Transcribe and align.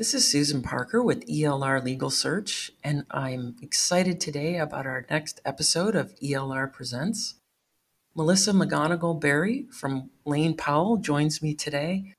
This 0.00 0.14
is 0.14 0.26
Susan 0.26 0.62
Parker 0.62 1.02
with 1.02 1.26
ELR 1.28 1.84
Legal 1.84 2.08
Search, 2.08 2.72
and 2.82 3.04
I'm 3.10 3.56
excited 3.60 4.18
today 4.18 4.56
about 4.56 4.86
our 4.86 5.04
next 5.10 5.42
episode 5.44 5.94
of 5.94 6.18
ELR 6.20 6.72
Presents. 6.72 7.34
Melissa 8.14 8.52
McGonigal 8.52 9.20
Berry 9.20 9.66
from 9.70 10.08
Lane 10.24 10.56
Powell 10.56 10.96
joins 10.96 11.42
me 11.42 11.52
today. 11.52 12.14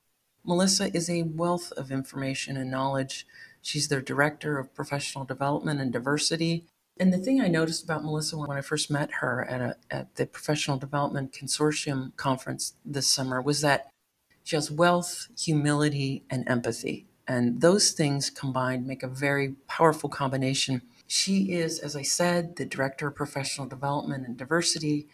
Melissa 0.46 0.96
is 0.96 1.10
a 1.10 1.24
wealth 1.24 1.72
of 1.72 1.92
information 1.92 2.56
and 2.56 2.70
knowledge. 2.70 3.26
She's 3.64 3.88
their 3.88 4.00
Director 4.00 4.60
of 4.60 4.76
Professional 4.76 5.26
Development 5.26 5.82
and 5.82 5.92
Diversity. 5.92 6.66
And 7.00 7.12
the 7.12 7.18
thing 7.18 7.42
I 7.42 7.48
noticed 7.48 7.84
about 7.84 8.04
Melissa 8.04 8.38
when 8.38 8.52
I 8.52 8.62
first 8.62 8.92
met 8.92 9.10
her 9.22 9.44
at, 9.46 9.60
a, 9.60 9.76
at 9.90 10.16
the 10.18 10.28
Professional 10.28 10.78
Development 10.78 11.34
Consortium 11.34 12.16
conference 12.16 12.76
this 12.86 13.08
summer 13.08 13.42
was 13.42 13.62
that 13.62 13.90
she 14.44 14.56
has 14.56 14.70
wealth, 14.70 15.30
humility, 15.36 16.24
and 16.30 16.48
empathy. 16.48 17.08
And 17.32 17.62
those 17.62 17.92
things 17.92 18.30
combined 18.30 18.86
make 18.86 19.04
a 19.04 19.08
very 19.08 19.56
powerful 19.66 20.10
combination. 20.10 20.82
She 21.08 21.54
is, 21.54 21.80
as 21.80 21.96
I 21.96 22.02
said, 22.02 22.58
the 22.58 22.66
Director 22.66 23.08
of 23.08 23.16
Professional 23.16 23.68
Development 23.68 24.28
and 24.28 24.36
Diversity. 24.36 25.08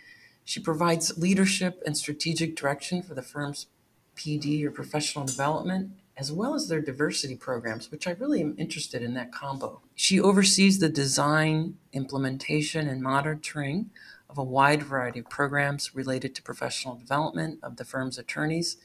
She 0.43 0.59
provides 0.59 1.15
leadership 1.15 1.79
and 1.85 1.95
strategic 1.95 2.55
direction 2.55 3.03
for 3.03 3.13
the 3.13 3.21
firm's 3.21 3.67
PD 4.15 4.63
or 4.63 4.71
professional 4.71 5.25
development, 5.25 5.91
as 6.17 6.31
well 6.31 6.55
as 6.55 6.67
their 6.67 6.81
diversity 6.81 7.35
programs, 7.35 7.91
which 7.91 8.07
I 8.07 8.11
really 8.13 8.41
am 8.41 8.55
interested 8.57 9.03
in 9.03 9.13
that 9.13 9.31
combo. 9.31 9.81
She 9.93 10.19
oversees 10.19 10.79
the 10.79 10.89
design, 10.89 11.77
implementation, 11.93 12.87
and 12.87 12.99
monitoring 12.99 13.91
of 14.27 14.39
a 14.39 14.43
wide 14.43 14.81
variety 14.81 15.19
of 15.19 15.29
programs 15.29 15.93
related 15.93 16.33
to 16.33 16.41
professional 16.41 16.95
development 16.95 17.59
of 17.61 17.75
the 17.75 17.85
firm's 17.85 18.17
attorneys 18.17 18.77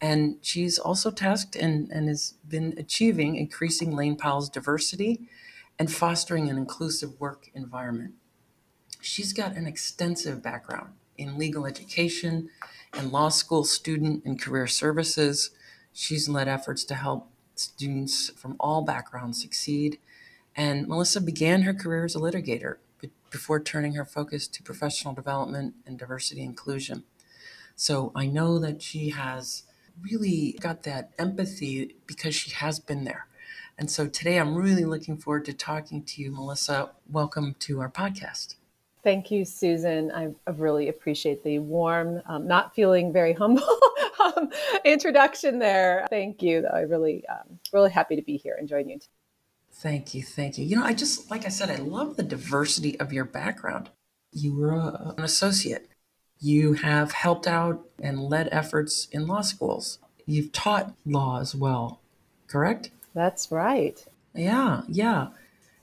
and 0.00 0.36
she's 0.42 0.78
also 0.78 1.10
tasked 1.10 1.56
and, 1.56 1.90
and 1.90 2.08
has 2.08 2.34
been 2.46 2.74
achieving 2.76 3.36
increasing 3.36 3.94
Lane 3.94 4.16
Powell's 4.16 4.48
diversity 4.50 5.28
and 5.78 5.92
fostering 5.92 6.48
an 6.48 6.56
inclusive 6.56 7.18
work 7.20 7.48
environment. 7.54 8.14
She's 9.00 9.32
got 9.32 9.56
an 9.56 9.66
extensive 9.66 10.42
background 10.42 10.92
in 11.16 11.38
legal 11.38 11.66
education 11.66 12.48
and 12.92 13.12
law 13.12 13.28
school 13.28 13.64
student 13.64 14.24
and 14.24 14.40
career 14.40 14.66
services. 14.66 15.50
She's 15.92 16.28
led 16.28 16.48
efforts 16.48 16.84
to 16.84 16.94
help 16.94 17.30
students 17.54 18.30
from 18.30 18.56
all 18.58 18.82
backgrounds 18.82 19.40
succeed. 19.40 19.98
And 20.56 20.86
Melissa 20.86 21.20
began 21.20 21.62
her 21.62 21.74
career 21.74 22.04
as 22.04 22.14
a 22.14 22.20
litigator 22.20 22.76
before 23.30 23.60
turning 23.60 23.94
her 23.94 24.04
focus 24.04 24.46
to 24.48 24.62
professional 24.62 25.12
development 25.14 25.74
and 25.86 25.98
diversity 25.98 26.42
inclusion. 26.42 27.04
So 27.76 28.12
I 28.14 28.26
know 28.26 28.58
that 28.60 28.80
she 28.80 29.10
has 29.10 29.64
really 30.02 30.56
got 30.60 30.82
that 30.84 31.10
empathy 31.18 31.96
because 32.06 32.34
she 32.34 32.50
has 32.50 32.78
been 32.78 33.04
there. 33.04 33.26
And 33.78 33.90
so 33.90 34.06
today 34.06 34.38
I'm 34.38 34.54
really 34.54 34.84
looking 34.84 35.16
forward 35.16 35.44
to 35.46 35.52
talking 35.52 36.02
to 36.04 36.22
you, 36.22 36.30
Melissa. 36.30 36.90
Welcome 37.10 37.56
to 37.60 37.80
our 37.80 37.90
podcast. 37.90 38.56
Thank 39.02 39.30
you, 39.30 39.44
Susan. 39.44 40.10
I 40.12 40.30
really 40.52 40.88
appreciate 40.88 41.44
the 41.44 41.58
warm, 41.58 42.22
um, 42.26 42.46
not 42.46 42.74
feeling 42.74 43.12
very 43.12 43.34
humble 43.34 43.78
um, 44.24 44.48
introduction 44.84 45.58
there. 45.58 46.06
Thank 46.08 46.42
you. 46.42 46.66
I 46.72 46.80
really, 46.80 47.24
um, 47.28 47.58
really 47.72 47.90
happy 47.90 48.16
to 48.16 48.22
be 48.22 48.38
here 48.38 48.56
and 48.58 48.66
join 48.66 48.88
you. 48.88 48.98
Thank 49.72 50.14
you. 50.14 50.22
Thank 50.22 50.56
you. 50.56 50.64
You 50.64 50.76
know, 50.76 50.84
I 50.84 50.94
just, 50.94 51.30
like 51.30 51.44
I 51.44 51.48
said, 51.48 51.68
I 51.68 51.76
love 51.76 52.16
the 52.16 52.22
diversity 52.22 52.98
of 52.98 53.12
your 53.12 53.24
background. 53.24 53.90
You 54.32 54.56
were 54.56 54.72
a, 54.72 55.14
an 55.18 55.24
associate 55.24 55.88
you 56.44 56.74
have 56.74 57.12
helped 57.12 57.46
out 57.46 57.88
and 57.98 58.20
led 58.20 58.50
efforts 58.52 59.08
in 59.10 59.26
law 59.26 59.40
schools. 59.40 59.98
You've 60.26 60.52
taught 60.52 60.92
law 61.06 61.40
as 61.40 61.54
well, 61.54 62.00
correct? 62.48 62.90
That's 63.14 63.50
right. 63.50 64.04
Yeah, 64.34 64.82
yeah. 64.86 65.28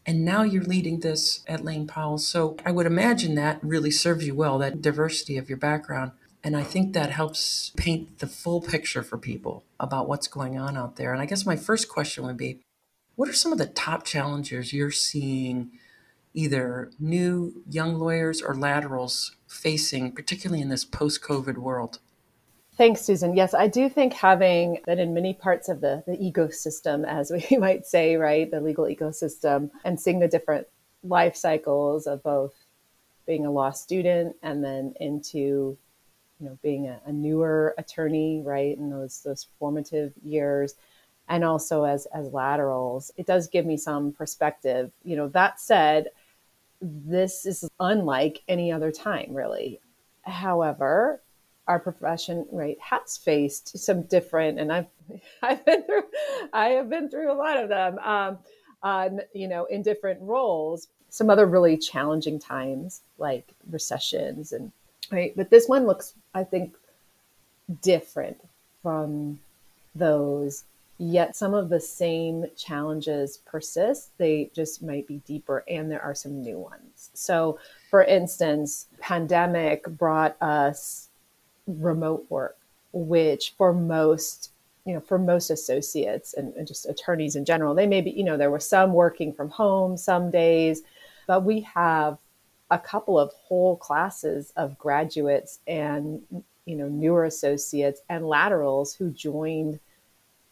And 0.05 0.23
now 0.23 0.43
you're 0.43 0.63
leading 0.63 0.99
this 0.99 1.43
at 1.47 1.65
Lane 1.65 1.87
Powell. 1.87 2.19
So 2.19 2.57
I 2.63 2.71
would 2.71 2.85
imagine 2.85 3.33
that 3.35 3.59
really 3.63 3.89
serves 3.89 4.27
you 4.27 4.35
well, 4.35 4.59
that 4.59 4.83
diversity 4.83 5.35
of 5.37 5.49
your 5.49 5.57
background. 5.57 6.11
And 6.43 6.55
I 6.55 6.63
think 6.63 6.93
that 6.93 7.09
helps 7.09 7.71
paint 7.75 8.19
the 8.19 8.27
full 8.27 8.61
picture 8.61 9.01
for 9.01 9.17
people 9.17 9.63
about 9.79 10.07
what's 10.07 10.27
going 10.27 10.59
on 10.59 10.77
out 10.77 10.95
there. 10.95 11.11
And 11.11 11.21
I 11.21 11.25
guess 11.25 11.45
my 11.45 11.55
first 11.55 11.89
question 11.89 12.23
would 12.25 12.37
be 12.37 12.59
what 13.15 13.29
are 13.29 13.33
some 13.33 13.51
of 13.51 13.57
the 13.57 13.67
top 13.67 14.05
challenges 14.05 14.73
you're 14.73 14.91
seeing 14.91 15.71
either 16.33 16.91
new 16.99 17.63
young 17.69 17.95
lawyers 17.95 18.41
or 18.41 18.55
laterals 18.55 19.35
facing, 19.47 20.11
particularly 20.11 20.61
in 20.61 20.69
this 20.69 20.85
post 20.85 21.21
COVID 21.21 21.57
world? 21.57 21.99
Thanks, 22.77 23.01
Susan. 23.01 23.35
Yes, 23.35 23.53
I 23.53 23.67
do 23.67 23.89
think 23.89 24.13
having 24.13 24.79
that 24.85 24.97
in 24.97 25.13
many 25.13 25.33
parts 25.33 25.69
of 25.69 25.81
the, 25.81 26.03
the 26.07 26.17
ecosystem, 26.17 27.05
as 27.05 27.31
we 27.31 27.57
might 27.59 27.85
say, 27.85 28.15
right, 28.15 28.49
the 28.49 28.61
legal 28.61 28.85
ecosystem, 28.85 29.69
and 29.83 29.99
seeing 29.99 30.19
the 30.19 30.27
different 30.27 30.67
life 31.03 31.35
cycles 31.35 32.07
of 32.07 32.23
both 32.23 32.53
being 33.25 33.45
a 33.45 33.51
law 33.51 33.71
student 33.71 34.35
and 34.41 34.63
then 34.63 34.93
into 34.99 35.77
you 36.39 36.47
know 36.47 36.57
being 36.61 36.87
a, 36.87 36.99
a 37.05 37.11
newer 37.11 37.73
attorney 37.77 38.41
right 38.43 38.77
in 38.77 38.89
those 38.89 39.21
those 39.23 39.47
formative 39.59 40.13
years 40.23 40.75
and 41.29 41.43
also 41.43 41.83
as 41.83 42.07
as 42.13 42.33
laterals 42.33 43.11
it 43.17 43.25
does 43.25 43.47
give 43.47 43.65
me 43.65 43.77
some 43.77 44.11
perspective 44.11 44.91
you 45.03 45.15
know 45.15 45.27
that 45.29 45.59
said 45.59 46.07
this 46.81 47.45
is 47.45 47.69
unlike 47.79 48.41
any 48.47 48.71
other 48.71 48.91
time, 48.91 49.33
really. 49.33 49.79
However, 50.23 51.21
our 51.67 51.79
profession 51.79 52.45
right 52.51 52.77
has 52.81 53.17
faced 53.17 53.77
some 53.77 54.03
different, 54.03 54.59
and 54.59 54.71
I've 54.71 54.87
I've 55.41 55.65
been 55.65 55.83
through 55.83 56.03
I 56.53 56.69
have 56.69 56.89
been 56.89 57.09
through 57.09 57.31
a 57.31 57.33
lot 57.33 57.57
of 57.57 57.69
them. 57.69 57.99
Um, 57.99 58.39
on 58.83 59.21
you 59.33 59.47
know 59.47 59.65
in 59.65 59.81
different 59.81 60.21
roles, 60.21 60.87
some 61.09 61.29
other 61.29 61.45
really 61.45 61.77
challenging 61.77 62.39
times 62.39 63.01
like 63.17 63.53
recessions 63.69 64.51
and 64.51 64.71
right, 65.11 65.33
but 65.35 65.49
this 65.49 65.67
one 65.67 65.85
looks 65.85 66.13
I 66.33 66.43
think 66.43 66.75
different 67.81 68.37
from 68.81 69.39
those 69.95 70.63
yet 71.01 71.35
some 71.35 71.55
of 71.55 71.69
the 71.69 71.79
same 71.79 72.45
challenges 72.55 73.39
persist. 73.39 74.11
They 74.19 74.51
just 74.53 74.83
might 74.83 75.07
be 75.07 75.17
deeper, 75.25 75.63
and 75.67 75.89
there 75.89 76.01
are 76.01 76.13
some 76.13 76.43
new 76.43 76.59
ones. 76.59 77.09
So, 77.15 77.57
for 77.89 78.03
instance, 78.03 78.85
pandemic 78.99 79.87
brought 79.87 80.39
us 80.41 81.09
remote 81.65 82.27
work, 82.29 82.57
which 82.93 83.55
for 83.57 83.73
most 83.73 84.51
you 84.83 84.95
know, 84.95 84.99
for 84.99 85.19
most 85.19 85.51
associates 85.51 86.33
and, 86.33 86.55
and, 86.55 86.67
just 86.67 86.89
attorneys 86.89 87.35
in 87.35 87.45
general, 87.45 87.75
they 87.75 87.85
may 87.85 88.01
be, 88.01 88.09
you 88.09 88.23
know, 88.23 88.35
there 88.35 88.49
were 88.49 88.59
some 88.59 88.93
working 88.93 89.31
from 89.31 89.47
home 89.47 89.95
some 89.95 90.31
days, 90.31 90.81
but 91.27 91.43
we 91.43 91.61
have 91.61 92.17
a 92.71 92.79
couple 92.79 93.19
of 93.19 93.31
whole 93.33 93.77
classes 93.77 94.51
of 94.55 94.79
graduates 94.79 95.59
and, 95.67 96.23
you 96.65 96.75
know, 96.75 96.87
newer 96.87 97.25
associates 97.25 98.01
and 98.09 98.27
laterals 98.27 98.95
who 98.95 99.11
joined 99.11 99.79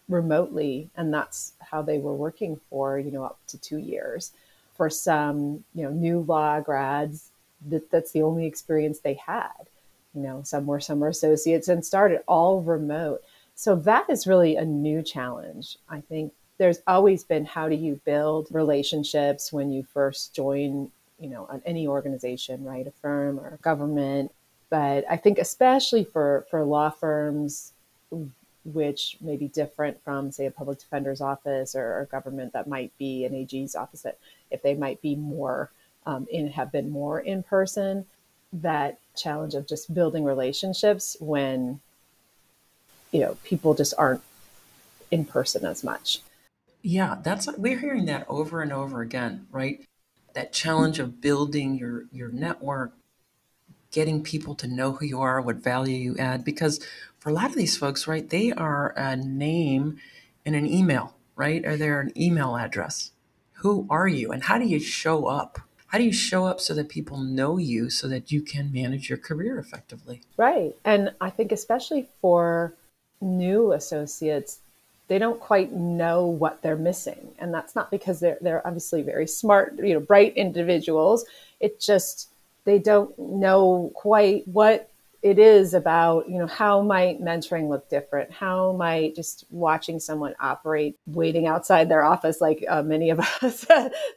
remotely 0.10 0.90
and 0.98 1.14
that's 1.14 1.54
how 1.60 1.82
they 1.82 2.00
were 2.00 2.16
working 2.16 2.60
for 2.70 3.00
you 3.00 3.12
know 3.12 3.24
up 3.24 3.40
to 3.48 3.58
two 3.58 3.78
years. 3.78 4.32
For 4.76 4.90
some 4.90 5.64
you 5.76 5.84
know 5.84 5.92
new 5.92 6.22
law 6.22 6.60
grads 6.60 7.30
that, 7.70 7.92
that's 7.92 8.12
the 8.12 8.24
only 8.24 8.46
experience 8.46 9.00
they 9.00 9.14
had. 9.14 9.70
You 10.14 10.22
know 10.22 10.42
some 10.44 10.66
were 10.66 10.80
summer 10.80 11.08
associates 11.10 11.68
and 11.68 11.86
started 11.86 12.22
all 12.28 12.62
remote. 12.62 13.22
So 13.56 13.76
that 13.76 14.10
is 14.10 14.26
really 14.26 14.56
a 14.56 14.66
new 14.66 15.02
challenge 15.04 15.78
i 15.90 16.02
think. 16.02 16.34
There's 16.58 16.82
always 16.88 17.24
been 17.24 17.46
how 17.46 17.70
do 17.70 17.76
you 17.76 18.02
build 18.04 18.50
relationships 18.52 19.54
when 19.54 19.72
you 19.72 19.84
first 19.84 20.34
join 20.34 20.92
you 21.20 21.30
know 21.30 21.62
any 21.66 21.88
organization 21.88 22.64
right? 22.66 22.88
A 22.88 22.92
firm 22.92 23.40
or 23.40 23.58
government. 23.62 24.32
But 24.70 25.06
i 25.10 25.18
think 25.18 25.38
especially 25.38 26.04
for 26.04 26.46
for 26.50 26.64
law 26.66 26.90
firms 26.90 27.74
which 28.66 29.18
may 29.22 29.38
be 29.38 29.48
different 29.48 30.02
from, 30.04 30.32
say, 30.32 30.46
a 30.46 30.52
public 30.52 30.80
defender's 30.80 31.22
office 31.22 31.76
or, 31.76 32.02
a 32.02 32.06
government 32.06 32.54
that 32.54 32.68
might 32.68 32.96
be 32.98 33.26
an 33.26 33.34
AG's 33.34 33.76
office, 33.76 34.02
that 34.02 34.18
if 34.52 34.62
they 34.62 34.76
might 34.76 35.02
be 35.02 35.16
more 35.16 35.72
um, 36.06 36.28
in, 36.30 36.48
have 36.50 36.72
been 36.72 36.90
more 36.90 37.20
in 37.20 37.44
person, 37.44 38.06
that 38.52 39.00
challenge 39.16 39.54
of 39.54 39.68
just 39.68 39.94
building 39.94 40.24
relationships 40.24 41.16
when, 41.20 41.80
you 43.12 43.20
know, 43.20 43.38
people 43.44 43.74
just 43.74 43.94
aren't 43.98 44.22
in 45.12 45.26
person 45.26 45.66
as 45.66 45.84
much. 45.84 46.22
Yeah, 46.82 47.18
that's 47.22 47.48
we're 47.58 47.80
hearing 47.80 48.06
that 48.06 48.26
over 48.30 48.62
and 48.62 48.72
over 48.72 49.02
again, 49.02 49.48
right? 49.52 49.86
That 50.34 50.54
challenge 50.54 51.00
of 51.00 51.20
building 51.20 51.76
your 51.76 52.06
your 52.14 52.30
network, 52.30 52.94
getting 53.92 54.24
people 54.24 54.56
to 54.56 54.68
know 54.68 54.94
who 54.94 55.06
you 55.06 55.22
are, 55.22 55.42
what 55.42 55.58
value 55.58 55.96
you 55.96 56.18
add, 56.18 56.44
because 56.44 56.80
for 57.18 57.30
a 57.30 57.34
lot 57.34 57.50
of 57.50 57.56
these 57.56 57.78
folks, 57.78 58.08
right, 58.08 58.30
they 58.30 58.52
are 58.52 58.94
a 58.96 59.16
name 59.16 59.98
and 60.46 60.56
an 60.56 60.66
email, 60.66 61.16
right? 61.36 61.66
Or 61.66 61.76
they're 61.76 62.00
an 62.00 62.14
email 62.18 62.56
address. 62.56 63.12
Who 63.54 63.86
are 63.90 64.08
you 64.08 64.32
and 64.32 64.44
how 64.44 64.58
do 64.58 64.66
you 64.66 64.80
show 64.80 65.26
up? 65.26 65.60
How 65.88 65.98
do 65.98 66.04
you 66.04 66.14
show 66.14 66.46
up 66.46 66.62
so 66.62 66.74
that 66.76 66.88
people 66.88 67.18
know 67.18 67.58
you 67.58 67.90
so 67.90 68.08
that 68.08 68.32
you 68.32 68.42
can 68.42 68.72
manage 68.72 69.10
your 69.10 69.18
career 69.18 69.58
effectively? 69.58 70.22
Right. 70.38 70.76
And 70.86 71.14
I 71.20 71.32
think, 71.32 71.52
especially 71.52 72.08
for 72.22 72.76
new 73.20 73.74
associates, 73.74 74.60
they 75.08 75.18
don't 75.18 75.40
quite 75.40 75.74
know 75.74 76.28
what 76.28 76.62
they're 76.62 76.78
missing. 76.78 77.32
And 77.40 77.52
that's 77.52 77.76
not 77.76 77.90
because 77.90 78.20
they're, 78.20 78.38
they're 78.40 78.66
obviously 78.66 79.02
very 79.02 79.26
smart, 79.26 79.78
you 79.80 79.96
know, 79.96 80.00
bright 80.00 80.38
individuals. 80.38 81.26
It 81.60 81.82
just, 81.82 82.30
they 82.70 82.80
don't 82.80 83.18
know 83.18 83.92
quite 83.96 84.48
what 84.48 84.92
it 85.22 85.38
is 85.38 85.74
about, 85.74 86.30
you 86.30 86.38
know, 86.38 86.48
how 86.48 86.82
might 86.82 87.22
mentoring 87.22 87.68
look 87.68 87.90
different? 87.90 88.32
How 88.32 88.72
might 88.72 89.16
just 89.16 89.44
watching 89.50 90.00
someone 90.00 90.34
operate, 90.40 90.98
waiting 91.08 91.46
outside 91.46 91.90
their 91.90 92.04
office, 92.04 92.40
like 92.40 92.64
uh, 92.70 92.84
many 92.84 93.10
of 93.10 93.20
us 93.42 93.68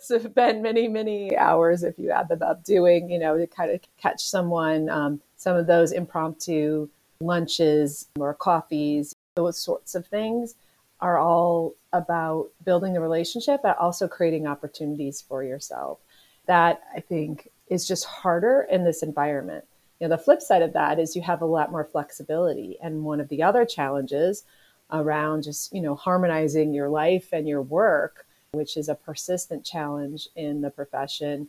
spend 0.00 0.62
many, 0.62 0.86
many 0.86 1.36
hours, 1.36 1.82
if 1.82 1.98
you 1.98 2.10
add 2.10 2.28
them 2.28 2.42
up, 2.42 2.62
doing, 2.62 3.10
you 3.10 3.18
know, 3.18 3.36
to 3.36 3.46
kind 3.48 3.72
of 3.72 3.80
catch 4.00 4.22
someone, 4.22 4.88
um, 4.90 5.20
some 5.36 5.56
of 5.56 5.66
those 5.66 5.90
impromptu 5.90 6.88
lunches 7.20 8.06
or 8.18 8.34
coffees, 8.34 9.16
those 9.34 9.58
sorts 9.58 9.94
of 9.96 10.06
things 10.06 10.54
are 11.00 11.18
all 11.18 11.74
about 11.92 12.48
building 12.64 12.92
the 12.92 13.00
relationship, 13.00 13.60
but 13.62 13.76
also 13.78 14.06
creating 14.06 14.46
opportunities 14.46 15.20
for 15.20 15.42
yourself. 15.42 15.98
That 16.46 16.82
I 16.94 17.00
think 17.00 17.48
is 17.68 17.86
just 17.86 18.04
harder 18.04 18.66
in 18.70 18.84
this 18.84 19.02
environment. 19.02 19.64
You 19.98 20.08
know, 20.08 20.16
the 20.16 20.22
flip 20.22 20.42
side 20.42 20.62
of 20.62 20.72
that 20.72 20.98
is 20.98 21.14
you 21.14 21.22
have 21.22 21.42
a 21.42 21.46
lot 21.46 21.70
more 21.70 21.84
flexibility. 21.84 22.76
And 22.82 23.04
one 23.04 23.20
of 23.20 23.28
the 23.28 23.42
other 23.42 23.64
challenges 23.64 24.44
around 24.90 25.44
just, 25.44 25.72
you 25.72 25.80
know, 25.80 25.94
harmonizing 25.94 26.74
your 26.74 26.88
life 26.88 27.28
and 27.32 27.48
your 27.48 27.62
work, 27.62 28.26
which 28.50 28.76
is 28.76 28.88
a 28.88 28.94
persistent 28.94 29.64
challenge 29.64 30.28
in 30.36 30.60
the 30.60 30.70
profession, 30.70 31.48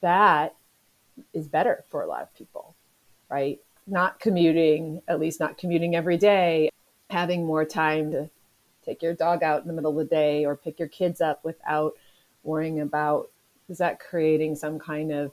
that 0.00 0.54
is 1.32 1.46
better 1.46 1.84
for 1.90 2.02
a 2.02 2.06
lot 2.06 2.22
of 2.22 2.34
people, 2.34 2.74
right? 3.28 3.60
Not 3.86 4.20
commuting, 4.20 5.02
at 5.06 5.20
least 5.20 5.38
not 5.38 5.58
commuting 5.58 5.94
every 5.94 6.16
day, 6.16 6.70
having 7.10 7.44
more 7.44 7.64
time 7.64 8.10
to 8.12 8.30
take 8.84 9.02
your 9.02 9.14
dog 9.14 9.42
out 9.42 9.62
in 9.62 9.68
the 9.68 9.74
middle 9.74 9.92
of 9.92 10.08
the 10.08 10.14
day 10.14 10.44
or 10.44 10.56
pick 10.56 10.78
your 10.78 10.88
kids 10.88 11.20
up 11.20 11.44
without 11.44 11.94
worrying 12.42 12.80
about 12.80 13.30
is 13.68 13.78
that 13.78 14.00
creating 14.00 14.56
some 14.56 14.78
kind 14.78 15.12
of 15.12 15.32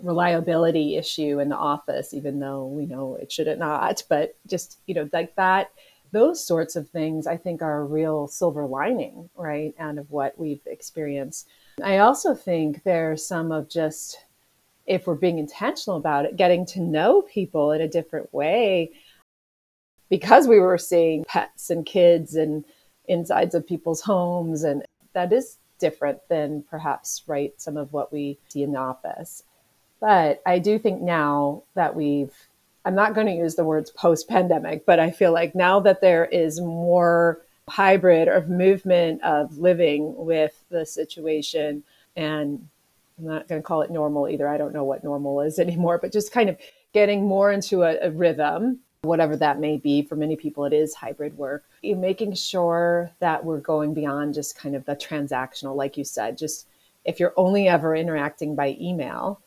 reliability 0.00 0.96
issue 0.96 1.38
in 1.40 1.48
the 1.48 1.56
office 1.56 2.12
even 2.12 2.38
though 2.38 2.66
we 2.66 2.86
know 2.86 3.16
it 3.16 3.30
should 3.30 3.58
not 3.58 4.02
but 4.08 4.36
just 4.46 4.78
you 4.86 4.94
know 4.94 5.08
like 5.12 5.34
that 5.36 5.70
those 6.12 6.44
sorts 6.44 6.76
of 6.76 6.88
things 6.90 7.26
i 7.26 7.36
think 7.36 7.62
are 7.62 7.80
a 7.80 7.84
real 7.84 8.26
silver 8.26 8.66
lining 8.66 9.28
right 9.36 9.74
out 9.78 9.98
of 9.98 10.10
what 10.10 10.38
we've 10.38 10.66
experienced. 10.66 11.48
I 11.82 11.98
also 11.98 12.34
think 12.34 12.82
there's 12.84 13.24
some 13.24 13.52
of 13.52 13.68
just 13.68 14.18
if 14.86 15.06
we're 15.06 15.14
being 15.14 15.38
intentional 15.38 15.96
about 15.96 16.24
it 16.24 16.36
getting 16.36 16.66
to 16.66 16.80
know 16.80 17.22
people 17.22 17.72
in 17.72 17.80
a 17.80 17.88
different 17.88 18.32
way 18.34 18.90
because 20.10 20.46
we 20.46 20.58
were 20.58 20.78
seeing 20.78 21.24
pets 21.24 21.70
and 21.70 21.86
kids 21.86 22.34
and 22.34 22.64
insides 23.06 23.54
of 23.54 23.66
people's 23.66 24.00
homes 24.00 24.64
and 24.64 24.84
that 25.12 25.32
is 25.32 25.58
different 25.78 26.18
than 26.28 26.62
perhaps 26.68 27.22
right 27.26 27.60
some 27.60 27.76
of 27.76 27.92
what 27.92 28.12
we 28.12 28.38
see 28.48 28.62
in 28.62 28.72
the 28.72 28.78
office 28.78 29.42
but 30.02 30.42
i 30.44 30.58
do 30.58 30.78
think 30.78 31.00
now 31.00 31.62
that 31.74 31.96
we've 31.96 32.34
i'm 32.84 32.94
not 32.94 33.14
going 33.14 33.26
to 33.26 33.32
use 33.32 33.54
the 33.54 33.64
words 33.64 33.90
post 33.90 34.28
pandemic 34.28 34.84
but 34.84 34.98
i 34.98 35.10
feel 35.10 35.32
like 35.32 35.54
now 35.54 35.80
that 35.80 36.02
there 36.02 36.26
is 36.26 36.60
more 36.60 37.40
hybrid 37.68 38.28
of 38.28 38.50
movement 38.50 39.22
of 39.22 39.56
living 39.56 40.14
with 40.16 40.64
the 40.68 40.84
situation 40.84 41.82
and 42.16 42.68
i'm 43.18 43.26
not 43.26 43.48
going 43.48 43.62
to 43.62 43.66
call 43.66 43.80
it 43.82 43.90
normal 43.90 44.28
either 44.28 44.48
i 44.48 44.58
don't 44.58 44.74
know 44.74 44.84
what 44.84 45.04
normal 45.04 45.40
is 45.40 45.58
anymore 45.66 45.96
but 45.96 46.12
just 46.12 46.32
kind 46.32 46.50
of 46.50 46.58
getting 46.92 47.24
more 47.24 47.50
into 47.50 47.84
a, 47.84 47.96
a 48.02 48.10
rhythm 48.10 48.80
whatever 49.02 49.36
that 49.36 49.58
may 49.58 49.76
be. 49.76 50.02
For 50.02 50.14
many 50.14 50.36
people, 50.36 50.64
it 50.64 50.72
is 50.72 50.94
hybrid 50.94 51.36
work. 51.36 51.64
Making 51.82 52.34
sure 52.34 53.10
that 53.18 53.44
we're 53.44 53.58
going 53.58 53.94
beyond 53.94 54.34
just 54.34 54.56
kind 54.56 54.76
of 54.76 54.84
the 54.84 54.94
transactional, 54.94 55.74
like 55.74 55.96
you 55.96 56.04
said, 56.04 56.38
just 56.38 56.68
if 57.04 57.18
you're 57.18 57.34
only 57.36 57.68
ever 57.68 57.96
interacting 57.96 58.54
by 58.54 58.76
email, 58.80 59.40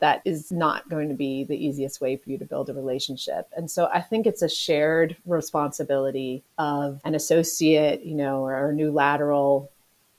that 0.00 0.20
is 0.24 0.52
not 0.52 0.88
going 0.88 1.08
to 1.08 1.14
be 1.14 1.44
the 1.44 1.56
easiest 1.56 2.00
way 2.00 2.16
for 2.16 2.30
you 2.30 2.38
to 2.38 2.44
build 2.44 2.68
a 2.68 2.74
relationship. 2.74 3.48
And 3.56 3.70
so 3.70 3.88
I 3.92 4.00
think 4.00 4.26
it's 4.26 4.42
a 4.42 4.48
shared 4.48 5.16
responsibility 5.24 6.42
of 6.58 7.00
an 7.04 7.14
associate, 7.14 8.04
you 8.04 8.14
know, 8.14 8.44
or 8.44 8.70
a 8.70 8.74
new 8.74 8.90
lateral 8.90 9.70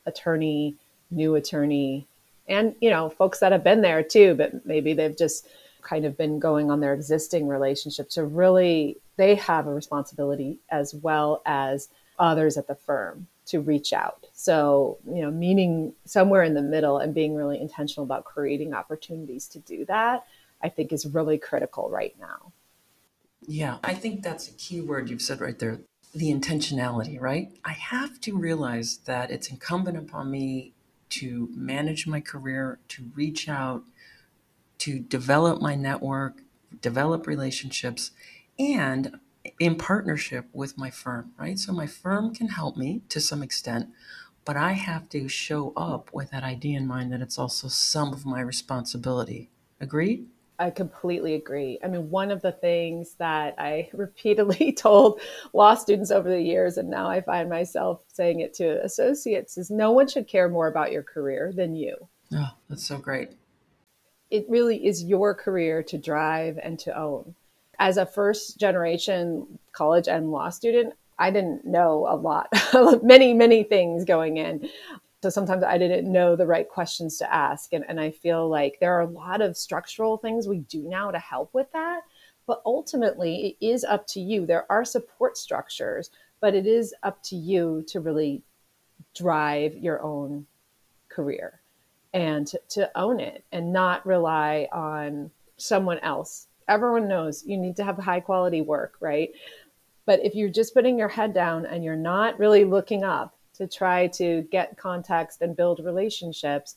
attorney, 0.05 0.75
new 1.11 1.35
attorney, 1.35 2.07
and, 2.47 2.75
you 2.79 2.89
know, 2.89 3.09
folks 3.09 3.39
that 3.39 3.51
have 3.51 3.63
been 3.63 3.81
there 3.81 4.01
too, 4.01 4.33
but 4.35 4.65
maybe 4.65 4.93
they've 4.93 5.17
just 5.17 5.47
kind 5.81 6.05
of 6.05 6.17
been 6.17 6.39
going 6.39 6.71
on 6.71 6.79
their 6.79 6.93
existing 6.93 7.47
relationship 7.47 8.09
to 8.09 8.23
really 8.23 8.97
they 9.15 9.35
have 9.35 9.67
a 9.67 9.73
responsibility 9.73 10.59
as 10.69 10.93
well 10.93 11.41
as 11.45 11.89
others 12.19 12.57
at 12.57 12.67
the 12.67 12.75
firm 12.75 13.27
to 13.47 13.61
reach 13.61 13.93
out. 13.93 14.25
So 14.33 14.97
you 15.05 15.21
know 15.21 15.31
meaning 15.31 15.93
somewhere 16.05 16.43
in 16.43 16.53
the 16.53 16.61
middle 16.61 16.97
and 16.99 17.13
being 17.13 17.35
really 17.35 17.59
intentional 17.59 18.03
about 18.03 18.25
creating 18.25 18.73
opportunities 18.73 19.47
to 19.47 19.59
do 19.59 19.85
that 19.85 20.25
i 20.61 20.69
think 20.69 20.91
is 20.91 21.05
really 21.05 21.37
critical 21.37 21.89
right 21.89 22.15
now. 22.19 22.51
Yeah 23.47 23.77
i 23.83 23.93
think 23.93 24.23
that's 24.23 24.47
a 24.49 24.53
key 24.53 24.81
word 24.81 25.09
you've 25.09 25.21
said 25.21 25.41
right 25.41 25.57
there 25.57 25.79
the 26.13 26.33
intentionality 26.33 27.19
right? 27.19 27.51
I 27.63 27.73
have 27.73 28.19
to 28.21 28.35
realize 28.37 28.99
that 29.05 29.29
it's 29.29 29.49
incumbent 29.49 29.97
upon 29.97 30.31
me 30.31 30.73
to 31.09 31.49
manage 31.53 32.07
my 32.07 32.21
career 32.21 32.79
to 32.89 33.11
reach 33.15 33.47
out 33.47 33.83
to 34.79 34.99
develop 34.99 35.61
my 35.61 35.75
network, 35.75 36.41
develop 36.81 37.27
relationships, 37.27 38.11
and 38.59 39.19
in 39.59 39.75
partnership 39.75 40.45
with 40.53 40.77
my 40.77 40.89
firm, 40.89 41.31
right? 41.37 41.57
So 41.57 41.73
my 41.73 41.87
firm 41.87 42.33
can 42.33 42.49
help 42.49 42.77
me 42.77 43.01
to 43.09 43.19
some 43.19 43.43
extent, 43.43 43.89
but 44.45 44.57
I 44.57 44.73
have 44.73 45.09
to 45.09 45.27
show 45.27 45.73
up 45.75 46.09
with 46.13 46.31
that 46.31 46.43
idea 46.43 46.77
in 46.77 46.87
mind 46.87 47.11
that 47.11 47.21
it's 47.21 47.37
also 47.37 47.67
some 47.67 48.13
of 48.13 48.25
my 48.25 48.41
responsibility. 48.41 49.49
Agreed? 49.79 50.27
I 50.59 50.71
completely 50.71 51.35
agree. 51.35 51.77
I 51.83 51.87
mean, 51.87 52.09
one 52.09 52.31
of 52.31 52.41
the 52.41 52.51
things 52.51 53.15
that 53.19 53.55
I 53.57 53.89
repeatedly 53.93 54.71
told 54.77 55.21
law 55.53 55.75
students 55.75 56.11
over 56.11 56.29
the 56.29 56.41
years, 56.41 56.77
and 56.77 56.89
now 56.89 57.09
I 57.09 57.21
find 57.21 57.49
myself 57.49 58.01
saying 58.07 58.39
it 58.39 58.53
to 58.55 58.83
associates, 58.83 59.57
is 59.57 59.69
no 59.69 59.91
one 59.91 60.07
should 60.07 60.27
care 60.27 60.49
more 60.49 60.67
about 60.67 60.91
your 60.91 61.03
career 61.03 61.53
than 61.55 61.75
you. 61.75 61.95
Oh, 62.33 62.49
that's 62.69 62.85
so 62.85 62.97
great 62.97 63.31
it 64.29 64.45
really 64.49 64.85
is 64.85 65.03
your 65.03 65.33
career 65.33 65.83
to 65.83 65.97
drive 65.97 66.59
and 66.61 66.77
to 66.79 66.97
own. 66.97 67.35
As 67.79 67.97
a 67.97 68.05
first 68.05 68.59
generation 68.59 69.59
college 69.71 70.07
and 70.07 70.31
law 70.31 70.49
student, 70.49 70.93
I 71.19 71.31
didn't 71.31 71.65
know 71.65 72.07
a 72.09 72.15
lot, 72.15 72.49
many, 73.03 73.33
many 73.33 73.63
things 73.63 74.05
going 74.05 74.37
in. 74.37 74.69
So 75.23 75.29
sometimes 75.29 75.63
I 75.63 75.77
didn't 75.77 76.11
know 76.11 76.35
the 76.35 76.45
right 76.45 76.69
questions 76.69 77.17
to 77.17 77.33
ask. 77.33 77.73
And, 77.73 77.83
and 77.87 77.99
I 77.99 78.11
feel 78.11 78.47
like 78.47 78.77
there 78.79 78.93
are 78.93 79.01
a 79.01 79.09
lot 79.09 79.41
of 79.41 79.57
structural 79.57 80.17
things 80.17 80.47
we 80.47 80.59
do 80.59 80.83
now 80.87 81.11
to 81.11 81.19
help 81.19 81.53
with 81.53 81.71
that. 81.73 82.01
But 82.45 82.61
ultimately, 82.65 83.57
it 83.59 83.65
is 83.65 83.83
up 83.83 84.07
to 84.07 84.21
you. 84.21 84.45
There 84.45 84.71
are 84.71 84.85
support 84.85 85.37
structures, 85.37 86.11
but 86.39 86.55
it 86.55 86.65
is 86.65 86.93
up 87.03 87.21
to 87.23 87.35
you 87.35 87.83
to 87.87 87.99
really 87.99 88.43
drive 89.15 89.75
your 89.75 90.01
own 90.03 90.45
career 91.09 91.61
and 92.13 92.47
to, 92.47 92.61
to 92.69 92.91
own 92.97 93.19
it 93.19 93.43
and 93.51 93.73
not 93.73 94.05
rely 94.05 94.67
on 94.71 95.31
someone 95.57 95.99
else. 95.99 96.47
Everyone 96.67 97.07
knows 97.07 97.45
you 97.45 97.57
need 97.57 97.75
to 97.77 97.83
have 97.83 97.97
high 97.97 98.19
quality 98.19 98.61
work, 98.61 98.95
right? 98.99 99.31
But 100.05 100.23
if 100.23 100.35
you're 100.35 100.49
just 100.49 100.73
putting 100.73 100.97
your 100.97 101.07
head 101.07 101.33
down 101.33 101.65
and 101.65 101.83
you're 101.83 101.95
not 101.95 102.39
really 102.39 102.63
looking 102.63 103.03
up 103.03 103.35
to 103.55 103.67
try 103.67 104.07
to 104.07 104.43
get 104.51 104.77
context 104.77 105.41
and 105.41 105.55
build 105.55 105.83
relationships, 105.83 106.75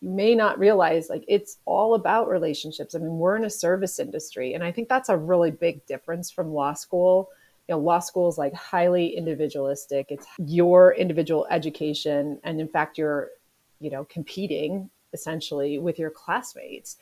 you 0.00 0.10
may 0.10 0.34
not 0.34 0.58
realize 0.58 1.08
like 1.08 1.24
it's 1.28 1.58
all 1.64 1.94
about 1.94 2.28
relationships. 2.28 2.94
I 2.94 2.98
mean, 2.98 3.18
we're 3.18 3.36
in 3.36 3.44
a 3.44 3.50
service 3.50 3.98
industry, 3.98 4.54
and 4.54 4.64
I 4.64 4.72
think 4.72 4.88
that's 4.88 5.08
a 5.08 5.16
really 5.16 5.50
big 5.50 5.84
difference 5.86 6.30
from 6.30 6.52
law 6.52 6.74
school. 6.74 7.30
You 7.68 7.74
know, 7.74 7.80
law 7.80 8.00
school 8.00 8.28
is 8.28 8.36
like 8.36 8.52
highly 8.54 9.16
individualistic. 9.16 10.06
It's 10.10 10.26
your 10.38 10.94
individual 10.94 11.46
education, 11.50 12.40
and 12.44 12.60
in 12.60 12.68
fact, 12.68 12.98
you're 12.98 13.30
you 13.84 13.90
know, 13.90 14.04
competing 14.06 14.90
essentially 15.12 15.78
with 15.78 15.98
your 15.98 16.10
classmates. 16.10 16.96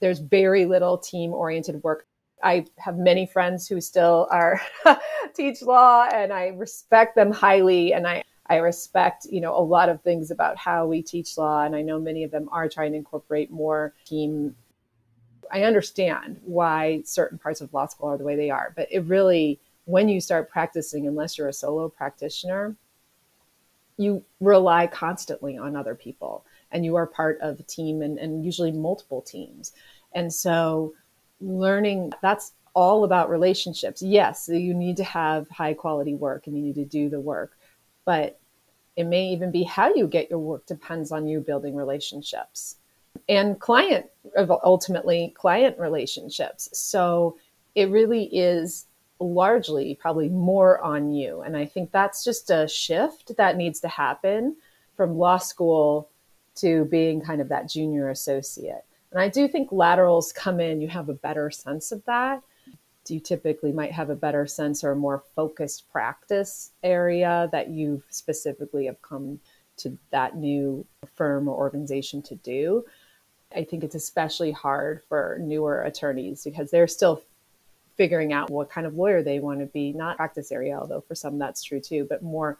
There's 0.00 0.18
very 0.18 0.66
little 0.66 0.98
team 0.98 1.32
oriented 1.32 1.82
work. 1.82 2.06
I 2.42 2.66
have 2.78 2.98
many 2.98 3.26
friends 3.26 3.68
who 3.68 3.80
still 3.80 4.28
are 4.30 4.60
teach 5.34 5.62
law 5.62 6.06
and 6.12 6.32
I 6.32 6.48
respect 6.48 7.14
them 7.14 7.32
highly 7.32 7.92
and 7.92 8.06
I 8.06 8.24
I 8.46 8.56
respect, 8.56 9.26
you 9.30 9.40
know, 9.40 9.56
a 9.56 9.64
lot 9.64 9.88
of 9.88 10.02
things 10.02 10.30
about 10.30 10.58
how 10.58 10.86
we 10.86 11.00
teach 11.00 11.38
law 11.38 11.62
and 11.62 11.74
I 11.74 11.80
know 11.80 11.98
many 11.98 12.24
of 12.24 12.30
them 12.30 12.48
are 12.52 12.68
trying 12.68 12.92
to 12.92 12.98
incorporate 12.98 13.50
more 13.50 13.94
team 14.04 14.54
I 15.50 15.62
understand 15.62 16.40
why 16.44 17.02
certain 17.04 17.38
parts 17.38 17.60
of 17.60 17.72
law 17.72 17.86
school 17.86 18.08
are 18.08 18.18
the 18.18 18.24
way 18.24 18.34
they 18.36 18.50
are, 18.50 18.72
but 18.76 18.88
it 18.90 19.04
really 19.04 19.60
when 19.86 20.08
you 20.08 20.20
start 20.20 20.50
practicing 20.50 21.06
unless 21.06 21.36
you're 21.36 21.48
a 21.48 21.52
solo 21.52 21.88
practitioner, 21.88 22.74
you 23.96 24.24
rely 24.40 24.86
constantly 24.86 25.56
on 25.56 25.76
other 25.76 25.94
people 25.94 26.44
and 26.74 26.84
you 26.84 26.96
are 26.96 27.06
part 27.06 27.38
of 27.40 27.58
a 27.58 27.62
team 27.62 28.02
and, 28.02 28.18
and 28.18 28.44
usually 28.44 28.72
multiple 28.72 29.22
teams. 29.22 29.72
And 30.12 30.32
so 30.32 30.94
learning 31.40 32.12
that's 32.20 32.52
all 32.74 33.04
about 33.04 33.30
relationships. 33.30 34.02
Yes, 34.02 34.50
you 34.52 34.74
need 34.74 34.96
to 34.98 35.04
have 35.04 35.48
high 35.48 35.74
quality 35.74 36.14
work 36.14 36.46
and 36.46 36.56
you 36.56 36.62
need 36.62 36.74
to 36.74 36.84
do 36.84 37.08
the 37.08 37.20
work, 37.20 37.56
but 38.04 38.38
it 38.96 39.04
may 39.04 39.28
even 39.28 39.50
be 39.50 39.62
how 39.62 39.94
you 39.94 40.06
get 40.06 40.28
your 40.28 40.38
work 40.40 40.66
depends 40.66 41.10
on 41.12 41.26
you 41.26 41.40
building 41.40 41.74
relationships 41.74 42.76
and 43.28 43.58
client, 43.58 44.06
ultimately, 44.64 45.32
client 45.36 45.78
relationships. 45.78 46.68
So 46.72 47.38
it 47.74 47.90
really 47.90 48.24
is 48.24 48.86
largely 49.20 49.96
probably 50.00 50.28
more 50.28 50.80
on 50.80 51.12
you. 51.12 51.42
And 51.42 51.56
I 51.56 51.64
think 51.64 51.90
that's 51.90 52.24
just 52.24 52.50
a 52.50 52.68
shift 52.68 53.36
that 53.36 53.56
needs 53.56 53.80
to 53.80 53.88
happen 53.88 54.56
from 54.96 55.16
law 55.16 55.38
school 55.38 56.10
to 56.56 56.84
being 56.86 57.20
kind 57.20 57.40
of 57.40 57.48
that 57.48 57.68
junior 57.68 58.10
associate. 58.10 58.84
And 59.10 59.20
I 59.20 59.28
do 59.28 59.46
think 59.46 59.70
laterals 59.70 60.32
come 60.32 60.60
in, 60.60 60.80
you 60.80 60.88
have 60.88 61.08
a 61.08 61.14
better 61.14 61.50
sense 61.50 61.92
of 61.92 62.04
that. 62.06 62.42
You 63.06 63.20
typically 63.20 63.70
might 63.70 63.92
have 63.92 64.08
a 64.08 64.16
better 64.16 64.46
sense 64.46 64.82
or 64.82 64.92
a 64.92 64.96
more 64.96 65.22
focused 65.36 65.90
practice 65.92 66.70
area 66.82 67.48
that 67.52 67.68
you 67.68 68.02
specifically 68.08 68.86
have 68.86 69.00
come 69.02 69.40
to 69.76 69.98
that 70.10 70.36
new 70.36 70.86
firm 71.14 71.48
or 71.48 71.56
organization 71.56 72.22
to 72.22 72.34
do. 72.36 72.84
I 73.54 73.64
think 73.64 73.84
it's 73.84 73.94
especially 73.94 74.52
hard 74.52 75.02
for 75.08 75.38
newer 75.40 75.82
attorneys 75.82 76.44
because 76.44 76.70
they're 76.70 76.88
still 76.88 77.22
figuring 77.96 78.32
out 78.32 78.50
what 78.50 78.70
kind 78.70 78.86
of 78.86 78.94
lawyer 78.94 79.22
they 79.22 79.38
want 79.38 79.60
to 79.60 79.66
be, 79.66 79.92
not 79.92 80.16
practice 80.16 80.50
area, 80.50 80.76
although 80.78 81.02
for 81.02 81.14
some 81.14 81.38
that's 81.38 81.62
true 81.62 81.80
too, 81.80 82.06
but 82.08 82.22
more, 82.22 82.58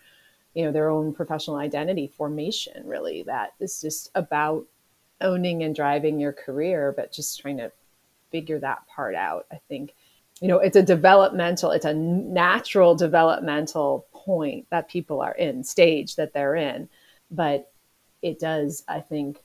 you 0.54 0.64
know, 0.64 0.72
their 0.72 0.88
own 0.88 1.12
professional 1.12 1.56
identity 1.56 2.06
formation, 2.06 2.86
really. 2.86 3.22
That 3.24 3.54
is 3.60 3.80
just 3.80 4.10
about 4.14 4.66
owning 5.20 5.62
and 5.62 5.74
driving 5.74 6.20
your 6.20 6.32
career, 6.32 6.92
but 6.96 7.12
just 7.12 7.40
trying 7.40 7.58
to 7.58 7.72
figure 8.30 8.58
that 8.60 8.86
part 8.86 9.14
out. 9.14 9.46
I 9.52 9.60
think, 9.68 9.94
you 10.40 10.48
know, 10.48 10.58
it's 10.58 10.76
a 10.76 10.82
developmental, 10.82 11.70
it's 11.70 11.84
a 11.84 11.94
natural 11.94 12.94
developmental 12.94 14.06
point 14.12 14.66
that 14.70 14.88
people 14.88 15.20
are 15.20 15.34
in, 15.34 15.64
stage 15.64 16.16
that 16.16 16.32
they're 16.32 16.56
in. 16.56 16.88
But 17.30 17.70
it 18.22 18.38
does, 18.38 18.84
I 18.88 19.00
think, 19.00 19.42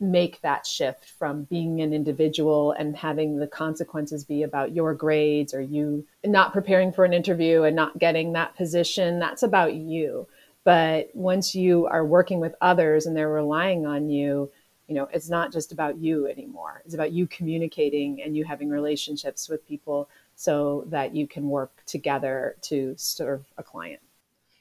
make 0.00 0.40
that 0.40 0.66
shift 0.66 1.04
from 1.04 1.44
being 1.44 1.80
an 1.80 1.92
individual 1.92 2.72
and 2.72 2.96
having 2.96 3.36
the 3.36 3.46
consequences 3.46 4.24
be 4.24 4.42
about 4.42 4.74
your 4.74 4.94
grades 4.94 5.54
or 5.54 5.60
you 5.60 6.04
not 6.24 6.52
preparing 6.52 6.92
for 6.92 7.04
an 7.04 7.12
interview 7.12 7.62
and 7.62 7.76
not 7.76 7.98
getting 7.98 8.32
that 8.32 8.56
position. 8.56 9.20
That's 9.20 9.44
about 9.44 9.74
you. 9.74 10.26
But 10.64 11.10
once 11.14 11.54
you 11.54 11.86
are 11.86 12.04
working 12.04 12.40
with 12.40 12.54
others 12.60 13.06
and 13.06 13.16
they're 13.16 13.28
relying 13.28 13.86
on 13.86 14.08
you, 14.08 14.50
you 14.86 14.94
know, 14.94 15.08
it's 15.12 15.28
not 15.28 15.52
just 15.52 15.72
about 15.72 15.98
you 15.98 16.26
anymore. 16.28 16.82
It's 16.84 16.94
about 16.94 17.12
you 17.12 17.26
communicating 17.26 18.22
and 18.22 18.36
you 18.36 18.44
having 18.44 18.68
relationships 18.68 19.48
with 19.48 19.66
people 19.66 20.08
so 20.36 20.84
that 20.88 21.14
you 21.14 21.26
can 21.26 21.48
work 21.48 21.82
together 21.86 22.56
to 22.62 22.94
serve 22.96 23.44
a 23.58 23.62
client. 23.62 24.00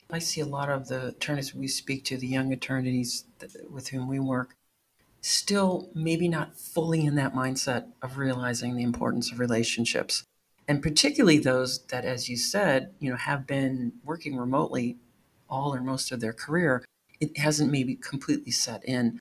I 0.09 0.19
see 0.19 0.41
a 0.41 0.45
lot 0.45 0.69
of 0.69 0.87
the 0.87 1.07
attorneys 1.07 1.55
we 1.55 1.67
speak 1.67 2.03
to, 2.05 2.17
the 2.17 2.27
young 2.27 2.51
attorneys 2.51 3.25
with 3.69 3.89
whom 3.89 4.07
we 4.07 4.19
work, 4.19 4.55
still 5.21 5.89
maybe 5.93 6.27
not 6.27 6.57
fully 6.57 7.05
in 7.05 7.15
that 7.15 7.33
mindset 7.33 7.85
of 8.01 8.17
realizing 8.17 8.75
the 8.75 8.83
importance 8.83 9.31
of 9.31 9.39
relationships 9.39 10.25
and 10.67 10.81
particularly 10.81 11.37
those 11.37 11.83
that 11.87 12.05
as 12.05 12.29
you 12.29 12.37
said 12.37 12.93
you 12.99 13.09
know 13.09 13.17
have 13.17 13.45
been 13.45 13.91
working 14.03 14.35
remotely 14.35 14.97
all 15.51 15.75
or 15.75 15.81
most 15.81 16.11
of 16.11 16.21
their 16.21 16.33
career 16.33 16.83
it 17.19 17.37
hasn't 17.37 17.71
maybe 17.71 17.93
completely 17.93 18.51
set 18.51 18.83
in. 18.83 19.19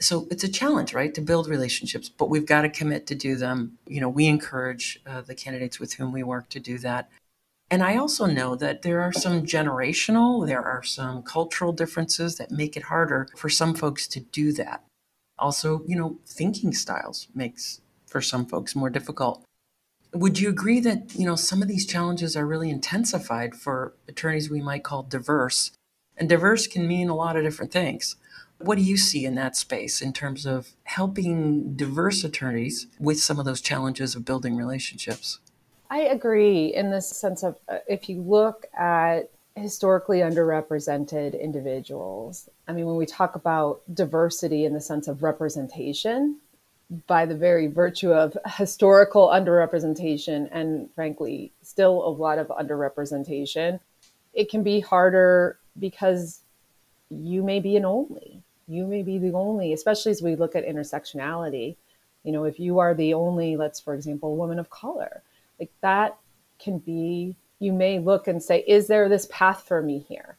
So 0.00 0.28
it's 0.30 0.44
a 0.44 0.52
challenge 0.52 0.92
right 0.92 1.14
to 1.14 1.22
build 1.22 1.48
relationships 1.48 2.08
but 2.08 2.28
we've 2.28 2.46
got 2.46 2.62
to 2.62 2.68
commit 2.68 3.06
to 3.06 3.14
do 3.14 3.36
them. 3.36 3.78
You 3.86 4.00
know 4.00 4.08
we 4.08 4.26
encourage 4.26 5.00
uh, 5.06 5.22
the 5.22 5.34
candidates 5.34 5.80
with 5.80 5.94
whom 5.94 6.12
we 6.12 6.22
work 6.22 6.50
to 6.50 6.60
do 6.60 6.78
that. 6.78 7.08
And 7.70 7.82
i 7.82 7.96
also 7.96 8.26
know 8.26 8.54
that 8.56 8.82
there 8.82 9.00
are 9.00 9.12
some 9.12 9.44
generational 9.44 10.46
there 10.46 10.64
are 10.64 10.82
some 10.82 11.22
cultural 11.22 11.72
differences 11.72 12.36
that 12.36 12.50
make 12.50 12.76
it 12.76 12.84
harder 12.84 13.28
for 13.36 13.48
some 13.48 13.74
folks 13.74 14.06
to 14.08 14.20
do 14.20 14.52
that. 14.54 14.84
Also, 15.38 15.82
you 15.86 15.96
know, 15.96 16.18
thinking 16.26 16.72
styles 16.72 17.28
makes 17.34 17.80
for 18.06 18.20
some 18.20 18.46
folks 18.46 18.74
more 18.74 18.90
difficult. 18.90 19.44
Would 20.14 20.40
you 20.40 20.48
agree 20.48 20.80
that, 20.80 21.14
you 21.14 21.26
know, 21.26 21.36
some 21.36 21.60
of 21.60 21.68
these 21.68 21.86
challenges 21.86 22.36
are 22.36 22.46
really 22.46 22.70
intensified 22.70 23.54
for 23.54 23.94
attorneys 24.08 24.50
we 24.50 24.62
might 24.62 24.84
call 24.84 25.02
diverse? 25.02 25.72
And 26.16 26.28
diverse 26.28 26.66
can 26.66 26.88
mean 26.88 27.08
a 27.08 27.14
lot 27.14 27.36
of 27.36 27.44
different 27.44 27.72
things. 27.72 28.16
What 28.58 28.76
do 28.76 28.82
you 28.82 28.96
see 28.96 29.24
in 29.24 29.34
that 29.36 29.56
space 29.56 30.02
in 30.02 30.12
terms 30.12 30.44
of 30.46 30.70
helping 30.84 31.74
diverse 31.74 32.24
attorneys 32.24 32.86
with 32.98 33.20
some 33.20 33.38
of 33.38 33.44
those 33.44 33.60
challenges 33.60 34.16
of 34.16 34.24
building 34.24 34.56
relationships? 34.56 35.38
I 35.90 36.00
agree 36.00 36.74
in 36.74 36.90
the 36.90 37.00
sense 37.00 37.42
of 37.42 37.58
uh, 37.68 37.78
if 37.86 38.08
you 38.08 38.20
look 38.20 38.66
at 38.76 39.30
historically 39.54 40.18
underrepresented 40.18 41.40
individuals. 41.40 42.48
I 42.66 42.72
mean, 42.72 42.86
when 42.86 42.96
we 42.96 43.06
talk 43.06 43.36
about 43.36 43.82
diversity 43.92 44.64
in 44.64 44.72
the 44.72 44.80
sense 44.80 45.08
of 45.08 45.22
representation, 45.22 46.38
by 47.06 47.26
the 47.26 47.34
very 47.34 47.66
virtue 47.66 48.12
of 48.12 48.36
historical 48.46 49.28
underrepresentation 49.28 50.48
and 50.52 50.88
frankly, 50.94 51.52
still 51.62 52.06
a 52.06 52.08
lot 52.08 52.38
of 52.38 52.48
underrepresentation, 52.48 53.78
it 54.32 54.50
can 54.50 54.62
be 54.62 54.80
harder 54.80 55.58
because 55.78 56.40
you 57.10 57.42
may 57.42 57.60
be 57.60 57.76
an 57.76 57.84
only. 57.84 58.42
You 58.66 58.86
may 58.86 59.02
be 59.02 59.18
the 59.18 59.32
only, 59.32 59.72
especially 59.72 60.12
as 60.12 60.22
we 60.22 60.36
look 60.36 60.54
at 60.56 60.66
intersectionality. 60.66 61.76
You 62.24 62.32
know, 62.32 62.44
if 62.44 62.58
you 62.58 62.78
are 62.78 62.94
the 62.94 63.14
only, 63.14 63.56
let's, 63.56 63.80
for 63.80 63.94
example, 63.94 64.36
woman 64.36 64.58
of 64.58 64.70
color, 64.70 65.22
like 65.58 65.70
that 65.80 66.18
can 66.58 66.78
be 66.78 67.36
you 67.60 67.72
may 67.72 67.98
look 67.98 68.28
and 68.28 68.42
say, 68.42 68.64
is 68.66 68.86
there 68.86 69.08
this 69.08 69.26
path 69.30 69.64
for 69.66 69.82
me 69.82 69.98
here? 70.08 70.36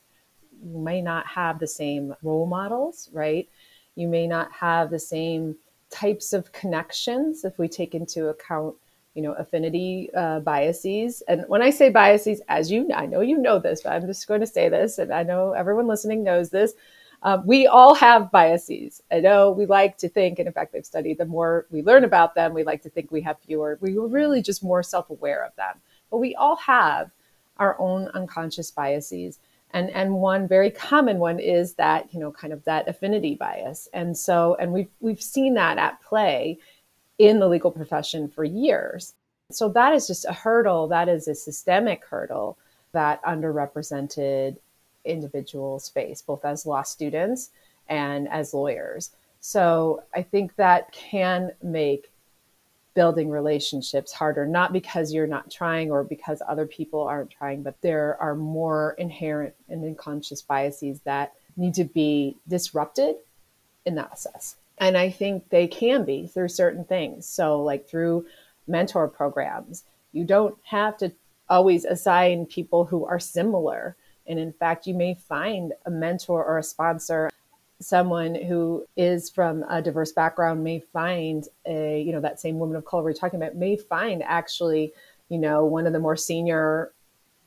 You 0.64 0.78
may 0.78 1.02
not 1.02 1.28
have 1.28 1.60
the 1.60 1.68
same 1.68 2.16
role 2.24 2.46
models, 2.46 3.10
right? 3.14 3.50
You 3.96 4.08
may 4.08 4.28
not 4.28 4.52
have 4.54 4.90
the 4.90 5.00
same 5.00 5.58
types 5.90 6.34
of 6.34 6.52
connections 6.52 7.44
if 7.44 7.58
we 7.58 7.68
take 7.68 7.96
into 7.96 8.28
account 8.28 8.76
you 9.16 9.24
know 9.24 9.34
affinity 9.34 10.10
uh, 10.16 10.40
biases. 10.40 11.24
And 11.28 11.44
when 11.48 11.62
i 11.62 11.70
say 11.70 11.90
biases 11.90 12.42
as 12.48 12.72
you 12.72 12.90
i 12.94 13.06
know 13.06 13.22
you 13.22 13.38
know 13.38 13.60
this 13.60 13.82
but 13.82 13.94
i'm 13.94 14.06
just 14.06 14.28
going 14.28 14.40
to 14.42 14.48
say 14.48 14.70
this 14.70 15.00
and 15.00 15.12
i 15.12 15.24
know 15.24 15.54
everyone 15.54 15.88
listening 15.88 16.24
knows 16.24 16.50
this 16.50 16.74
uh, 17.22 17.42
we 17.46 17.68
all 17.68 17.94
have 17.94 18.32
biases. 18.32 19.02
I 19.12 19.20
know 19.20 19.52
we 19.52 19.66
like 19.66 19.98
to 19.98 20.10
think 20.10 20.40
and 20.40 20.48
in 20.48 20.54
fact 20.54 20.72
they've 20.72 20.86
studied 20.86 21.18
the 21.18 21.26
more 21.26 21.66
we 21.70 21.82
learn 21.82 22.04
about 22.06 22.34
them 22.34 22.54
we 22.54 22.64
like 22.64 22.82
to 22.84 22.90
think 22.90 23.12
we 23.12 23.22
have 23.22 23.40
fewer 23.40 23.78
we 23.82 23.98
were 23.98 24.08
really 24.08 24.42
just 24.42 24.64
more 24.64 24.84
self-aware 24.84 25.44
of 25.46 25.56
them. 25.56 25.76
But 26.10 26.20
we 26.20 26.36
all 26.36 26.56
have 26.58 27.12
our 27.58 27.80
own 27.80 28.08
unconscious 28.14 28.72
biases. 28.72 29.40
And, 29.72 29.90
and 29.92 30.16
one 30.16 30.48
very 30.48 30.72
common 30.72 31.20
one 31.20 31.40
is 31.40 31.76
that, 31.76 32.12
you 32.14 32.20
know, 32.20 32.32
kind 32.32 32.54
of 32.54 32.64
that 32.66 32.88
affinity 32.88 33.36
bias. 33.36 33.88
And 33.94 34.18
so, 34.18 34.56
and 34.60 34.72
we've, 34.72 34.90
we've 35.00 35.22
seen 35.22 35.54
that 35.56 35.78
at 35.78 36.02
play 36.02 36.58
in 37.20 37.40
the 37.40 37.48
legal 37.48 37.70
profession 37.70 38.28
for 38.30 38.44
years. 38.44 39.14
So 39.52 39.70
that 39.70 39.94
is 39.94 40.08
just 40.08 40.26
a 40.26 40.34
hurdle. 40.34 40.88
That 40.88 41.10
is 41.10 41.28
a 41.28 41.36
systemic 41.36 42.06
hurdle 42.06 42.58
that 42.92 43.22
underrepresented 43.24 44.58
individuals 45.06 45.90
face, 45.90 46.22
both 46.22 46.46
as 46.46 46.66
law 46.66 46.82
students 46.82 47.52
and 47.88 48.28
as 48.30 48.54
lawyers. 48.54 49.12
So 49.40 50.04
I 50.16 50.22
think 50.22 50.56
that 50.56 50.92
can 50.92 51.52
make 51.62 52.12
building 53.00 53.30
relationships 53.30 54.12
harder, 54.12 54.46
not 54.46 54.74
because 54.74 55.14
you're 55.14 55.26
not 55.26 55.50
trying 55.50 55.90
or 55.90 56.04
because 56.04 56.42
other 56.46 56.66
people 56.66 57.04
aren't 57.04 57.30
trying, 57.30 57.64
but 57.64 57.80
there 57.80 58.18
are 58.20 58.36
more 58.36 58.94
inherent 58.98 59.56
and 59.70 59.86
unconscious 59.86 60.42
biases 60.42 61.00
that 61.06 61.32
need 61.56 61.74
to 61.74 61.86
be 61.86 62.36
disrupted 62.50 63.16
in 63.86 63.96
that 63.96 64.10
process. 64.10 64.58
And 64.80 64.98
I 64.98 65.12
think 65.12 65.48
they 65.48 65.66
can 65.66 66.04
be 66.04 66.28
through 66.28 66.50
certain 66.50 66.84
things. 66.84 67.26
So, 67.26 67.64
like 67.64 67.88
through 67.88 68.26
mentor 68.68 69.08
programs, 69.08 69.86
you 70.12 70.26
don't 70.26 70.58
have 70.64 70.98
to 70.98 71.14
always 71.48 71.86
assign 71.86 72.48
people 72.48 72.84
who 72.84 73.06
are 73.06 73.18
similar. 73.18 73.96
And 74.28 74.38
in 74.38 74.52
fact, 74.52 74.88
you 74.88 74.94
may 74.94 75.14
find 75.14 75.72
a 75.86 75.90
mentor 75.90 76.44
or 76.44 76.58
a 76.58 76.64
sponsor 76.64 77.30
someone 77.82 78.36
who 78.36 78.86
is 78.98 79.30
from 79.30 79.64
a 79.70 79.82
diverse 79.82 80.12
background 80.12 80.64
may 80.64 80.80
find 80.80 81.48
a 81.66 82.02
you 82.02 82.12
know 82.12 82.20
that 82.20 82.40
same 82.40 82.60
woman 82.60 82.76
of 82.76 82.86
color 82.86 83.04
we're 83.04 83.14
talking 83.14 83.42
about 83.42 83.56
may 83.56 83.78
find 83.78 84.22
actually 84.24 84.92
you 85.30 85.38
know 85.38 85.66
one 85.66 85.88
of 85.88 85.94
the 85.94 86.00
more 86.00 86.18
senior 86.18 86.92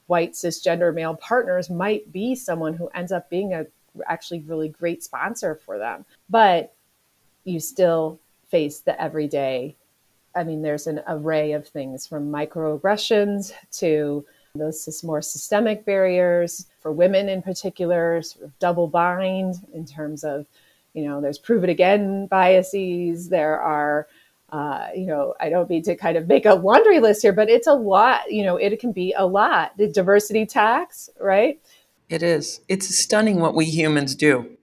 white 0.07 0.33
cisgender 0.33 0.95
male 0.95 1.15
partners 1.17 1.71
might 1.71 2.13
be 2.13 2.35
someone 2.35 2.75
who 2.75 2.89
ends 2.89 3.13
up 3.13 3.31
being 3.31 3.53
a 3.53 3.67
actually 4.07 4.41
really 4.41 4.69
great 4.69 5.03
sponsor 5.03 5.55
for 5.55 5.79
them. 5.79 6.05
But 6.29 6.75
you 7.45 7.61
still 7.61 8.21
face 8.49 8.81
the 8.81 9.01
everyday. 9.01 9.77
I 10.35 10.45
mean 10.45 10.63
there's 10.63 10.87
an 10.87 11.01
array 11.09 11.53
of 11.53 11.69
things 11.69 12.07
from 12.07 12.31
microaggressions 12.31 13.53
to 13.79 14.25
those 14.55 15.03
more 15.03 15.23
systemic 15.23 15.85
barriers 15.85 16.67
for 16.83 16.93
women 16.93 17.29
in 17.29 17.43
particular, 17.43 18.21
sort 18.23 18.45
of 18.45 18.59
double 18.59 18.89
bind 18.89 19.55
in 19.73 19.87
terms 19.87 20.25
of, 20.25 20.47
you 20.93 21.07
know, 21.07 21.21
there's 21.21 21.39
prove 21.39 21.65
it 21.65 21.71
again 21.71 22.27
biases. 22.27 23.29
There 23.29 23.61
are 23.61 24.07
uh, 24.53 24.89
you 24.95 25.07
know, 25.07 25.35
I 25.41 25.49
don't 25.49 25.69
mean 25.71 25.83
to 25.85 25.97
kind 25.97 26.19
of 26.19 26.29
make 26.29 26.45
a 26.45 26.53
laundry 26.53 27.01
list 27.01 27.23
here, 27.23 27.33
but 27.33 27.49
it's 27.49 27.67
a 27.67 27.73
lot. 27.73 28.31
You 28.31 28.45
know, 28.45 28.57
it 28.57 28.79
can 28.79 28.93
be 28.93 29.15
a 29.17 29.27
lot. 29.27 29.77
The 29.79 29.89
diversity 29.89 30.45
tax, 30.45 31.09
right? 31.19 31.59
It 32.11 32.23
is. 32.23 32.61
It's 32.69 32.95
stunning 33.03 33.41
what 33.41 33.55
we 33.55 33.65
humans 33.65 34.15
do. 34.15 34.59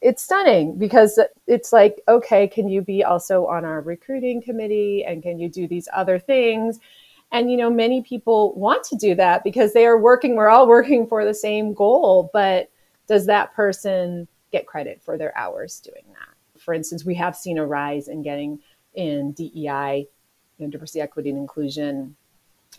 It's 0.00 0.22
stunning 0.22 0.78
because 0.78 1.18
it's 1.48 1.72
like, 1.72 2.00
okay, 2.06 2.46
can 2.46 2.68
you 2.68 2.82
be 2.82 3.02
also 3.02 3.46
on 3.46 3.64
our 3.64 3.80
recruiting 3.80 4.40
committee 4.40 5.04
and 5.04 5.20
can 5.20 5.40
you 5.40 5.48
do 5.48 5.66
these 5.66 5.88
other 5.92 6.20
things? 6.20 6.78
And, 7.34 7.50
you 7.50 7.56
know, 7.56 7.68
many 7.68 8.00
people 8.00 8.54
want 8.54 8.84
to 8.84 8.96
do 8.96 9.16
that 9.16 9.42
because 9.42 9.72
they 9.72 9.86
are 9.86 9.98
working, 9.98 10.36
we're 10.36 10.48
all 10.48 10.68
working 10.68 11.08
for 11.08 11.24
the 11.24 11.34
same 11.34 11.74
goal. 11.74 12.30
But 12.32 12.70
does 13.08 13.26
that 13.26 13.52
person 13.54 14.28
get 14.52 14.68
credit 14.68 15.02
for 15.02 15.18
their 15.18 15.36
hours 15.36 15.80
doing 15.80 16.04
that? 16.10 16.60
For 16.60 16.72
instance, 16.72 17.04
we 17.04 17.16
have 17.16 17.34
seen 17.34 17.58
a 17.58 17.66
rise 17.66 18.06
in 18.06 18.22
getting 18.22 18.60
in 18.94 19.32
DEI, 19.32 20.06
you 20.58 20.66
know, 20.66 20.70
diversity, 20.70 21.00
equity, 21.00 21.30
and 21.30 21.38
inclusion 21.38 22.14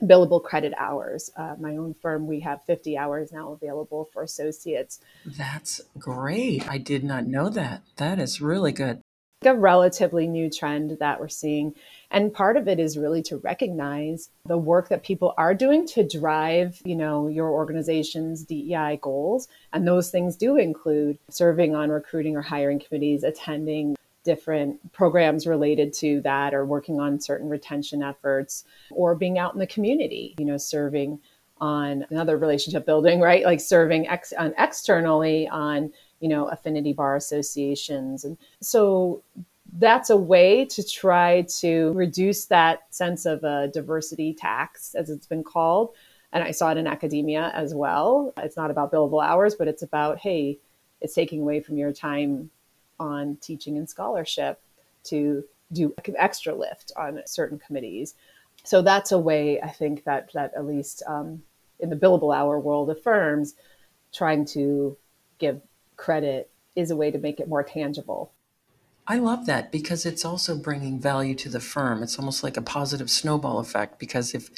billable 0.01 0.41
credit 0.41 0.74
hours. 0.77 1.29
Uh, 1.35 1.55
my 1.59 1.75
own 1.75 1.93
firm, 1.93 2.25
we 2.25 2.39
have 2.39 2.63
50 2.63 2.97
hours 2.97 3.33
now 3.33 3.51
available 3.51 4.09
for 4.13 4.24
associates. 4.24 5.01
That's 5.25 5.81
great. 6.00 6.65
I 6.69 6.77
did 6.77 7.03
not 7.03 7.27
know 7.27 7.50
that. 7.50 7.81
That 7.97 8.19
is 8.19 8.39
really 8.39 8.71
good. 8.71 9.01
A 9.43 9.53
relatively 9.53 10.27
new 10.27 10.49
trend 10.49 10.97
that 10.99 11.19
we're 11.19 11.27
seeing. 11.27 11.75
And 12.09 12.33
part 12.33 12.57
of 12.57 12.67
it 12.67 12.79
is 12.79 12.97
really 12.97 13.21
to 13.23 13.37
recognize 13.37 14.29
the 14.45 14.57
work 14.57 14.89
that 14.89 15.03
people 15.03 15.33
are 15.37 15.53
doing 15.53 15.85
to 15.89 16.07
drive, 16.07 16.81
you 16.83 16.95
know, 16.95 17.27
your 17.27 17.49
organization's 17.49 18.43
DEI 18.43 18.99
goals. 19.01 19.47
And 19.73 19.87
those 19.87 20.09
things 20.09 20.35
do 20.35 20.55
include 20.55 21.19
serving 21.29 21.75
on 21.75 21.89
recruiting 21.89 22.35
or 22.35 22.41
hiring 22.41 22.79
committees, 22.79 23.23
attending 23.23 23.95
different 24.23 24.91
programs 24.91 25.45
related 25.45 25.93
to 25.93 26.19
that 26.21 26.53
or 26.53 26.65
working 26.65 26.99
on 26.99 27.19
certain 27.19 27.47
retention 27.47 28.01
efforts 28.01 28.65
or 28.91 29.15
being 29.15 29.37
out 29.37 29.53
in 29.53 29.59
the 29.59 29.67
community, 29.67 30.35
you 30.39 30.45
know, 30.45 30.57
serving 30.57 31.19
on 31.61 32.05
another 32.09 32.37
relationship 32.37 32.85
building, 32.85 33.21
right? 33.21 33.45
Like 33.45 33.61
serving 33.61 34.07
ex- 34.09 34.33
on 34.33 34.53
externally 34.57 35.47
on, 35.47 35.93
you 36.19 36.29
know, 36.29 36.48
affinity 36.48 36.93
bar 36.93 37.15
associations. 37.15 38.24
And 38.24 38.38
so 38.62 39.22
that's 39.77 40.10
a 40.10 40.17
way 40.17 40.65
to 40.65 40.88
try 40.88 41.45
to 41.60 41.91
reduce 41.93 42.45
that 42.45 42.84
sense 42.89 43.25
of 43.25 43.43
a 43.43 43.67
diversity 43.67 44.34
tax, 44.34 44.95
as 44.95 45.10
it's 45.10 45.27
been 45.27 45.43
called. 45.43 45.93
And 46.31 46.43
I 46.43 46.51
saw 46.51 46.72
it 46.72 46.77
in 46.77 46.88
academia 46.88 47.51
as 47.53 47.74
well. 47.74 48.34
It's 48.38 48.57
not 48.57 48.72
about 48.72 48.91
billable 48.91 49.25
hours, 49.25 49.55
but 49.55 49.67
it's 49.67 49.84
about, 49.84 50.19
hey, 50.19 50.60
it's 51.01 51.13
taking 51.13 51.41
away 51.41 51.60
from 51.60 51.77
your 51.77 51.91
time 51.91 52.50
on 53.00 53.38
teaching 53.41 53.77
and 53.77 53.89
scholarship 53.89 54.62
to 55.05 55.43
do 55.72 55.93
extra 56.17 56.53
lift 56.53 56.91
on 56.95 57.22
certain 57.25 57.60
committees. 57.60 58.15
So 58.63 58.81
that's 58.81 59.12
a 59.12 59.19
way 59.19 59.62
I 59.62 59.69
think 59.69 60.03
that 60.05 60.31
that 60.34 60.53
at 60.55 60.65
least 60.65 61.03
um, 61.07 61.43
in 61.79 61.89
the 61.89 61.95
billable 61.95 62.36
hour 62.36 62.60
world 62.60 62.89
of 62.89 63.01
firms, 63.01 63.55
trying 64.13 64.45
to 64.45 64.98
give 65.38 65.62
credit 65.97 66.51
is 66.75 66.91
a 66.91 66.95
way 66.95 67.11
to 67.11 67.17
make 67.17 67.39
it 67.39 67.47
more 67.47 67.63
tangible. 67.63 68.31
I 69.07 69.17
love 69.17 69.45
that 69.45 69.71
because 69.71 70.05
it's 70.05 70.25
also 70.25 70.57
bringing 70.57 70.99
value 70.99 71.35
to 71.35 71.49
the 71.49 71.59
firm. 71.59 72.01
It's 72.01 72.17
almost 72.17 72.43
like 72.43 72.57
a 72.57 72.61
positive 72.61 73.11
snowball 73.11 73.59
effect 73.59 73.99
because 73.99 74.33
if 74.33 74.49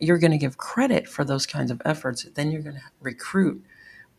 you're 0.00 0.18
going 0.18 0.32
to 0.32 0.38
give 0.38 0.56
credit 0.56 1.06
for 1.06 1.24
those 1.24 1.46
kinds 1.46 1.70
of 1.70 1.80
efforts, 1.84 2.24
then 2.34 2.50
you're 2.50 2.62
going 2.62 2.76
to 2.76 2.82
recruit 3.00 3.64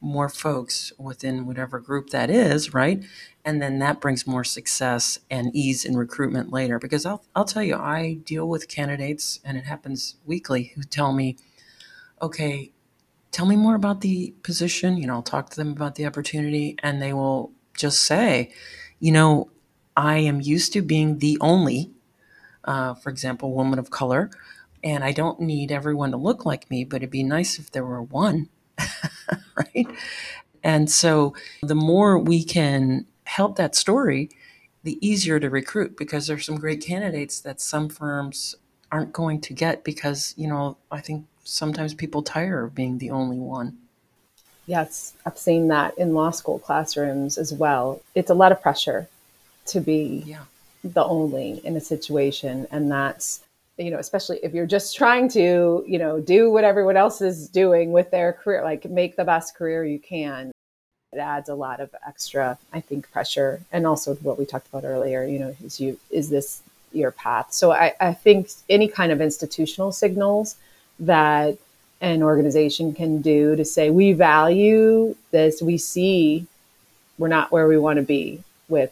more 0.03 0.27
folks 0.27 0.91
within 0.99 1.45
whatever 1.45 1.79
group 1.79 2.09
that 2.09 2.29
is, 2.29 2.73
right? 2.73 3.03
And 3.45 3.61
then 3.61 3.79
that 3.79 4.01
brings 4.01 4.27
more 4.27 4.43
success 4.43 5.17
and 5.31 5.55
ease 5.55 5.85
in 5.85 5.95
recruitment 5.95 6.51
later. 6.51 6.77
Because 6.77 7.05
I'll, 7.05 7.23
I'll 7.33 7.45
tell 7.45 7.63
you, 7.63 7.75
I 7.75 8.15
deal 8.25 8.47
with 8.47 8.67
candidates, 8.67 9.39
and 9.45 9.57
it 9.57 9.63
happens 9.63 10.17
weekly, 10.25 10.73
who 10.75 10.83
tell 10.83 11.13
me, 11.13 11.37
okay, 12.21 12.72
tell 13.33 13.45
me 13.45 13.57
more 13.57 13.75
about 13.75 14.01
the 14.01 14.33
position. 14.43 14.97
You 14.97 15.07
know, 15.07 15.15
I'll 15.15 15.23
talk 15.23 15.49
to 15.51 15.57
them 15.57 15.71
about 15.71 15.95
the 15.95 16.05
opportunity, 16.05 16.77
and 16.83 17.01
they 17.01 17.13
will 17.13 17.51
just 17.77 18.03
say, 18.03 18.53
you 18.99 19.11
know, 19.11 19.49
I 19.97 20.19
am 20.19 20.41
used 20.41 20.73
to 20.73 20.81
being 20.81 21.19
the 21.19 21.37
only, 21.41 21.91
uh, 22.65 22.95
for 22.95 23.09
example, 23.09 23.53
woman 23.53 23.79
of 23.79 23.91
color, 23.91 24.31
and 24.83 25.03
I 25.03 25.11
don't 25.11 25.39
need 25.41 25.71
everyone 25.71 26.11
to 26.11 26.17
look 26.17 26.45
like 26.45 26.69
me, 26.71 26.85
but 26.85 26.97
it'd 26.97 27.11
be 27.11 27.23
nice 27.23 27.59
if 27.59 27.71
there 27.71 27.85
were 27.85 28.03
one 28.03 28.49
right? 29.55 29.87
And 30.63 30.89
so 30.89 31.35
the 31.61 31.75
more 31.75 32.17
we 32.17 32.43
can 32.43 33.05
help 33.25 33.55
that 33.57 33.75
story, 33.75 34.29
the 34.83 34.97
easier 35.05 35.39
to 35.39 35.49
recruit 35.49 35.97
because 35.97 36.27
there's 36.27 36.45
some 36.45 36.57
great 36.57 36.81
candidates 36.81 37.39
that 37.41 37.61
some 37.61 37.89
firms 37.89 38.55
aren't 38.91 39.13
going 39.13 39.41
to 39.41 39.53
get 39.53 39.83
because, 39.83 40.33
you 40.37 40.47
know, 40.47 40.77
I 40.91 41.01
think 41.01 41.25
sometimes 41.43 41.93
people 41.93 42.21
tire 42.21 42.63
of 42.63 42.75
being 42.75 42.97
the 42.97 43.11
only 43.11 43.37
one. 43.37 43.77
Yes, 44.65 45.13
I've 45.25 45.37
seen 45.37 45.67
that 45.67 45.97
in 45.97 46.13
law 46.13 46.31
school 46.31 46.59
classrooms 46.59 47.37
as 47.37 47.53
well. 47.53 48.01
It's 48.15 48.29
a 48.29 48.33
lot 48.33 48.51
of 48.51 48.61
pressure 48.61 49.07
to 49.67 49.81
be 49.81 50.23
yeah. 50.25 50.43
the 50.83 51.03
only 51.03 51.61
in 51.65 51.75
a 51.75 51.81
situation. 51.81 52.67
And 52.71 52.89
that's 52.89 53.43
you 53.77 53.89
know, 53.89 53.97
especially 53.97 54.39
if 54.43 54.53
you're 54.53 54.67
just 54.67 54.95
trying 54.95 55.27
to, 55.29 55.83
you 55.87 55.97
know, 55.97 56.19
do 56.19 56.51
what 56.51 56.63
everyone 56.63 56.97
else 56.97 57.21
is 57.21 57.49
doing 57.49 57.91
with 57.91 58.11
their 58.11 58.33
career, 58.33 58.63
like 58.63 58.85
make 58.85 59.15
the 59.15 59.23
best 59.23 59.55
career 59.55 59.83
you 59.83 59.99
can. 59.99 60.51
It 61.11 61.17
adds 61.17 61.49
a 61.49 61.55
lot 61.55 61.79
of 61.79 61.93
extra, 62.07 62.57
I 62.71 62.81
think, 62.81 63.11
pressure. 63.11 63.61
And 63.71 63.87
also 63.87 64.15
what 64.15 64.37
we 64.37 64.45
talked 64.45 64.67
about 64.67 64.83
earlier, 64.83 65.25
you 65.25 65.39
know, 65.39 65.55
is 65.63 65.79
you 65.79 65.99
is 66.09 66.29
this 66.29 66.61
your 66.91 67.11
path? 67.11 67.51
So 67.51 67.71
I, 67.71 67.93
I 67.99 68.13
think 68.13 68.49
any 68.69 68.87
kind 68.87 69.11
of 69.11 69.21
institutional 69.21 69.91
signals 69.91 70.57
that 70.99 71.57
an 72.01 72.21
organization 72.21 72.93
can 72.93 73.21
do 73.21 73.55
to 73.55 73.63
say 73.63 73.89
we 73.89 74.13
value 74.13 75.15
this, 75.31 75.61
we 75.61 75.77
see 75.77 76.45
we're 77.17 77.27
not 77.27 77.51
where 77.51 77.67
we 77.67 77.77
want 77.77 77.97
to 77.97 78.03
be 78.03 78.43
with 78.67 78.91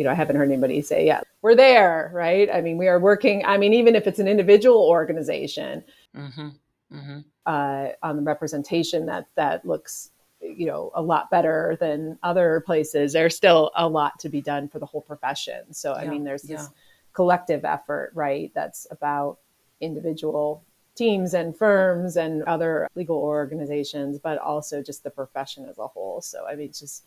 you 0.00 0.04
know, 0.04 0.10
I 0.10 0.14
haven't 0.14 0.36
heard 0.36 0.48
anybody 0.48 0.80
say, 0.80 1.04
yeah, 1.04 1.20
we're 1.42 1.54
there, 1.54 2.10
right? 2.14 2.48
I 2.50 2.62
mean, 2.62 2.78
we 2.78 2.88
are 2.88 2.98
working. 2.98 3.44
I 3.44 3.58
mean, 3.58 3.74
even 3.74 3.94
if 3.94 4.06
it's 4.06 4.18
an 4.18 4.28
individual 4.28 4.82
organization, 4.88 5.84
mm-hmm. 6.16 6.48
Mm-hmm. 6.90 7.18
Uh, 7.44 7.88
on 8.02 8.16
the 8.16 8.22
representation 8.22 9.04
that 9.06 9.26
that 9.34 9.66
looks, 9.66 10.10
you 10.40 10.64
know, 10.64 10.90
a 10.94 11.02
lot 11.02 11.30
better 11.30 11.76
than 11.80 12.18
other 12.22 12.62
places. 12.64 13.12
There's 13.12 13.36
still 13.36 13.72
a 13.76 13.86
lot 13.86 14.18
to 14.20 14.30
be 14.30 14.40
done 14.40 14.68
for 14.68 14.78
the 14.78 14.86
whole 14.86 15.02
profession. 15.02 15.74
So, 15.74 15.92
yeah. 15.92 16.00
I 16.00 16.08
mean, 16.08 16.24
there's 16.24 16.42
this 16.42 16.70
collective 17.12 17.66
effort, 17.66 18.12
right? 18.14 18.50
That's 18.54 18.86
about 18.90 19.38
individual 19.80 20.62
teams 20.94 21.34
and 21.34 21.56
firms 21.56 22.16
and 22.16 22.42
other 22.44 22.88
legal 22.94 23.16
organizations, 23.16 24.18
but 24.18 24.38
also 24.38 24.82
just 24.82 25.02
the 25.02 25.10
profession 25.10 25.66
as 25.66 25.78
a 25.78 25.86
whole. 25.86 26.20
So, 26.20 26.46
I 26.46 26.54
mean, 26.56 26.68
just 26.68 27.04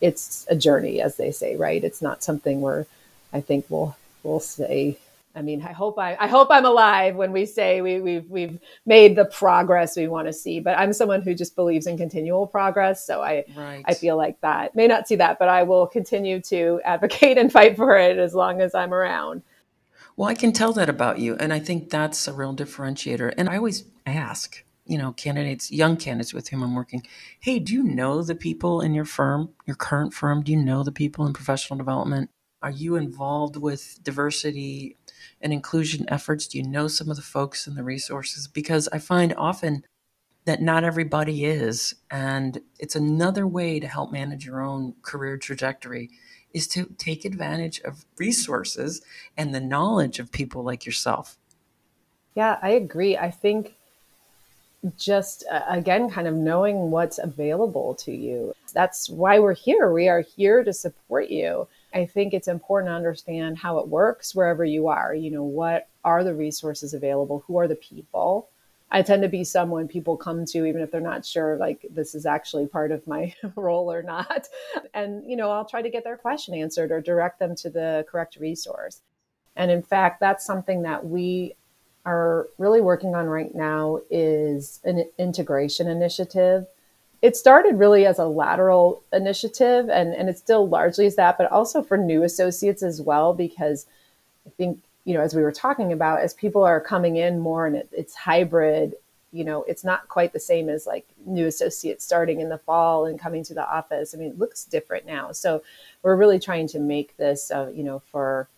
it's 0.00 0.46
a 0.48 0.56
journey, 0.56 1.00
as 1.00 1.16
they 1.16 1.30
say, 1.30 1.56
right? 1.56 1.82
It's 1.82 2.02
not 2.02 2.22
something 2.22 2.60
where 2.60 2.86
I 3.32 3.40
think 3.40 3.66
we'll 3.68 3.96
we'll 4.22 4.40
say. 4.40 4.98
I 5.34 5.42
mean, 5.42 5.60
I 5.60 5.72
hope 5.72 5.98
I, 5.98 6.16
I 6.18 6.28
hope 6.28 6.48
I'm 6.50 6.64
alive 6.64 7.14
when 7.14 7.30
we 7.30 7.44
say 7.44 7.82
we, 7.82 8.00
we've 8.00 8.30
we've 8.30 8.58
made 8.86 9.16
the 9.16 9.26
progress 9.26 9.96
we 9.96 10.08
want 10.08 10.28
to 10.28 10.32
see. 10.32 10.60
But 10.60 10.78
I'm 10.78 10.94
someone 10.94 11.20
who 11.20 11.34
just 11.34 11.54
believes 11.56 11.86
in 11.86 11.98
continual 11.98 12.46
progress, 12.46 13.06
so 13.06 13.22
I 13.22 13.44
right. 13.54 13.84
I 13.86 13.94
feel 13.94 14.16
like 14.16 14.40
that 14.40 14.74
may 14.74 14.86
not 14.86 15.06
see 15.08 15.16
that, 15.16 15.38
but 15.38 15.48
I 15.48 15.62
will 15.64 15.86
continue 15.86 16.40
to 16.42 16.80
advocate 16.84 17.36
and 17.36 17.52
fight 17.52 17.76
for 17.76 17.96
it 17.98 18.18
as 18.18 18.34
long 18.34 18.62
as 18.62 18.74
I'm 18.74 18.94
around. 18.94 19.42
Well, 20.16 20.30
I 20.30 20.34
can 20.34 20.52
tell 20.52 20.72
that 20.72 20.88
about 20.88 21.18
you, 21.18 21.36
and 21.36 21.52
I 21.52 21.58
think 21.58 21.90
that's 21.90 22.26
a 22.26 22.32
real 22.32 22.54
differentiator. 22.56 23.34
And 23.36 23.50
I 23.50 23.58
always 23.58 23.84
ask, 24.06 24.64
you 24.86 24.96
know, 24.96 25.12
candidates, 25.12 25.70
young 25.70 25.98
candidates 25.98 26.32
with 26.32 26.48
whom 26.48 26.62
I'm 26.62 26.74
working, 26.74 27.06
hey, 27.40 27.58
do 27.58 27.74
you 27.74 27.82
know 27.82 28.22
the 28.22 28.34
people 28.34 28.80
in 28.80 28.94
your 28.94 29.04
firm, 29.04 29.50
your 29.66 29.76
current 29.76 30.14
firm? 30.14 30.42
Do 30.42 30.52
you 30.52 30.58
know 30.58 30.82
the 30.82 30.92
people 30.92 31.26
in 31.26 31.34
professional 31.34 31.76
development? 31.76 32.30
Are 32.62 32.70
you 32.70 32.96
involved 32.96 33.56
with 33.56 33.98
diversity 34.02 34.96
and 35.42 35.52
inclusion 35.52 36.06
efforts? 36.08 36.46
Do 36.48 36.56
you 36.56 36.66
know 36.66 36.88
some 36.88 37.10
of 37.10 37.16
the 37.16 37.22
folks 37.22 37.66
and 37.66 37.76
the 37.76 37.84
resources? 37.84 38.48
Because 38.48 38.88
I 38.92 38.98
find 38.98 39.34
often 39.36 39.84
that 40.46 40.62
not 40.62 40.82
everybody 40.82 41.44
is. 41.44 41.94
And 42.10 42.62
it's 42.78 42.96
another 42.96 43.46
way 43.46 43.80
to 43.80 43.86
help 43.86 44.12
manage 44.12 44.46
your 44.46 44.62
own 44.62 44.94
career 45.02 45.36
trajectory 45.36 46.08
is 46.56 46.66
to 46.66 46.86
take 46.96 47.26
advantage 47.26 47.80
of 47.80 48.06
resources 48.16 49.02
and 49.36 49.54
the 49.54 49.60
knowledge 49.60 50.18
of 50.18 50.32
people 50.32 50.62
like 50.62 50.86
yourself. 50.86 51.36
Yeah, 52.34 52.58
I 52.62 52.70
agree. 52.70 53.14
I 53.14 53.30
think 53.30 53.74
just 54.96 55.44
uh, 55.50 55.64
again 55.68 56.08
kind 56.08 56.26
of 56.26 56.32
knowing 56.34 56.90
what's 56.90 57.18
available 57.18 57.94
to 57.96 58.10
you. 58.10 58.54
That's 58.72 59.10
why 59.10 59.38
we're 59.38 59.54
here. 59.54 59.92
We 59.92 60.08
are 60.08 60.22
here 60.22 60.64
to 60.64 60.72
support 60.72 61.28
you. 61.28 61.68
I 61.92 62.06
think 62.06 62.32
it's 62.32 62.48
important 62.48 62.88
to 62.88 62.94
understand 62.94 63.58
how 63.58 63.78
it 63.78 63.88
works 63.88 64.34
wherever 64.34 64.64
you 64.64 64.88
are. 64.88 65.14
You 65.14 65.32
know 65.32 65.44
what 65.44 65.88
are 66.04 66.24
the 66.24 66.34
resources 66.34 66.94
available? 66.94 67.44
Who 67.46 67.58
are 67.58 67.68
the 67.68 67.74
people 67.76 68.48
i 68.90 69.02
tend 69.02 69.22
to 69.22 69.28
be 69.28 69.44
someone 69.44 69.88
people 69.88 70.16
come 70.16 70.44
to 70.44 70.64
even 70.64 70.80
if 70.80 70.90
they're 70.90 71.00
not 71.00 71.24
sure 71.24 71.56
like 71.56 71.84
this 71.90 72.14
is 72.14 72.26
actually 72.26 72.66
part 72.66 72.92
of 72.92 73.06
my 73.06 73.34
role 73.56 73.92
or 73.92 74.02
not 74.02 74.46
and 74.94 75.28
you 75.28 75.36
know 75.36 75.50
i'll 75.50 75.64
try 75.64 75.82
to 75.82 75.90
get 75.90 76.04
their 76.04 76.16
question 76.16 76.54
answered 76.54 76.90
or 76.92 77.00
direct 77.00 77.38
them 77.38 77.54
to 77.54 77.70
the 77.70 78.04
correct 78.08 78.36
resource 78.36 79.00
And 79.56 79.70
in 79.70 79.82
fact, 79.82 80.20
that's 80.20 80.44
something 80.44 80.82
that 80.82 81.06
we 81.06 81.56
are 82.04 82.48
really 82.58 82.80
working 82.80 83.14
on 83.14 83.26
right 83.26 83.54
now 83.54 84.00
is 84.10 84.80
an 84.84 85.04
integration 85.18 85.88
initiative. 85.88 86.66
It 87.22 87.36
started 87.36 87.78
really 87.78 88.06
as 88.06 88.18
a 88.18 88.26
lateral 88.26 89.02
initiative 89.12 89.88
and, 89.88 90.14
and 90.14 90.28
it 90.28 90.38
still 90.38 90.68
largely 90.68 91.06
is 91.06 91.16
that, 91.16 91.38
but 91.38 91.50
also 91.50 91.82
for 91.82 91.96
new 91.96 92.22
associates 92.22 92.82
as 92.82 93.02
well, 93.02 93.34
because 93.34 93.86
I 94.46 94.50
think, 94.50 94.80
you 95.06 95.14
know, 95.14 95.20
as 95.20 95.34
we 95.34 95.42
were 95.42 95.52
talking 95.52 95.92
about, 95.92 96.20
as 96.20 96.34
people 96.34 96.64
are 96.64 96.80
coming 96.80 97.16
in 97.16 97.38
more 97.38 97.64
and 97.64 97.76
it, 97.76 97.88
it's 97.92 98.14
hybrid, 98.14 98.96
you 99.30 99.44
know, 99.44 99.62
it's 99.68 99.84
not 99.84 100.08
quite 100.08 100.32
the 100.32 100.40
same 100.40 100.68
as 100.68 100.84
like 100.84 101.06
new 101.24 101.46
associates 101.46 102.04
starting 102.04 102.40
in 102.40 102.48
the 102.48 102.58
fall 102.58 103.06
and 103.06 103.18
coming 103.18 103.44
to 103.44 103.54
the 103.54 103.66
office. 103.66 104.14
I 104.14 104.18
mean, 104.18 104.30
it 104.30 104.38
looks 104.38 104.64
different 104.64 105.06
now. 105.06 105.30
So 105.30 105.62
we're 106.02 106.16
really 106.16 106.40
trying 106.40 106.66
to 106.68 106.80
make 106.80 107.16
this, 107.18 107.52
uh, 107.52 107.70
you 107.72 107.84
know, 107.84 108.00
for 108.10 108.48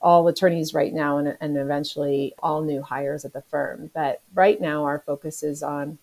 all 0.00 0.26
attorneys 0.26 0.72
right 0.72 0.94
now 0.94 1.18
and, 1.18 1.36
and 1.38 1.58
eventually 1.58 2.34
all 2.42 2.62
new 2.62 2.80
hires 2.80 3.26
at 3.26 3.34
the 3.34 3.42
firm. 3.42 3.90
But 3.92 4.22
right 4.32 4.58
now, 4.58 4.84
our 4.84 5.00
focus 5.00 5.42
is 5.42 5.62
on 5.62 5.98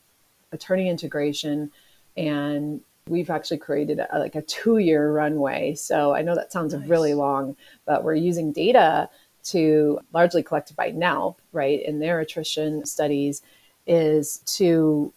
attorney 0.51 0.89
integration 0.89 1.71
and 2.15 2.81
we've 3.07 3.31
actually 3.31 3.57
created 3.57 3.99
a, 3.99 4.19
like 4.19 4.36
a 4.36 4.43
two 4.43 4.77
year 4.77 5.12
runway. 5.12 5.73
So 5.73 6.13
I 6.13 6.21
know 6.21 6.36
that 6.36 6.51
sounds 6.51 6.75
nice. 6.75 6.88
really 6.88 7.15
long, 7.15 7.55
but 7.86 8.03
we're 8.03 8.13
using 8.13 8.51
data 8.51 9.10
to 9.51 9.99
largely 10.13 10.43
collected 10.43 10.75
by 10.75 10.91
NALP, 10.91 11.38
right, 11.51 11.81
in 11.83 11.99
their 11.99 12.19
attrition 12.19 12.86
studies, 12.86 13.41
is 13.86 14.39
to 14.57 15.13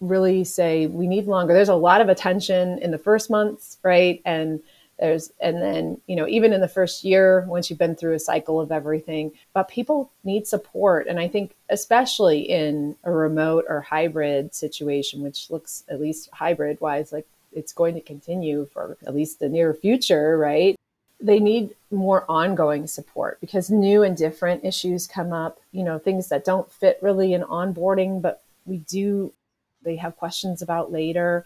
really 0.00 0.44
say 0.44 0.86
we 0.86 1.06
need 1.06 1.26
longer. 1.26 1.52
There's 1.52 1.68
a 1.68 1.74
lot 1.74 2.00
of 2.00 2.08
attention 2.08 2.78
in 2.78 2.90
the 2.90 2.98
first 2.98 3.30
months, 3.30 3.78
right? 3.82 4.22
And 4.24 4.60
there's 5.00 5.32
and 5.40 5.60
then 5.62 6.00
you 6.06 6.14
know 6.14 6.28
even 6.28 6.52
in 6.52 6.60
the 6.60 6.68
first 6.68 7.04
year 7.04 7.44
once 7.48 7.68
you've 7.68 7.78
been 7.78 7.96
through 7.96 8.14
a 8.14 8.18
cycle 8.18 8.60
of 8.60 8.70
everything 8.70 9.32
but 9.54 9.68
people 9.68 10.12
need 10.24 10.46
support 10.46 11.06
and 11.06 11.18
i 11.18 11.26
think 11.26 11.54
especially 11.70 12.40
in 12.40 12.94
a 13.04 13.10
remote 13.10 13.64
or 13.68 13.80
hybrid 13.80 14.54
situation 14.54 15.22
which 15.22 15.50
looks 15.50 15.84
at 15.88 16.00
least 16.00 16.28
hybrid 16.32 16.78
wise 16.80 17.12
like 17.12 17.26
it's 17.52 17.72
going 17.72 17.94
to 17.94 18.00
continue 18.00 18.68
for 18.72 18.96
at 19.06 19.14
least 19.14 19.40
the 19.40 19.48
near 19.48 19.72
future 19.72 20.36
right 20.36 20.76
they 21.22 21.38
need 21.38 21.74
more 21.90 22.24
ongoing 22.28 22.86
support 22.86 23.40
because 23.40 23.70
new 23.70 24.02
and 24.02 24.16
different 24.16 24.64
issues 24.64 25.06
come 25.06 25.32
up 25.32 25.60
you 25.72 25.82
know 25.82 25.98
things 25.98 26.28
that 26.28 26.44
don't 26.44 26.72
fit 26.72 26.98
really 27.02 27.34
in 27.34 27.42
onboarding 27.42 28.22
but 28.22 28.42
we 28.64 28.78
do 28.78 29.32
they 29.82 29.96
have 29.96 30.16
questions 30.16 30.62
about 30.62 30.92
later. 30.92 31.44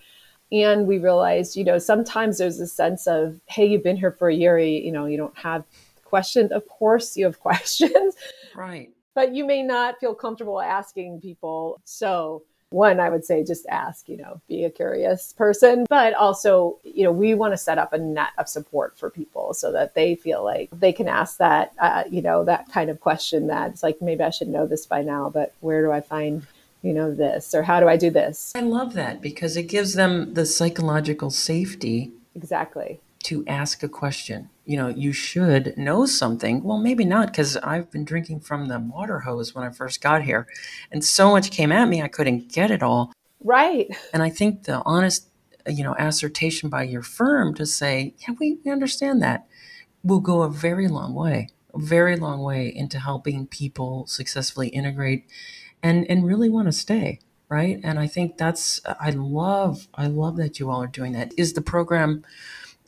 And 0.53 0.87
we 0.87 0.99
realized 0.99 1.57
you 1.57 1.65
know 1.65 1.79
sometimes 1.79 2.39
there's 2.39 2.61
a 2.61 2.67
sense 2.67 3.07
of 3.07 3.41
hey 3.47 3.67
you've 3.67 3.83
been 3.83 3.97
here 3.97 4.13
for 4.13 4.29
a 4.29 4.35
year 4.35 4.59
you 4.59 4.93
know 4.93 5.07
you 5.07 5.17
don't 5.17 5.37
have 5.39 5.65
questions. 6.05 6.53
Of 6.53 6.69
course 6.69 7.17
you 7.17 7.25
have 7.25 7.41
questions. 7.49 8.15
Right. 8.55 8.91
But 9.15 9.35
you 9.35 9.45
may 9.45 9.63
not 9.63 9.99
feel 10.01 10.15
comfortable 10.15 10.61
asking 10.61 11.21
people. 11.21 11.81
So 11.85 12.43
one 12.75 13.01
i 13.01 13.09
would 13.09 13.25
say 13.25 13.45
just 13.45 13.67
ask 13.67 14.09
you 14.09 14.17
know 14.17 14.41
be 14.49 14.65
a 14.65 14.71
curious 14.71 15.33
person 15.33 15.87
but 15.89 16.13
also 16.15 16.79
you 16.83 17.05
know 17.05 17.13
we 17.13 17.35
want 17.35 17.53
to 17.53 17.57
set 17.57 17.79
up 17.79 17.93
a 17.93 17.99
net 17.99 18.31
of 18.39 18.49
support 18.49 18.99
for 18.99 19.09
people 19.11 19.55
so 19.55 19.73
that 19.73 19.95
they 19.95 20.15
feel 20.15 20.43
like 20.43 20.69
they 20.73 20.93
can 20.93 21.09
ask 21.09 21.39
that 21.39 21.73
uh, 21.79 22.05
you 22.11 22.21
know 22.21 22.45
that 22.45 22.71
kind 22.73 22.91
of 22.91 23.01
question 23.01 23.47
that 23.47 23.71
it's 23.71 23.83
like 23.83 24.03
maybe 24.03 24.23
i 24.23 24.31
should 24.31 24.49
know 24.49 24.67
this 24.67 24.87
by 24.87 25.03
now 25.03 25.31
but 25.31 25.55
where 25.61 25.83
do 25.83 25.93
i 25.93 26.01
find 26.01 26.47
you 26.85 26.93
know 26.93 27.13
this? 27.13 27.55
Or 27.55 27.63
how 27.63 27.81
do 27.81 27.89
i 27.89 27.97
do 27.97 28.11
this? 28.11 28.53
I 28.55 28.61
love 28.61 28.93
that 28.93 29.23
because 29.23 29.57
it 29.57 29.65
gives 29.65 29.95
them 29.95 30.35
the 30.35 30.47
psychological 30.47 31.31
safety 31.31 32.13
exactly 32.37 33.01
to 33.25 33.45
ask 33.47 33.83
a 33.83 33.89
question. 33.89 34.51
You 34.65 34.77
know 34.77 34.89
you 34.89 35.13
should 35.13 35.77
know 35.77 36.07
something. 36.07 36.63
Well 36.63 36.79
maybe 36.79 37.05
not 37.05 37.29
because 37.29 37.57
i've 37.59 37.91
been 37.91 38.05
drinking 38.05 38.41
from 38.41 38.69
the 38.69 38.79
water 38.79 39.21
hose 39.21 39.55
when 39.55 39.65
i 39.65 39.71
first 39.71 40.01
got 40.01 40.23
here 40.23 40.47
and 40.91 41.05
so 41.05 41.31
much 41.31 41.51
came 41.51 41.73
at 41.73 41.89
me 41.89 42.01
i 42.03 42.09
couldn't 42.09 42.53
get 42.53 42.71
it 42.71 42.83
all. 42.83 43.13
Right. 43.43 43.89
And 44.13 44.23
i 44.23 44.31
think 44.31 44.65
the 44.65 44.83
honest 44.85 45.29
you 45.67 45.85
know 45.85 45.95
assertion 45.99 46.69
by 46.69 46.83
your 46.83 47.03
firm 47.03 47.55
to 47.55 47.67
say 47.67 48.15
yeah 48.21 48.35
we, 48.39 48.59
understand 48.67 49.23
that 49.23 49.47
will 50.03 50.21
go 50.21 50.43
a 50.43 50.51
very 50.51 50.89
long 50.89 51.15
way 51.15 51.49
a 51.75 51.79
very 51.79 52.17
long 52.17 52.43
way 52.43 52.69
into 52.75 52.99
helping 52.99 53.47
people 53.47 54.07
successfully 54.07 54.69
integrate 54.69 55.25
and 55.83 56.07
and 56.11 56.27
really 56.27 56.49
want 56.49 56.69
to 56.69 56.73
stay 56.73 57.19
right? 57.49 57.79
And 57.85 57.99
i 57.99 58.07
think 58.07 58.37
that's 58.37 58.81
i 59.01 59.11
love 59.11 59.89
i 59.95 60.07
love 60.07 60.37
that 60.37 60.59
you 60.59 60.71
all 60.71 60.83
are 60.83 60.89
doing 60.89 61.13
that. 61.13 61.33
Is 61.37 61.53
the 61.53 61.63
program 61.63 62.25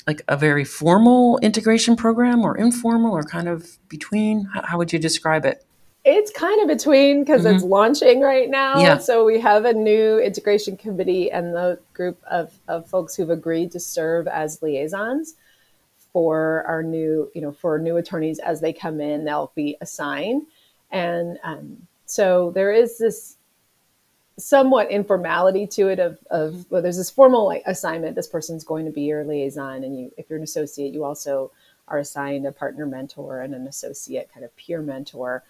like 0.07 0.23
a 0.29 0.37
very 0.37 0.65
formal 0.65 1.39
integration 1.39 1.97
program 1.97 2.43
or 2.43 2.57
informal 2.57 3.13
or 3.13 3.23
kind 3.23 3.49
of 3.49 3.79
between 3.89 4.45
how, 4.45 4.63
how 4.63 4.79
would 4.79 4.93
you 4.93 4.99
describe 4.99 5.45
it 5.45 5.67
it's 6.07 6.31
kind 6.31 6.63
of 6.63 6.69
between 6.69 7.25
because 7.25 7.43
mm-hmm. 7.43 7.57
it's 7.57 7.65
launching 7.65 8.21
right 8.21 8.49
now. 8.49 8.79
Yeah. 8.79 8.99
So 8.99 9.25
we 9.25 9.41
have 9.41 9.65
a 9.65 9.73
new 9.73 10.21
integration 10.21 10.77
committee 10.77 11.33
and 11.33 11.53
the 11.53 11.81
group 11.95 12.23
of, 12.31 12.55
of 12.69 12.89
folks 12.89 13.17
who've 13.17 13.29
agreed 13.29 13.73
to 13.73 13.81
serve 13.81 14.29
as 14.29 14.63
liaisons 14.63 15.35
for 16.13 16.63
our 16.69 16.85
new, 16.85 17.29
you 17.35 17.41
know, 17.41 17.51
for 17.51 17.81
new 17.81 17.97
attorneys 17.97 18.39
as 18.39 18.61
they 18.61 18.73
come 18.73 19.01
in, 19.01 19.25
they'll 19.25 19.51
be 19.57 19.77
assigned. 19.81 20.47
And 20.93 21.41
um, 21.43 21.89
so 22.07 22.53
there 22.55 22.73
is 22.73 22.99
this 22.99 23.36
somewhat 24.39 24.91
informality 24.91 25.67
to 25.67 25.89
it 25.89 25.99
of, 25.99 26.19
of 26.31 26.71
well, 26.71 26.83
there's 26.83 26.99
this 26.99 27.11
formal 27.11 27.47
like 27.47 27.63
assignment 27.67 28.15
this 28.15 28.27
person's 28.27 28.65
going 28.65 28.85
to 28.85 28.91
be 28.91 29.03
your 29.03 29.25
liaison 29.25 29.83
and 29.83 29.99
you 29.99 30.13
if 30.19 30.29
you're 30.29 30.37
an 30.37 30.43
associate 30.43 30.93
you 30.93 31.05
also 31.05 31.51
are 31.89 31.99
assigned 31.99 32.47
a 32.47 32.53
partner 32.53 32.85
mentor 32.85 33.41
and 33.41 33.55
an 33.55 33.67
associate 33.67 34.31
kind 34.33 34.45
of 34.45 34.55
peer 34.57 34.83
mentor. 34.83 35.43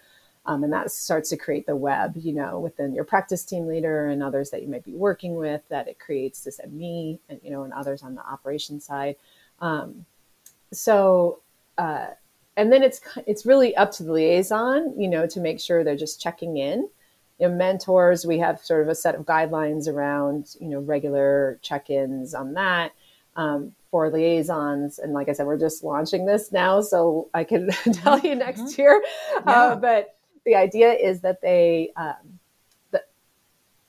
Um, 0.45 0.63
and 0.63 0.71
that 0.71 0.91
starts 0.91 1.29
to 1.31 1.37
create 1.37 1.65
the 1.65 1.75
web 1.75 2.15
you 2.15 2.33
know 2.33 2.59
within 2.59 2.93
your 2.93 3.03
practice 3.03 3.43
team 3.43 3.67
leader 3.67 4.07
and 4.07 4.23
others 4.23 4.51
that 4.51 4.61
you 4.61 4.69
might 4.69 4.85
be 4.85 4.95
working 4.95 5.35
with 5.35 5.61
that 5.69 5.89
it 5.89 5.99
creates 5.99 6.43
this 6.43 6.59
and 6.59 6.71
me 6.71 7.19
and 7.27 7.39
you 7.43 7.51
know 7.51 7.63
and 7.63 7.73
others 7.73 8.03
on 8.03 8.15
the 8.15 8.25
operation 8.25 8.79
side. 8.79 9.17
Um, 9.59 10.05
so 10.71 11.41
uh, 11.77 12.07
and 12.55 12.73
then 12.73 12.83
it's 12.83 12.99
it's 13.25 13.45
really 13.45 13.75
up 13.75 13.91
to 13.93 14.03
the 14.03 14.11
liaison, 14.11 14.99
you 14.99 15.07
know, 15.07 15.27
to 15.27 15.39
make 15.39 15.59
sure 15.59 15.83
they're 15.83 15.95
just 15.95 16.19
checking 16.19 16.57
in. 16.57 16.89
You 17.39 17.49
know, 17.49 17.55
mentors, 17.55 18.25
we 18.25 18.39
have 18.39 18.59
sort 18.59 18.81
of 18.81 18.89
a 18.89 18.95
set 18.95 19.15
of 19.15 19.25
guidelines 19.25 19.87
around, 19.87 20.55
you 20.59 20.69
know, 20.69 20.79
regular 20.79 21.59
check-ins 21.61 22.33
on 22.33 22.53
that. 22.53 22.93
Um, 23.35 23.73
for 23.91 24.09
liaisons, 24.09 24.99
and 24.99 25.13
like 25.13 25.29
I 25.29 25.33
said, 25.33 25.45
we're 25.45 25.59
just 25.59 25.83
launching 25.83 26.25
this 26.25 26.51
now, 26.51 26.81
so 26.81 27.29
I 27.33 27.43
can 27.43 27.69
tell 27.93 28.19
you 28.19 28.35
next 28.35 28.61
mm-hmm. 28.61 28.81
year. 28.81 29.03
Yeah. 29.33 29.51
Uh, 29.51 29.75
but 29.75 30.17
the 30.45 30.55
idea 30.55 30.91
is 30.91 31.21
that 31.21 31.41
they, 31.41 31.91
um, 31.95 32.39
the, 32.91 33.01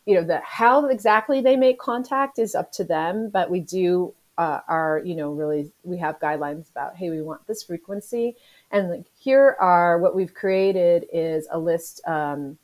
you 0.06 0.14
know, 0.14 0.24
the 0.24 0.40
how 0.44 0.87
exactly 0.87 1.40
they 1.40 1.56
make 1.56 1.78
contact 1.78 2.38
is 2.38 2.54
up 2.54 2.70
to 2.72 2.84
them, 2.84 3.30
but 3.30 3.50
we 3.50 3.61
do 3.61 4.14
uh, 4.37 4.61
are, 4.68 5.02
you 5.04 5.16
know, 5.16 5.32
really 5.32 5.72
we 5.82 5.98
have 5.98 6.20
guidelines 6.20 6.70
about, 6.70 6.96
hey, 6.96 7.11
we 7.11 7.22
want 7.22 7.46
this 7.46 7.62
frequency 7.62 8.37
and 8.70 8.90
like, 8.90 9.04
here 9.18 9.56
are 9.61 9.98
what 9.98 10.14
we've 10.14 10.34
created 10.34 11.06
is 11.12 11.48
a 11.50 11.58
list. 11.58 12.00
Um, 12.06 12.58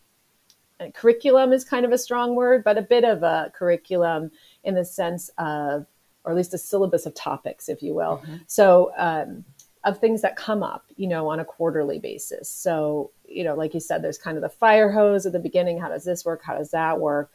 curriculum 0.95 1.53
is 1.53 1.65
kind 1.65 1.85
of 1.85 1.93
a 1.93 1.99
strong 1.99 2.35
word, 2.35 2.65
but 2.65 2.79
a 2.79 2.83
bit 2.83 3.05
of 3.05 3.23
a 3.23 3.53
curriculum 3.55 4.31
in 4.65 4.75
the 4.75 4.85
sense 4.85 5.31
of, 5.39 5.87
or 6.25 6.33
at 6.33 6.37
least 6.37 6.55
a 6.55 6.59
syllabus 6.59 7.07
of 7.07 7.15
topics, 7.15 7.69
if 7.69 7.83
you 7.83 7.95
will. 7.95 8.23
Mm-hmm. 8.25 8.37
So, 8.47 8.93
um, 8.97 9.45
of 9.85 9.99
things 9.99 10.23
that 10.23 10.35
come 10.35 10.63
up, 10.63 10.87
you 10.97 11.07
know, 11.07 11.29
on 11.29 11.41
a 11.41 11.45
quarterly 11.45 11.99
basis. 11.99 12.49
So, 12.49 13.11
you 13.29 13.45
know, 13.45 13.55
like 13.55 13.75
you 13.75 13.81
said, 13.81 14.03
there's 14.03 14.17
kind 14.17 14.39
of 14.39 14.43
the 14.43 14.49
fire 14.49 14.91
hose 14.91 15.27
at 15.27 15.33
the 15.33 15.39
beginning. 15.39 15.79
How 15.79 15.91
does 15.91 16.05
this 16.05 16.25
work? 16.25 16.43
How 16.43 16.57
does 16.57 16.71
that 16.71 16.99
work? 16.99 17.31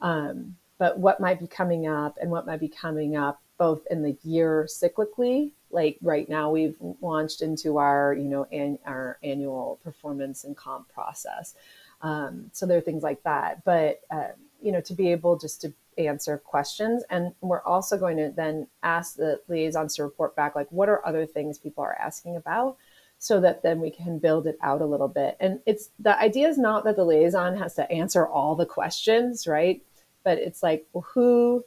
Um, 0.00 0.54
but 0.78 0.98
what 0.98 1.20
might 1.20 1.40
be 1.40 1.48
coming 1.48 1.88
up 1.88 2.16
and 2.20 2.30
what 2.30 2.46
might 2.46 2.60
be 2.60 2.68
coming 2.68 3.16
up 3.16 3.42
both 3.58 3.82
in 3.90 4.02
the 4.02 4.16
year 4.22 4.66
cyclically 4.70 5.50
like 5.70 5.98
right 6.02 6.28
now 6.28 6.50
we've 6.50 6.76
launched 7.00 7.42
into 7.42 7.76
our 7.76 8.14
you 8.14 8.24
know 8.24 8.44
an, 8.50 8.78
our 8.86 9.18
annual 9.22 9.78
performance 9.84 10.44
and 10.44 10.56
comp 10.56 10.88
process 10.92 11.54
um, 12.02 12.50
so 12.52 12.66
there 12.66 12.78
are 12.78 12.82
things 12.82 13.02
like 13.02 13.22
that 13.22 13.64
but 13.64 14.00
uh, 14.10 14.28
you 14.62 14.72
know 14.72 14.80
to 14.80 14.94
be 14.94 15.10
able 15.10 15.38
just 15.38 15.60
to 15.60 15.72
answer 15.98 16.38
questions 16.38 17.02
and 17.10 17.32
we're 17.40 17.62
also 17.62 17.98
going 17.98 18.16
to 18.16 18.32
then 18.34 18.66
ask 18.82 19.16
the 19.16 19.40
liaisons 19.48 19.94
to 19.94 20.02
report 20.02 20.34
back 20.34 20.54
like 20.54 20.70
what 20.70 20.88
are 20.88 21.04
other 21.06 21.26
things 21.26 21.58
people 21.58 21.84
are 21.84 21.98
asking 22.00 22.36
about 22.36 22.76
so 23.18 23.38
that 23.38 23.62
then 23.62 23.80
we 23.80 23.90
can 23.90 24.18
build 24.18 24.46
it 24.46 24.56
out 24.62 24.80
a 24.80 24.86
little 24.86 25.08
bit 25.08 25.36
and 25.40 25.60
it's 25.66 25.90
the 25.98 26.18
idea 26.18 26.48
is 26.48 26.56
not 26.56 26.84
that 26.84 26.96
the 26.96 27.04
liaison 27.04 27.56
has 27.56 27.74
to 27.74 27.90
answer 27.90 28.26
all 28.26 28.54
the 28.54 28.64
questions 28.64 29.46
right 29.46 29.82
but 30.24 30.38
it's 30.38 30.62
like 30.62 30.86
well, 30.92 31.04
who 31.12 31.64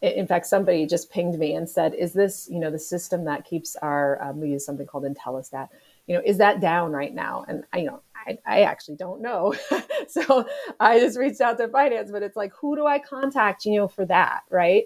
in 0.00 0.26
fact, 0.26 0.46
somebody 0.46 0.86
just 0.86 1.10
pinged 1.10 1.38
me 1.38 1.54
and 1.54 1.68
said, 1.68 1.94
"Is 1.94 2.12
this, 2.12 2.48
you 2.50 2.60
know, 2.60 2.70
the 2.70 2.78
system 2.78 3.24
that 3.24 3.44
keeps 3.44 3.74
our 3.76 4.22
um, 4.22 4.40
we 4.40 4.50
use 4.50 4.64
something 4.64 4.86
called 4.86 5.04
Intellistat? 5.04 5.68
You 6.06 6.16
know, 6.16 6.22
is 6.24 6.38
that 6.38 6.60
down 6.60 6.92
right 6.92 7.12
now?" 7.12 7.44
And 7.48 7.64
I, 7.72 7.78
you 7.78 7.86
know, 7.86 8.00
I, 8.26 8.38
I 8.46 8.62
actually 8.62 8.96
don't 8.96 9.20
know. 9.22 9.54
so 10.08 10.48
I 10.80 10.98
just 10.98 11.18
reached 11.18 11.40
out 11.40 11.58
to 11.58 11.68
finance, 11.68 12.10
but 12.10 12.22
it's 12.22 12.36
like, 12.36 12.52
who 12.60 12.76
do 12.76 12.86
I 12.86 12.98
contact, 12.98 13.64
you 13.64 13.76
know, 13.76 13.88
for 13.88 14.04
that, 14.06 14.42
right? 14.50 14.84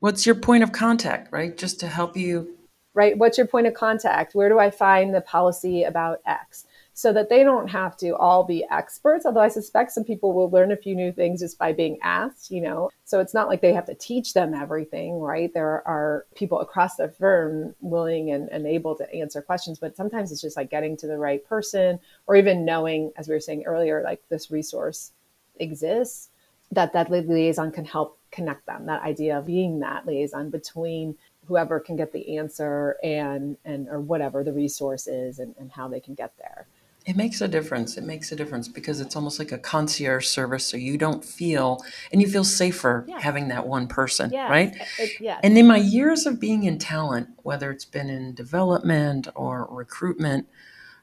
What's 0.00 0.26
your 0.26 0.34
point 0.34 0.62
of 0.62 0.72
contact, 0.72 1.32
right? 1.32 1.56
Just 1.56 1.80
to 1.80 1.88
help 1.88 2.16
you 2.16 2.56
right? 2.96 3.16
What's 3.16 3.38
your 3.38 3.46
point 3.46 3.68
of 3.68 3.74
contact? 3.74 4.34
Where 4.34 4.48
do 4.48 4.58
I 4.58 4.70
find 4.70 5.14
the 5.14 5.20
policy 5.20 5.84
about 5.84 6.20
X? 6.26 6.64
So 6.98 7.12
that 7.12 7.28
they 7.28 7.44
don't 7.44 7.68
have 7.68 7.94
to 7.98 8.16
all 8.16 8.42
be 8.42 8.64
experts, 8.70 9.26
although 9.26 9.42
I 9.42 9.48
suspect 9.48 9.92
some 9.92 10.02
people 10.02 10.32
will 10.32 10.48
learn 10.48 10.72
a 10.72 10.78
few 10.78 10.96
new 10.96 11.12
things 11.12 11.40
just 11.40 11.58
by 11.58 11.74
being 11.74 11.98
asked, 12.02 12.50
you 12.50 12.62
know. 12.62 12.90
So 13.04 13.20
it's 13.20 13.34
not 13.34 13.48
like 13.48 13.60
they 13.60 13.74
have 13.74 13.84
to 13.84 13.94
teach 13.94 14.32
them 14.32 14.54
everything, 14.54 15.20
right? 15.20 15.52
There 15.52 15.86
are 15.86 16.24
people 16.34 16.60
across 16.60 16.96
the 16.96 17.10
firm 17.10 17.74
willing 17.82 18.30
and, 18.30 18.48
and 18.48 18.66
able 18.66 18.94
to 18.94 19.14
answer 19.14 19.42
questions, 19.42 19.78
but 19.78 19.94
sometimes 19.94 20.32
it's 20.32 20.40
just 20.40 20.56
like 20.56 20.70
getting 20.70 20.96
to 20.96 21.06
the 21.06 21.18
right 21.18 21.46
person 21.46 22.00
or 22.26 22.34
even 22.34 22.64
knowing, 22.64 23.12
as 23.18 23.28
we 23.28 23.34
were 23.34 23.40
saying 23.40 23.64
earlier, 23.66 24.02
like 24.02 24.22
this 24.30 24.50
resource 24.50 25.12
exists 25.60 26.30
that 26.72 26.94
that 26.94 27.10
liaison 27.10 27.70
can 27.70 27.84
help 27.84 28.18
connect 28.30 28.66
them 28.66 28.86
that 28.86 29.02
idea 29.02 29.38
of 29.38 29.46
being 29.46 29.80
that 29.80 30.06
liaison 30.06 30.50
between 30.50 31.14
whoever 31.46 31.78
can 31.78 31.96
get 31.96 32.12
the 32.12 32.36
answer 32.38 32.96
and 33.02 33.56
and 33.64 33.88
or 33.88 34.00
whatever 34.00 34.42
the 34.42 34.52
resource 34.52 35.06
is 35.06 35.38
and, 35.38 35.54
and 35.58 35.70
how 35.70 35.86
they 35.88 36.00
can 36.00 36.14
get 36.14 36.32
there 36.38 36.66
it 37.06 37.16
makes 37.16 37.40
a 37.40 37.46
difference. 37.46 37.96
It 37.96 38.04
makes 38.04 38.32
a 38.32 38.36
difference 38.36 38.66
because 38.66 39.00
it's 39.00 39.14
almost 39.14 39.38
like 39.38 39.52
a 39.52 39.58
concierge 39.58 40.26
service. 40.26 40.66
So 40.66 40.76
you 40.76 40.98
don't 40.98 41.24
feel, 41.24 41.80
and 42.12 42.20
you 42.20 42.28
feel 42.28 42.42
safer 42.42 43.06
yeah. 43.08 43.20
having 43.20 43.46
that 43.48 43.66
one 43.66 43.86
person, 43.86 44.30
yes. 44.32 44.50
right? 44.50 44.74
It, 44.98 45.20
yes. 45.20 45.40
And 45.44 45.56
in 45.56 45.68
my 45.68 45.76
years 45.76 46.26
of 46.26 46.40
being 46.40 46.64
in 46.64 46.78
talent, 46.78 47.28
whether 47.44 47.70
it's 47.70 47.84
been 47.84 48.10
in 48.10 48.34
development 48.34 49.28
or 49.36 49.68
recruitment, 49.70 50.48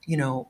you 0.05 0.17
know, 0.17 0.49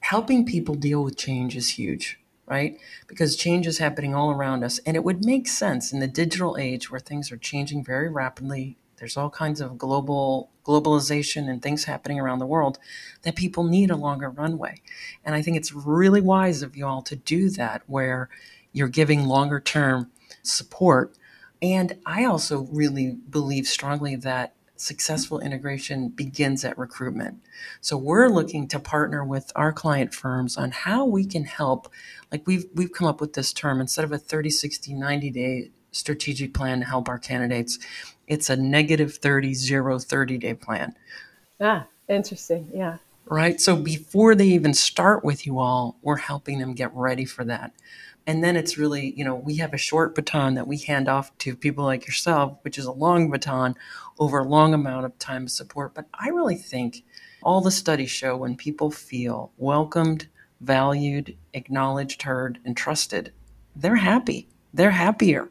helping 0.00 0.44
people 0.44 0.74
deal 0.74 1.02
with 1.02 1.16
change 1.16 1.56
is 1.56 1.70
huge 1.70 2.18
right? 2.46 2.78
Because 3.06 3.36
change 3.36 3.66
is 3.66 3.78
happening 3.78 4.14
all 4.14 4.30
around 4.30 4.64
us. 4.64 4.78
And 4.80 4.96
it 4.98 5.02
would 5.02 5.24
make 5.24 5.48
sense 5.48 5.94
in 5.94 6.00
the 6.00 6.06
digital 6.06 6.58
age 6.58 6.90
where 6.90 7.00
things 7.00 7.32
are 7.32 7.38
changing 7.38 7.82
very 7.82 8.10
rapidly. 8.10 8.76
There's 8.96 9.16
all 9.16 9.30
kinds 9.30 9.60
of 9.60 9.78
global 9.78 10.50
globalization 10.64 11.48
and 11.48 11.60
things 11.60 11.84
happening 11.84 12.18
around 12.18 12.38
the 12.38 12.46
world 12.46 12.78
that 13.22 13.36
people 13.36 13.64
need 13.64 13.90
a 13.90 13.96
longer 13.96 14.30
runway. 14.30 14.80
And 15.24 15.34
I 15.34 15.42
think 15.42 15.56
it's 15.56 15.72
really 15.72 16.22
wise 16.22 16.62
of 16.62 16.76
you 16.76 16.86
all 16.86 17.02
to 17.02 17.16
do 17.16 17.50
that 17.50 17.82
where 17.86 18.30
you're 18.72 18.88
giving 18.88 19.26
longer 19.26 19.60
term 19.60 20.10
support. 20.42 21.14
And 21.60 21.98
I 22.06 22.24
also 22.24 22.62
really 22.70 23.18
believe 23.30 23.66
strongly 23.66 24.16
that 24.16 24.54
successful 24.76 25.38
integration 25.40 26.08
begins 26.08 26.64
at 26.64 26.76
recruitment. 26.76 27.40
So 27.80 27.96
we're 27.96 28.28
looking 28.28 28.66
to 28.68 28.78
partner 28.80 29.24
with 29.24 29.52
our 29.54 29.72
client 29.72 30.12
firms 30.12 30.56
on 30.56 30.72
how 30.72 31.04
we 31.04 31.24
can 31.24 31.44
help. 31.44 31.90
Like 32.32 32.46
we've 32.46 32.66
we've 32.74 32.92
come 32.92 33.06
up 33.06 33.20
with 33.20 33.34
this 33.34 33.52
term 33.52 33.80
instead 33.80 34.04
of 34.04 34.12
a 34.12 34.18
30, 34.18 34.50
60, 34.50 34.94
90 34.94 35.30
day 35.30 35.70
strategic 35.92 36.52
plan 36.52 36.80
to 36.80 36.86
help 36.86 37.08
our 37.08 37.18
candidates, 37.18 37.78
it's 38.26 38.50
a 38.50 38.56
negative 38.56 39.16
30, 39.16 39.54
0, 39.54 39.98
30 39.98 40.38
day 40.38 40.54
plan. 40.54 40.94
Ah, 41.60 41.86
interesting. 42.08 42.70
Yeah. 42.74 42.98
Right. 43.26 43.60
So 43.60 43.76
before 43.76 44.34
they 44.34 44.48
even 44.48 44.74
start 44.74 45.24
with 45.24 45.46
you 45.46 45.58
all, 45.58 45.96
we're 46.02 46.16
helping 46.16 46.58
them 46.58 46.74
get 46.74 46.94
ready 46.94 47.24
for 47.24 47.44
that. 47.44 47.72
And 48.26 48.42
then 48.42 48.56
it's 48.56 48.78
really, 48.78 49.12
you 49.16 49.24
know, 49.24 49.34
we 49.34 49.56
have 49.56 49.74
a 49.74 49.78
short 49.78 50.14
baton 50.14 50.54
that 50.54 50.66
we 50.66 50.78
hand 50.78 51.08
off 51.08 51.36
to 51.38 51.56
people 51.56 51.84
like 51.84 52.06
yourself, 52.06 52.58
which 52.62 52.78
is 52.78 52.86
a 52.86 52.92
long 52.92 53.30
baton 53.30 53.74
over 54.18 54.38
a 54.38 54.44
long 54.44 54.72
amount 54.72 55.04
of 55.04 55.18
time 55.18 55.44
of 55.44 55.50
support. 55.50 55.94
But 55.94 56.06
I 56.14 56.28
really 56.28 56.56
think 56.56 57.02
all 57.42 57.60
the 57.60 57.70
studies 57.70 58.10
show 58.10 58.36
when 58.36 58.56
people 58.56 58.90
feel 58.90 59.52
welcomed, 59.58 60.28
valued, 60.60 61.36
acknowledged, 61.52 62.22
heard, 62.22 62.58
and 62.64 62.76
trusted, 62.76 63.32
they're 63.76 63.96
happy. 63.96 64.48
They're 64.72 64.90
happier 64.90 65.50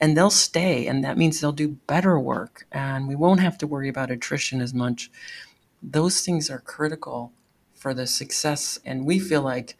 and 0.00 0.16
they'll 0.16 0.30
stay. 0.30 0.86
And 0.86 1.04
that 1.04 1.18
means 1.18 1.40
they'll 1.40 1.52
do 1.52 1.78
better 1.86 2.18
work 2.18 2.66
and 2.72 3.08
we 3.08 3.16
won't 3.16 3.40
have 3.40 3.58
to 3.58 3.66
worry 3.66 3.88
about 3.88 4.10
attrition 4.10 4.60
as 4.60 4.74
much. 4.74 5.10
Those 5.82 6.20
things 6.20 6.50
are 6.50 6.58
critical 6.58 7.32
for 7.74 7.94
the 7.94 8.06
success. 8.06 8.78
And 8.84 9.06
we 9.06 9.18
feel 9.18 9.42
like 9.42 9.76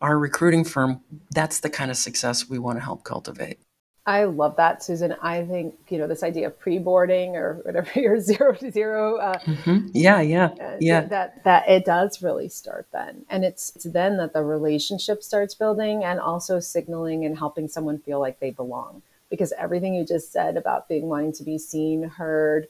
our 0.00 0.18
recruiting 0.18 0.64
firm, 0.64 1.00
that's 1.30 1.60
the 1.60 1.70
kind 1.70 1.90
of 1.90 1.96
success 1.96 2.48
we 2.48 2.58
want 2.58 2.78
to 2.78 2.84
help 2.84 3.04
cultivate. 3.04 3.58
I 4.04 4.24
love 4.24 4.56
that, 4.56 4.82
Susan. 4.82 5.14
I 5.22 5.44
think 5.44 5.76
you 5.88 5.98
know 5.98 6.08
this 6.08 6.24
idea 6.24 6.48
of 6.48 6.58
pre-boarding 6.58 7.36
or 7.36 7.60
whatever 7.62 7.88
your 8.00 8.18
zero 8.18 8.52
to 8.54 8.72
zero. 8.72 9.18
Uh, 9.18 9.38
mm-hmm. 9.38 9.88
Yeah, 9.92 10.20
yeah, 10.20 10.46
uh, 10.60 10.76
yeah. 10.80 11.02
That 11.02 11.44
that 11.44 11.68
it 11.68 11.84
does 11.84 12.20
really 12.20 12.48
start 12.48 12.88
then, 12.92 13.24
and 13.30 13.44
it's, 13.44 13.76
it's 13.76 13.84
then 13.84 14.16
that 14.16 14.32
the 14.32 14.42
relationship 14.42 15.22
starts 15.22 15.54
building, 15.54 16.02
and 16.02 16.18
also 16.18 16.58
signaling 16.58 17.24
and 17.24 17.38
helping 17.38 17.68
someone 17.68 18.00
feel 18.00 18.18
like 18.18 18.40
they 18.40 18.50
belong. 18.50 19.02
Because 19.32 19.52
everything 19.58 19.94
you 19.94 20.04
just 20.04 20.30
said 20.30 20.56
about 20.56 20.88
being 20.88 21.08
wanting 21.08 21.32
to 21.32 21.42
be 21.42 21.56
seen, 21.56 22.04
heard, 22.04 22.68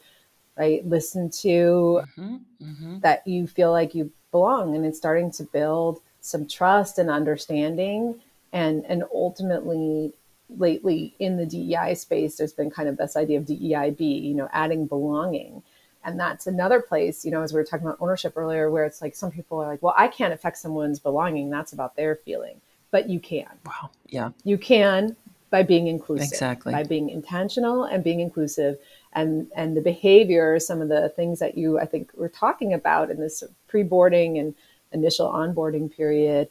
right, 0.56 0.86
listened 0.86 1.32
to, 1.34 2.02
mm-hmm. 2.16 2.36
Mm-hmm. 2.62 3.00
that 3.00 3.26
you 3.26 3.46
feel 3.46 3.72
like 3.72 3.94
you 3.94 4.12
belong, 4.30 4.76
and 4.76 4.86
it's 4.86 4.96
starting 4.96 5.30
to 5.32 5.42
build 5.42 6.00
some 6.22 6.46
trust 6.46 6.98
and 6.98 7.10
understanding. 7.10 8.20
And 8.54 8.84
and 8.86 9.04
ultimately 9.12 10.12
lately 10.58 11.14
in 11.18 11.38
the 11.38 11.46
DEI 11.46 11.94
space 11.94 12.36
there's 12.36 12.52
been 12.52 12.70
kind 12.70 12.86
of 12.86 12.98
this 12.98 13.16
idea 13.16 13.38
of 13.38 13.46
DEIB 13.46 14.00
you 14.00 14.34
know 14.34 14.48
adding 14.52 14.86
belonging. 14.86 15.62
And 16.04 16.18
that's 16.18 16.46
another 16.46 16.80
place 16.80 17.24
you 17.24 17.30
know 17.30 17.42
as 17.42 17.52
we 17.52 17.58
were 17.58 17.64
talking 17.64 17.86
about 17.86 17.98
ownership 18.00 18.34
earlier 18.36 18.70
where 18.70 18.84
it's 18.84 19.00
like 19.00 19.14
some 19.14 19.30
people 19.30 19.58
are 19.60 19.68
like 19.68 19.82
well 19.82 19.94
I 19.96 20.08
can't 20.08 20.34
affect 20.34 20.58
someone's 20.58 20.98
belonging. 20.98 21.50
That's 21.50 21.72
about 21.72 21.96
their 21.96 22.16
feeling. 22.16 22.60
But 22.90 23.08
you 23.08 23.20
can. 23.20 23.48
Wow. 23.64 23.90
Yeah. 24.06 24.30
You 24.44 24.58
can 24.58 25.16
by 25.52 25.62
being 25.62 25.86
inclusive 25.86 26.32
exactly 26.32 26.72
by 26.72 26.82
being 26.82 27.10
intentional 27.10 27.84
and 27.84 28.02
being 28.02 28.18
inclusive 28.18 28.76
and 29.12 29.46
and 29.54 29.76
the 29.76 29.80
behavior 29.80 30.58
some 30.58 30.82
of 30.82 30.88
the 30.88 31.08
things 31.10 31.38
that 31.38 31.56
you 31.56 31.78
I 31.78 31.86
think 31.86 32.10
we're 32.16 32.28
talking 32.28 32.72
about 32.72 33.10
in 33.12 33.20
this 33.20 33.44
pre-boarding 33.68 34.38
and 34.38 34.54
initial 34.92 35.28
onboarding 35.28 35.94
period 35.94 36.48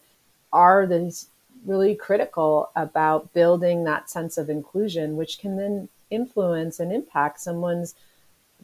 are 0.53 0.85
these 0.85 1.27
really 1.65 1.95
critical 1.95 2.69
about 2.75 3.33
building 3.33 3.83
that 3.83 4.09
sense 4.09 4.37
of 4.37 4.49
inclusion, 4.49 5.15
which 5.15 5.39
can 5.39 5.57
then 5.57 5.89
influence 6.09 6.79
and 6.79 6.91
impact 6.91 7.39
someone's 7.39 7.95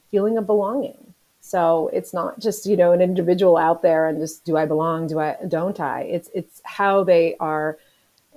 feeling 0.10 0.38
of 0.38 0.46
belonging. 0.46 1.14
So 1.42 1.90
it's 1.94 2.14
not 2.14 2.40
just, 2.40 2.66
you 2.66 2.76
know, 2.76 2.92
an 2.92 3.02
individual 3.02 3.56
out 3.58 3.82
there 3.82 4.08
and 4.08 4.20
just 4.20 4.44
do 4.44 4.58
I 4.58 4.66
belong, 4.66 5.08
do 5.08 5.20
I 5.20 5.38
don't 5.48 5.80
I? 5.80 6.02
It's 6.02 6.30
it's 6.34 6.62
how 6.66 7.04
they 7.04 7.36
are 7.40 7.78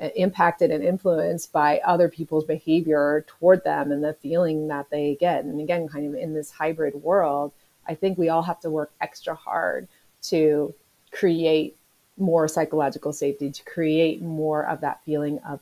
Uh, 0.00 0.08
impacted 0.16 0.70
and 0.70 0.82
influenced 0.82 1.52
by 1.52 1.78
other 1.80 2.08
people's 2.08 2.44
behavior 2.44 3.22
toward 3.26 3.62
them 3.64 3.92
and 3.92 4.02
the 4.02 4.14
feeling 4.14 4.68
that 4.68 4.88
they 4.88 5.14
get. 5.20 5.44
And 5.44 5.60
again, 5.60 5.88
kind 5.88 6.06
of 6.06 6.14
in 6.14 6.32
this 6.32 6.50
hybrid 6.50 6.94
world, 6.94 7.52
I 7.86 7.94
think 7.94 8.16
we 8.16 8.30
all 8.30 8.42
have 8.42 8.60
to 8.60 8.70
work 8.70 8.92
extra 9.02 9.34
hard 9.34 9.88
to 10.22 10.74
create 11.10 11.76
more 12.16 12.48
psychological 12.48 13.12
safety, 13.12 13.50
to 13.50 13.64
create 13.64 14.22
more 14.22 14.64
of 14.64 14.80
that 14.80 15.04
feeling 15.04 15.38
of 15.40 15.60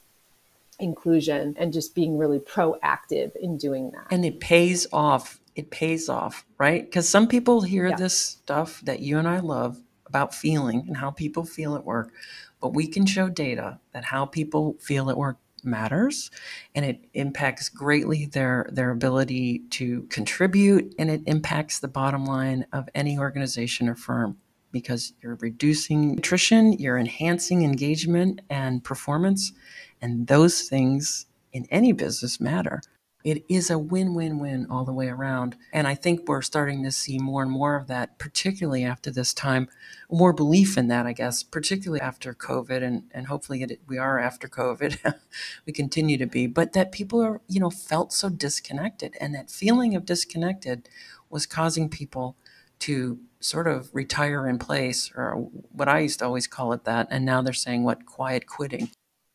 inclusion 0.78 1.56
and 1.58 1.72
just 1.72 1.96
being 1.96 2.16
really 2.16 2.38
proactive 2.38 3.34
in 3.34 3.56
doing 3.56 3.90
that. 3.90 4.06
And 4.12 4.24
it 4.24 4.38
pays 4.38 4.86
off. 4.92 5.40
It 5.56 5.70
pays 5.70 6.08
off, 6.08 6.44
right? 6.58 6.84
Because 6.84 7.08
some 7.08 7.26
people 7.26 7.62
hear 7.62 7.88
yeah. 7.88 7.96
this 7.96 8.16
stuff 8.16 8.80
that 8.84 9.00
you 9.00 9.18
and 9.18 9.26
I 9.26 9.40
love 9.40 9.80
about 10.06 10.32
feeling 10.32 10.84
and 10.86 10.96
how 10.96 11.10
people 11.10 11.44
feel 11.44 11.74
at 11.74 11.84
work, 11.84 12.12
but 12.60 12.74
we 12.74 12.86
can 12.86 13.06
show 13.06 13.28
data 13.28 13.78
that 13.92 14.04
how 14.04 14.26
people 14.26 14.76
feel 14.80 15.10
at 15.10 15.16
work 15.16 15.38
matters 15.64 16.30
and 16.74 16.84
it 16.84 17.00
impacts 17.14 17.68
greatly 17.68 18.26
their 18.26 18.68
their 18.72 18.90
ability 18.90 19.58
to 19.70 20.02
contribute 20.04 20.94
and 20.98 21.10
it 21.10 21.20
impacts 21.26 21.80
the 21.80 21.88
bottom 21.88 22.24
line 22.24 22.64
of 22.72 22.88
any 22.94 23.18
organization 23.18 23.88
or 23.88 23.96
firm 23.96 24.36
because 24.72 25.12
you're 25.22 25.36
reducing 25.36 26.18
attrition, 26.18 26.72
you're 26.74 26.98
enhancing 26.98 27.64
engagement 27.64 28.40
and 28.50 28.84
performance, 28.84 29.52
and 30.00 30.26
those 30.26 30.62
things 30.62 31.26
in 31.52 31.66
any 31.70 31.92
business 31.92 32.40
matter. 32.40 32.80
It 33.28 33.44
is 33.46 33.68
a 33.68 33.78
win 33.78 34.14
win 34.14 34.38
win 34.38 34.66
all 34.70 34.86
the 34.86 34.92
way 34.92 35.08
around. 35.08 35.54
And 35.70 35.86
I 35.86 35.94
think 35.94 36.26
we're 36.26 36.40
starting 36.40 36.82
to 36.84 36.90
see 36.90 37.18
more 37.18 37.42
and 37.42 37.50
more 37.50 37.76
of 37.76 37.86
that, 37.88 38.18
particularly 38.18 38.84
after 38.84 39.10
this 39.10 39.34
time, 39.34 39.68
more 40.10 40.32
belief 40.32 40.78
in 40.78 40.88
that, 40.88 41.04
I 41.04 41.12
guess, 41.12 41.42
particularly 41.42 42.00
after 42.00 42.32
COVID. 42.32 42.82
And, 42.82 43.02
and 43.10 43.26
hopefully 43.26 43.62
it, 43.62 43.82
we 43.86 43.98
are 43.98 44.18
after 44.18 44.48
COVID, 44.48 45.14
we 45.66 45.74
continue 45.74 46.16
to 46.16 46.24
be, 46.24 46.46
but 46.46 46.72
that 46.72 46.90
people 46.90 47.22
are, 47.22 47.42
you 47.48 47.60
know, 47.60 47.68
felt 47.68 48.14
so 48.14 48.30
disconnected. 48.30 49.14
And 49.20 49.34
that 49.34 49.50
feeling 49.50 49.94
of 49.94 50.06
disconnected 50.06 50.88
was 51.28 51.44
causing 51.44 51.90
people 51.90 52.34
to 52.78 53.18
sort 53.40 53.66
of 53.66 53.94
retire 53.94 54.48
in 54.48 54.58
place, 54.58 55.12
or 55.14 55.34
what 55.70 55.86
I 55.86 55.98
used 55.98 56.20
to 56.20 56.24
always 56.24 56.46
call 56.46 56.72
it 56.72 56.84
that. 56.84 57.08
And 57.10 57.26
now 57.26 57.42
they're 57.42 57.52
saying 57.52 57.84
what 57.84 58.06
quiet 58.06 58.46
quitting. 58.46 58.88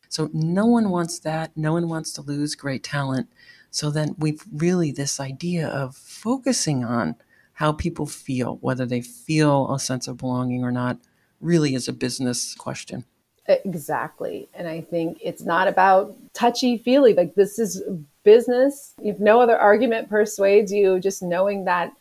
So 0.08 0.30
no 0.32 0.66
one 0.66 0.90
wants 0.90 1.20
that. 1.20 1.56
No 1.56 1.74
one 1.74 1.88
wants 1.88 2.12
to 2.14 2.22
lose 2.22 2.56
great 2.56 2.82
talent. 2.82 3.28
So 3.74 3.90
then 3.90 4.14
we've 4.18 4.40
really 4.52 4.92
this 4.92 5.18
idea 5.18 5.66
of 5.66 5.96
focusing 5.96 6.84
on 6.84 7.16
how 7.54 7.72
people 7.72 8.06
feel, 8.06 8.58
whether 8.60 8.86
they 8.86 9.00
feel 9.00 9.74
a 9.74 9.80
sense 9.80 10.06
of 10.06 10.16
belonging 10.16 10.62
or 10.62 10.70
not, 10.70 10.98
really 11.40 11.74
is 11.74 11.88
a 11.88 11.92
business 11.92 12.54
question. 12.54 13.04
Exactly. 13.48 14.48
And 14.54 14.68
I 14.68 14.80
think 14.80 15.18
it's 15.20 15.42
not 15.42 15.66
about 15.66 16.14
touchy 16.34 16.78
feely. 16.78 17.14
Like 17.14 17.34
this 17.34 17.58
is 17.58 17.82
business. 18.22 18.94
If 19.02 19.18
no 19.18 19.40
other 19.40 19.58
argument 19.58 20.08
persuades 20.08 20.72
you, 20.72 21.00
just 21.00 21.20
knowing 21.20 21.64
that 21.64 21.92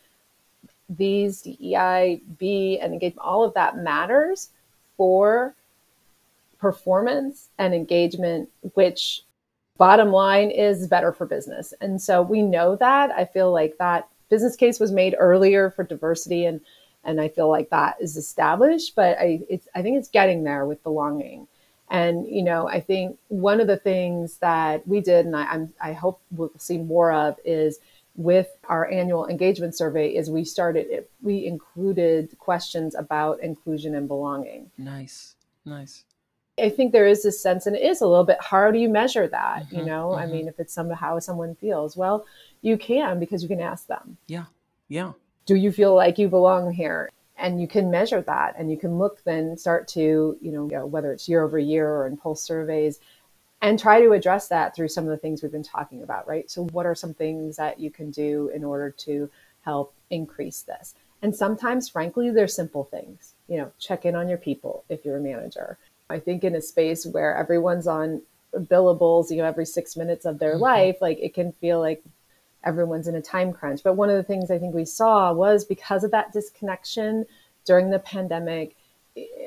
these 0.87 1.41
DEI, 1.41 2.21
B, 2.37 2.77
and 2.79 2.93
engagement, 2.93 3.25
all 3.25 3.43
of 3.43 3.55
that 3.55 3.77
matters 3.77 4.51
for 4.95 5.55
performance 6.59 7.49
and 7.57 7.73
engagement, 7.73 8.49
which 8.75 9.23
bottom 9.77 10.11
line 10.11 10.51
is 10.51 10.87
better 10.87 11.11
for 11.11 11.25
business. 11.25 11.73
And 11.81 12.01
so 12.01 12.21
we 12.21 12.41
know 12.41 12.75
that. 12.77 13.11
I 13.11 13.25
feel 13.25 13.51
like 13.51 13.77
that 13.79 14.07
business 14.29 14.55
case 14.55 14.79
was 14.79 14.91
made 14.91 15.15
earlier 15.19 15.71
for 15.71 15.83
diversity 15.83 16.45
and 16.45 16.61
and 17.05 17.19
I 17.19 17.27
feel 17.27 17.49
like 17.49 17.69
that 17.69 17.97
is 17.99 18.15
established, 18.15 18.95
but 18.95 19.17
I 19.17 19.41
it's 19.49 19.67
I 19.75 19.81
think 19.81 19.97
it's 19.97 20.07
getting 20.09 20.43
there 20.43 20.65
with 20.65 20.81
belonging. 20.83 21.47
And 21.89 22.25
you 22.27 22.43
know, 22.43 22.67
I 22.67 22.79
think 22.79 23.17
one 23.27 23.59
of 23.59 23.67
the 23.67 23.77
things 23.77 24.37
that 24.37 24.87
we 24.87 25.01
did, 25.01 25.25
and 25.25 25.35
I, 25.35 25.43
I'm, 25.45 25.73
I 25.81 25.93
hope 25.93 26.21
we'll 26.31 26.51
see 26.57 26.77
more 26.77 27.11
of, 27.11 27.37
is 27.43 27.79
with 28.15 28.47
our 28.69 28.89
annual 28.89 29.27
engagement 29.27 29.75
survey 29.75 30.15
is 30.15 30.29
we 30.29 30.45
started 30.45 30.87
it, 30.89 31.09
we 31.21 31.45
included 31.45 32.37
questions 32.39 32.95
about 32.95 33.41
inclusion 33.41 33.95
and 33.95 34.07
belonging 34.07 34.69
nice 34.77 35.35
nice 35.65 36.03
i 36.59 36.69
think 36.69 36.91
there 36.91 37.07
is 37.07 37.23
this 37.23 37.41
sense 37.41 37.65
and 37.65 37.75
it 37.75 37.81
is 37.81 38.01
a 38.01 38.07
little 38.07 38.23
bit 38.23 38.37
how 38.39 38.71
do 38.71 38.79
you 38.79 38.89
measure 38.89 39.27
that 39.27 39.65
mm-hmm, 39.65 39.77
you 39.77 39.85
know 39.85 40.09
mm-hmm. 40.09 40.23
i 40.23 40.25
mean 40.25 40.47
if 40.47 40.59
it's 40.59 40.73
some 40.73 40.89
how 40.89 41.19
someone 41.19 41.55
feels 41.55 41.97
well 41.97 42.25
you 42.61 42.77
can 42.77 43.19
because 43.19 43.41
you 43.41 43.49
can 43.49 43.61
ask 43.61 43.87
them 43.87 44.17
yeah 44.27 44.45
yeah 44.87 45.11
do 45.45 45.55
you 45.55 45.71
feel 45.71 45.95
like 45.95 46.17
you 46.17 46.27
belong 46.27 46.71
here 46.71 47.09
and 47.37 47.59
you 47.59 47.67
can 47.67 47.89
measure 47.89 48.21
that 48.21 48.53
and 48.57 48.69
you 48.69 48.77
can 48.77 48.97
look 48.97 49.23
then 49.23 49.57
start 49.57 49.87
to 49.87 50.37
you 50.41 50.51
know 50.51 50.85
whether 50.85 51.11
it's 51.11 51.27
year 51.27 51.43
over 51.43 51.57
year 51.57 51.89
or 51.89 52.07
in 52.07 52.15
pulse 52.15 52.43
surveys 52.43 52.99
and 53.63 53.79
try 53.79 54.01
to 54.01 54.11
address 54.11 54.49
that 54.49 54.75
through 54.75 54.89
some 54.89 55.05
of 55.05 55.09
the 55.09 55.17
things 55.17 55.41
we've 55.41 55.51
been 55.51 55.63
talking 55.63 56.03
about, 56.03 56.27
right? 56.27 56.51
So, 56.51 56.65
what 56.65 56.85
are 56.85 56.93
some 56.93 57.13
things 57.13 57.55
that 57.55 57.79
you 57.79 57.89
can 57.89 58.11
do 58.11 58.51
in 58.53 58.63
order 58.63 58.91
to 58.91 59.29
help 59.61 59.95
increase 60.09 60.61
this? 60.61 60.95
And 61.21 61.33
sometimes, 61.33 61.87
frankly, 61.87 62.29
they're 62.29 62.49
simple 62.49 62.83
things. 62.83 63.35
You 63.47 63.59
know, 63.59 63.71
check 63.79 64.05
in 64.05 64.15
on 64.15 64.27
your 64.27 64.37
people 64.37 64.83
if 64.89 65.05
you're 65.05 65.15
a 65.15 65.21
manager. 65.21 65.77
I 66.13 66.19
think 66.19 66.43
in 66.43 66.55
a 66.55 66.61
space 66.61 67.05
where 67.05 67.35
everyone's 67.35 67.87
on 67.87 68.21
billables, 68.55 69.31
you 69.31 69.37
know, 69.37 69.45
every 69.45 69.65
six 69.65 69.97
minutes 69.97 70.25
of 70.25 70.39
their 70.39 70.53
mm-hmm. 70.53 70.61
life, 70.61 70.97
like 71.01 71.17
it 71.19 71.33
can 71.33 71.51
feel 71.53 71.79
like 71.79 72.03
everyone's 72.63 73.07
in 73.07 73.15
a 73.15 73.21
time 73.21 73.51
crunch. 73.51 73.81
But 73.83 73.95
one 73.95 74.09
of 74.09 74.15
the 74.15 74.23
things 74.23 74.51
I 74.51 74.59
think 74.59 74.73
we 74.73 74.85
saw 74.85 75.33
was 75.33 75.65
because 75.65 76.03
of 76.03 76.11
that 76.11 76.31
disconnection 76.31 77.25
during 77.65 77.89
the 77.89 77.99
pandemic, 77.99 78.75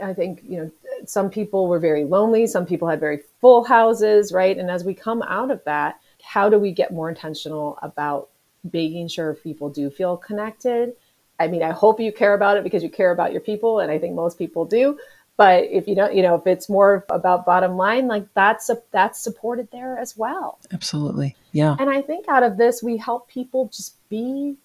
I 0.03 0.13
think, 0.13 0.43
you 0.47 0.59
know, 0.59 0.71
some 1.07 1.31
people 1.31 1.69
were 1.69 1.79
very 1.79 2.05
lonely, 2.05 2.47
some 2.47 2.67
people 2.67 2.89
had 2.89 3.01
very 3.01 3.21
full 3.41 3.65
houses, 3.65 4.33
right? 4.33 4.57
And 4.57 4.71
as 4.71 4.85
we 4.85 4.95
come 4.95 5.23
out 5.23 5.51
of 5.51 5.63
that, 5.65 6.01
how 6.23 6.49
do 6.49 6.59
we 6.59 6.73
get 6.73 6.93
more 6.93 7.09
intentional 7.09 7.79
about 7.83 8.29
making 8.73 9.09
sure 9.09 9.35
people 9.35 9.71
do 9.71 9.91
feel 9.91 10.17
connected? 10.17 10.95
I 11.39 11.49
mean, 11.49 11.63
I 11.63 11.71
hope 11.73 12.01
you 12.01 12.13
care 12.13 12.35
about 12.35 12.57
it 12.57 12.65
because 12.65 12.83
you 12.83 12.89
care 12.89 13.11
about 13.11 13.33
your 13.33 13.43
people, 13.43 13.81
and 13.81 13.91
I 13.91 13.99
think 13.99 14.15
most 14.15 14.39
people 14.39 14.65
do. 14.65 14.99
But 15.37 15.65
if 15.65 15.87
you 15.87 15.95
don't, 15.95 16.15
you 16.15 16.23
know, 16.23 16.35
if 16.35 16.47
it's 16.47 16.69
more 16.69 17.05
about 17.11 17.45
bottom 17.45 17.77
line, 17.77 18.07
like 18.07 18.27
that's 18.35 18.71
a, 18.71 18.79
that's 18.91 19.21
supported 19.21 19.71
there 19.71 19.99
as 19.99 20.17
well. 20.17 20.59
Absolutely, 20.73 21.37
yeah. 21.53 21.77
And 21.79 21.91
I 21.91 22.01
think 22.01 22.27
out 22.29 22.43
of 22.43 22.57
this, 22.57 22.83
we 22.83 22.97
help 22.97 23.29
people 23.29 23.69
just 23.69 23.97
be, 24.09 24.57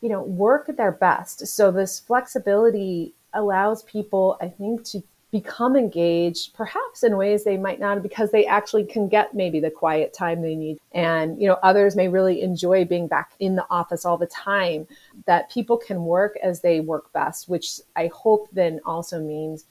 you 0.00 0.08
know, 0.08 0.22
work 0.22 0.68
at 0.68 0.76
their 0.76 0.92
best. 0.92 1.46
So 1.46 1.70
this 1.70 2.00
flexibility 2.00 3.14
allows 3.34 3.84
people, 3.84 4.36
I 4.40 4.48
think, 4.48 4.84
to 4.86 5.02
become 5.34 5.74
engaged 5.74 6.54
perhaps 6.54 7.02
in 7.02 7.16
ways 7.16 7.42
they 7.42 7.56
might 7.56 7.80
not 7.80 8.00
because 8.04 8.30
they 8.30 8.46
actually 8.46 8.84
can 8.84 9.08
get 9.08 9.34
maybe 9.34 9.58
the 9.58 9.68
quiet 9.68 10.12
time 10.12 10.40
they 10.40 10.54
need 10.54 10.78
and 10.92 11.42
you 11.42 11.48
know 11.48 11.58
others 11.64 11.96
may 11.96 12.06
really 12.06 12.40
enjoy 12.40 12.84
being 12.84 13.08
back 13.08 13.32
in 13.40 13.56
the 13.56 13.66
office 13.68 14.04
all 14.04 14.16
the 14.16 14.28
time 14.28 14.86
that 15.26 15.50
people 15.50 15.76
can 15.76 16.04
work 16.04 16.36
as 16.40 16.60
they 16.60 16.78
work 16.78 17.12
best 17.12 17.48
which 17.48 17.80
i 17.96 18.06
hope 18.14 18.48
then 18.52 18.78
also 18.86 19.18
means 19.18 19.64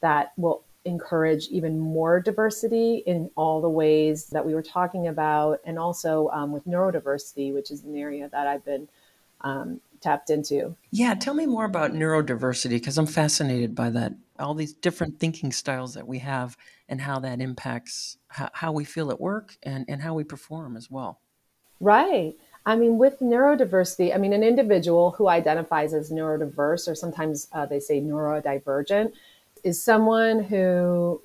that 0.00 0.32
will 0.36 0.64
encourage 0.84 1.48
even 1.48 1.78
more 1.78 2.20
diversity 2.20 3.02
in 3.06 3.30
all 3.36 3.60
the 3.60 3.68
ways 3.68 4.26
that 4.26 4.44
we 4.44 4.54
were 4.54 4.62
talking 4.62 5.08
about 5.08 5.60
and 5.64 5.78
also 5.78 6.28
um, 6.28 6.52
with 6.52 6.66
neurodiversity 6.66 7.52
which 7.52 7.70
is 7.70 7.84
an 7.84 7.96
area 7.96 8.28
that 8.30 8.46
i've 8.46 8.64
been 8.64 8.88
um, 9.42 9.80
tapped 10.00 10.30
into 10.30 10.74
yeah 10.90 11.14
tell 11.14 11.34
me 11.34 11.44
more 11.44 11.64
about 11.64 11.92
neurodiversity 11.92 12.70
because 12.70 12.96
i'm 12.96 13.06
fascinated 13.06 13.74
by 13.74 13.90
that 13.90 14.12
all 14.38 14.54
these 14.54 14.72
different 14.72 15.18
thinking 15.18 15.52
styles 15.52 15.94
that 15.94 16.06
we 16.06 16.18
have 16.18 16.56
and 16.88 17.00
how 17.00 17.18
that 17.20 17.40
impacts 17.40 18.18
how, 18.28 18.48
how 18.52 18.72
we 18.72 18.84
feel 18.84 19.10
at 19.10 19.20
work 19.20 19.56
and, 19.62 19.84
and 19.88 20.00
how 20.02 20.14
we 20.14 20.24
perform 20.24 20.76
as 20.76 20.90
well. 20.90 21.20
Right. 21.80 22.34
I 22.66 22.76
mean, 22.76 22.98
with 22.98 23.20
neurodiversity, 23.20 24.14
I 24.14 24.18
mean, 24.18 24.32
an 24.32 24.42
individual 24.42 25.12
who 25.12 25.28
identifies 25.28 25.94
as 25.94 26.10
neurodiverse, 26.10 26.88
or 26.88 26.94
sometimes 26.94 27.48
uh, 27.52 27.66
they 27.66 27.80
say 27.80 28.00
neurodivergent, 28.00 29.12
is 29.64 29.82
someone 29.82 30.42
who, 30.42 31.20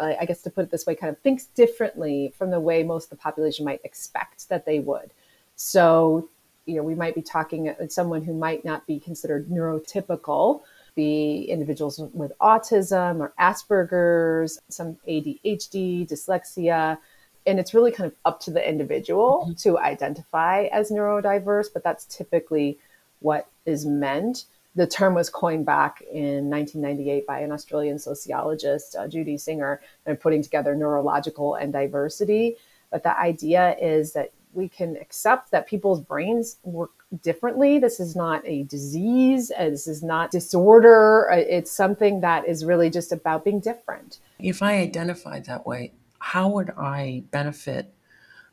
I 0.00 0.24
guess 0.24 0.42
to 0.42 0.50
put 0.50 0.64
it 0.64 0.70
this 0.70 0.86
way, 0.86 0.94
kind 0.94 1.10
of 1.10 1.20
thinks 1.20 1.46
differently 1.46 2.32
from 2.36 2.50
the 2.50 2.60
way 2.60 2.82
most 2.82 3.04
of 3.04 3.10
the 3.10 3.16
population 3.16 3.64
might 3.64 3.80
expect 3.84 4.48
that 4.48 4.66
they 4.66 4.80
would. 4.80 5.12
So, 5.56 6.28
you 6.66 6.76
know, 6.76 6.82
we 6.82 6.94
might 6.94 7.14
be 7.14 7.22
talking 7.22 7.68
uh, 7.68 7.88
someone 7.88 8.22
who 8.22 8.34
might 8.34 8.64
not 8.64 8.86
be 8.86 8.98
considered 8.98 9.48
neurotypical, 9.48 10.62
be 10.94 11.44
individuals 11.48 12.00
with 12.12 12.32
autism 12.40 13.20
or 13.20 13.32
Asperger's, 13.38 14.60
some 14.68 14.96
ADHD, 15.06 16.08
dyslexia. 16.08 16.98
And 17.46 17.60
it's 17.60 17.74
really 17.74 17.92
kind 17.92 18.06
of 18.06 18.16
up 18.24 18.40
to 18.40 18.50
the 18.50 18.66
individual 18.66 19.44
mm-hmm. 19.44 19.54
to 19.54 19.78
identify 19.78 20.64
as 20.72 20.90
neurodiverse, 20.90 21.66
but 21.72 21.84
that's 21.84 22.04
typically 22.06 22.78
what 23.20 23.48
is 23.66 23.86
meant. 23.86 24.44
The 24.76 24.86
term 24.86 25.14
was 25.14 25.30
coined 25.30 25.66
back 25.66 26.02
in 26.02 26.50
1998 26.50 27.26
by 27.26 27.40
an 27.40 27.52
Australian 27.52 27.98
sociologist, 27.98 28.96
uh, 28.96 29.06
Judy 29.06 29.38
Singer, 29.38 29.80
and 30.04 30.18
putting 30.18 30.42
together 30.42 30.74
neurological 30.74 31.54
and 31.54 31.72
diversity. 31.72 32.56
But 32.90 33.04
the 33.04 33.18
idea 33.18 33.76
is 33.80 34.12
that 34.14 34.32
we 34.52 34.68
can 34.68 34.96
accept 34.96 35.50
that 35.50 35.66
people's 35.66 36.00
brains 36.00 36.56
work 36.62 36.92
differently. 37.22 37.78
This 37.78 38.00
is 38.00 38.16
not 38.16 38.42
a 38.44 38.64
disease. 38.64 39.52
Uh, 39.56 39.70
this 39.70 39.86
is 39.86 40.02
not 40.02 40.30
disorder. 40.30 41.30
Uh, 41.30 41.36
it's 41.36 41.70
something 41.70 42.20
that 42.20 42.46
is 42.48 42.64
really 42.64 42.90
just 42.90 43.12
about 43.12 43.44
being 43.44 43.60
different. 43.60 44.18
If 44.38 44.62
I 44.62 44.78
identify 44.78 45.40
that 45.40 45.66
way, 45.66 45.92
how 46.18 46.48
would 46.48 46.70
I 46.70 47.24
benefit 47.30 47.92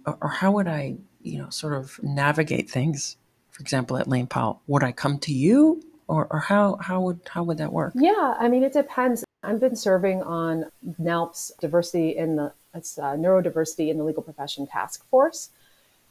or 0.05 0.29
how 0.29 0.51
would 0.51 0.67
I, 0.67 0.97
you 1.21 1.37
know, 1.37 1.49
sort 1.49 1.73
of 1.73 1.99
navigate 2.03 2.69
things? 2.69 3.17
For 3.51 3.61
example, 3.61 3.97
at 3.97 4.07
Lane 4.07 4.27
Powell, 4.27 4.61
would 4.67 4.83
I 4.83 4.91
come 4.91 5.19
to 5.19 5.33
you 5.33 5.81
or, 6.11 6.27
or 6.29 6.39
how, 6.39 6.75
how 6.81 6.99
would, 7.01 7.21
how 7.29 7.43
would 7.43 7.57
that 7.57 7.71
work? 7.71 7.93
Yeah, 7.95 8.35
I 8.37 8.49
mean, 8.49 8.63
it 8.63 8.73
depends. 8.73 9.23
I've 9.43 9.61
been 9.61 9.75
serving 9.75 10.21
on 10.23 10.65
NALP's 10.99 11.53
diversity 11.61 12.17
in 12.17 12.35
the, 12.35 12.51
it's 12.73 12.97
uh, 12.97 13.15
neurodiversity 13.15 13.89
in 13.89 13.97
the 13.97 14.03
legal 14.03 14.21
profession 14.21 14.67
task 14.67 15.07
force. 15.09 15.49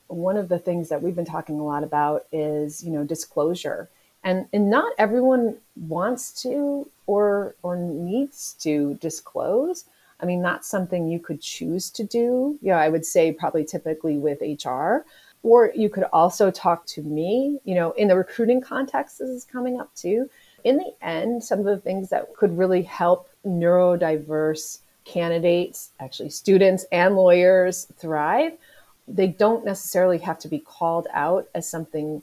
One 0.09 0.37
of 0.37 0.49
the 0.49 0.59
things 0.59 0.89
that 0.89 1.03
we've 1.03 1.15
been 1.15 1.25
talking 1.25 1.61
a 1.61 1.65
lot 1.65 1.85
about 1.85 2.27
is 2.33 2.83
you 2.83 2.91
know 2.91 3.05
disclosure. 3.05 3.89
And 4.25 4.47
and 4.53 4.69
not 4.69 4.93
everyone 4.99 5.57
wants 5.77 6.43
to 6.43 6.89
or 7.07 7.55
or 7.63 7.77
needs 7.77 8.55
to 8.61 8.95
disclose. 8.95 9.85
I 10.19 10.27
mean 10.27 10.43
that's 10.43 10.69
something 10.69 11.09
you 11.09 11.21
could 11.21 11.41
choose 11.41 11.91
to 11.91 12.03
do. 12.05 12.59
You 12.61 12.73
know 12.73 12.79
i 12.79 12.89
would 12.89 13.07
say 13.07 13.33
probably 13.33 13.65
typically 13.65 14.19
with 14.19 14.41
hr 14.43 15.05
or 15.43 15.73
you 15.75 15.89
could 15.89 16.05
also 16.13 16.51
talk 16.51 16.85
to 16.87 17.03
me 17.03 17.59
you 17.65 17.75
know 17.75 17.93
in 17.93 18.09
the 18.09 18.17
recruiting 18.17 18.61
context 18.61 19.19
this 19.19 19.29
is 19.29 19.45
coming 19.45 19.81
up 19.81 19.95
too 19.95 20.29
in 20.65 20.77
the 20.77 20.93
end 21.03 21.43
some 21.43 21.59
of 21.59 21.65
the 21.65 21.79
things 21.79 22.09
that 22.11 22.35
could 22.35 22.57
really 22.57 22.83
help 22.83 23.29
neurodiverse 23.47 24.81
candidates 25.05 25.91
actually 25.99 26.31
students 26.31 26.85
and 26.93 27.17
lawyers 27.17 27.87
thrive 27.97 28.53
they 29.09 29.27
don't 29.27 29.65
necessarily 29.65 30.19
have 30.19 30.39
to 30.39 30.49
be 30.49 30.59
called 30.59 31.07
out 31.13 31.49
as 31.55 31.69
something 31.69 32.23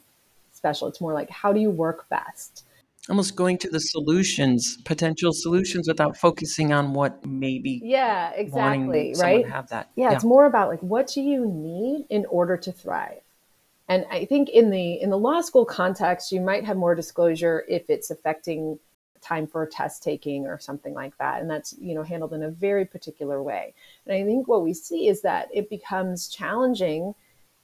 special. 0.58 0.88
It's 0.88 1.01
more 1.01 1.13
like, 1.13 1.30
how 1.30 1.53
do 1.53 1.60
you 1.60 1.69
work 1.69 2.10
best? 2.10 2.65
Almost 3.10 3.36
going 3.36 3.58
to 3.60 3.70
the 3.70 3.80
solutions, 3.80 4.78
potential 4.84 5.32
solutions, 5.32 5.88
without 5.88 6.17
focusing 6.17 6.74
on 6.74 6.93
what 6.93 7.26
maybe. 7.26 7.80
Yeah, 7.84 8.32
exactly. 8.32 9.16
Right. 9.18 9.47
Have 9.47 9.70
that. 9.70 9.89
Yeah, 9.95 10.10
yeah, 10.10 10.16
it's 10.16 10.26
more 10.26 10.45
about 10.45 10.70
like, 10.70 10.82
what 10.82 11.08
do 11.08 11.22
you 11.22 11.45
need 11.45 12.05
in 12.10 12.26
order 12.26 12.58
to 12.58 12.72
thrive? 12.72 13.22
And 13.88 14.05
I 14.12 14.26
think 14.26 14.49
in 14.49 14.72
the 14.72 15.01
in 15.01 15.10
the 15.10 15.18
law 15.18 15.39
school 15.39 15.64
context, 15.64 16.34
you 16.34 16.41
might 16.41 16.66
have 16.66 16.76
more 16.76 16.95
disclosure 16.95 17.64
if 17.70 17.89
it's 17.89 18.12
affecting 18.12 18.80
time 19.22 19.47
for 19.47 19.66
test 19.66 20.03
taking 20.03 20.45
or 20.45 20.60
something 20.60 20.93
like 20.93 21.18
that 21.18 21.41
and 21.41 21.49
that's 21.49 21.74
you 21.80 21.95
know 21.95 22.03
handled 22.03 22.34
in 22.34 22.43
a 22.43 22.49
very 22.49 22.86
particular 22.86 23.41
way 23.41 23.74
and 24.05 24.16
i 24.16 24.24
think 24.24 24.47
what 24.47 24.64
we 24.64 24.74
see 24.74 25.08
is 25.08 25.22
that 25.22 25.47
it 25.53 25.70
becomes 25.70 26.28
challenging 26.28 27.14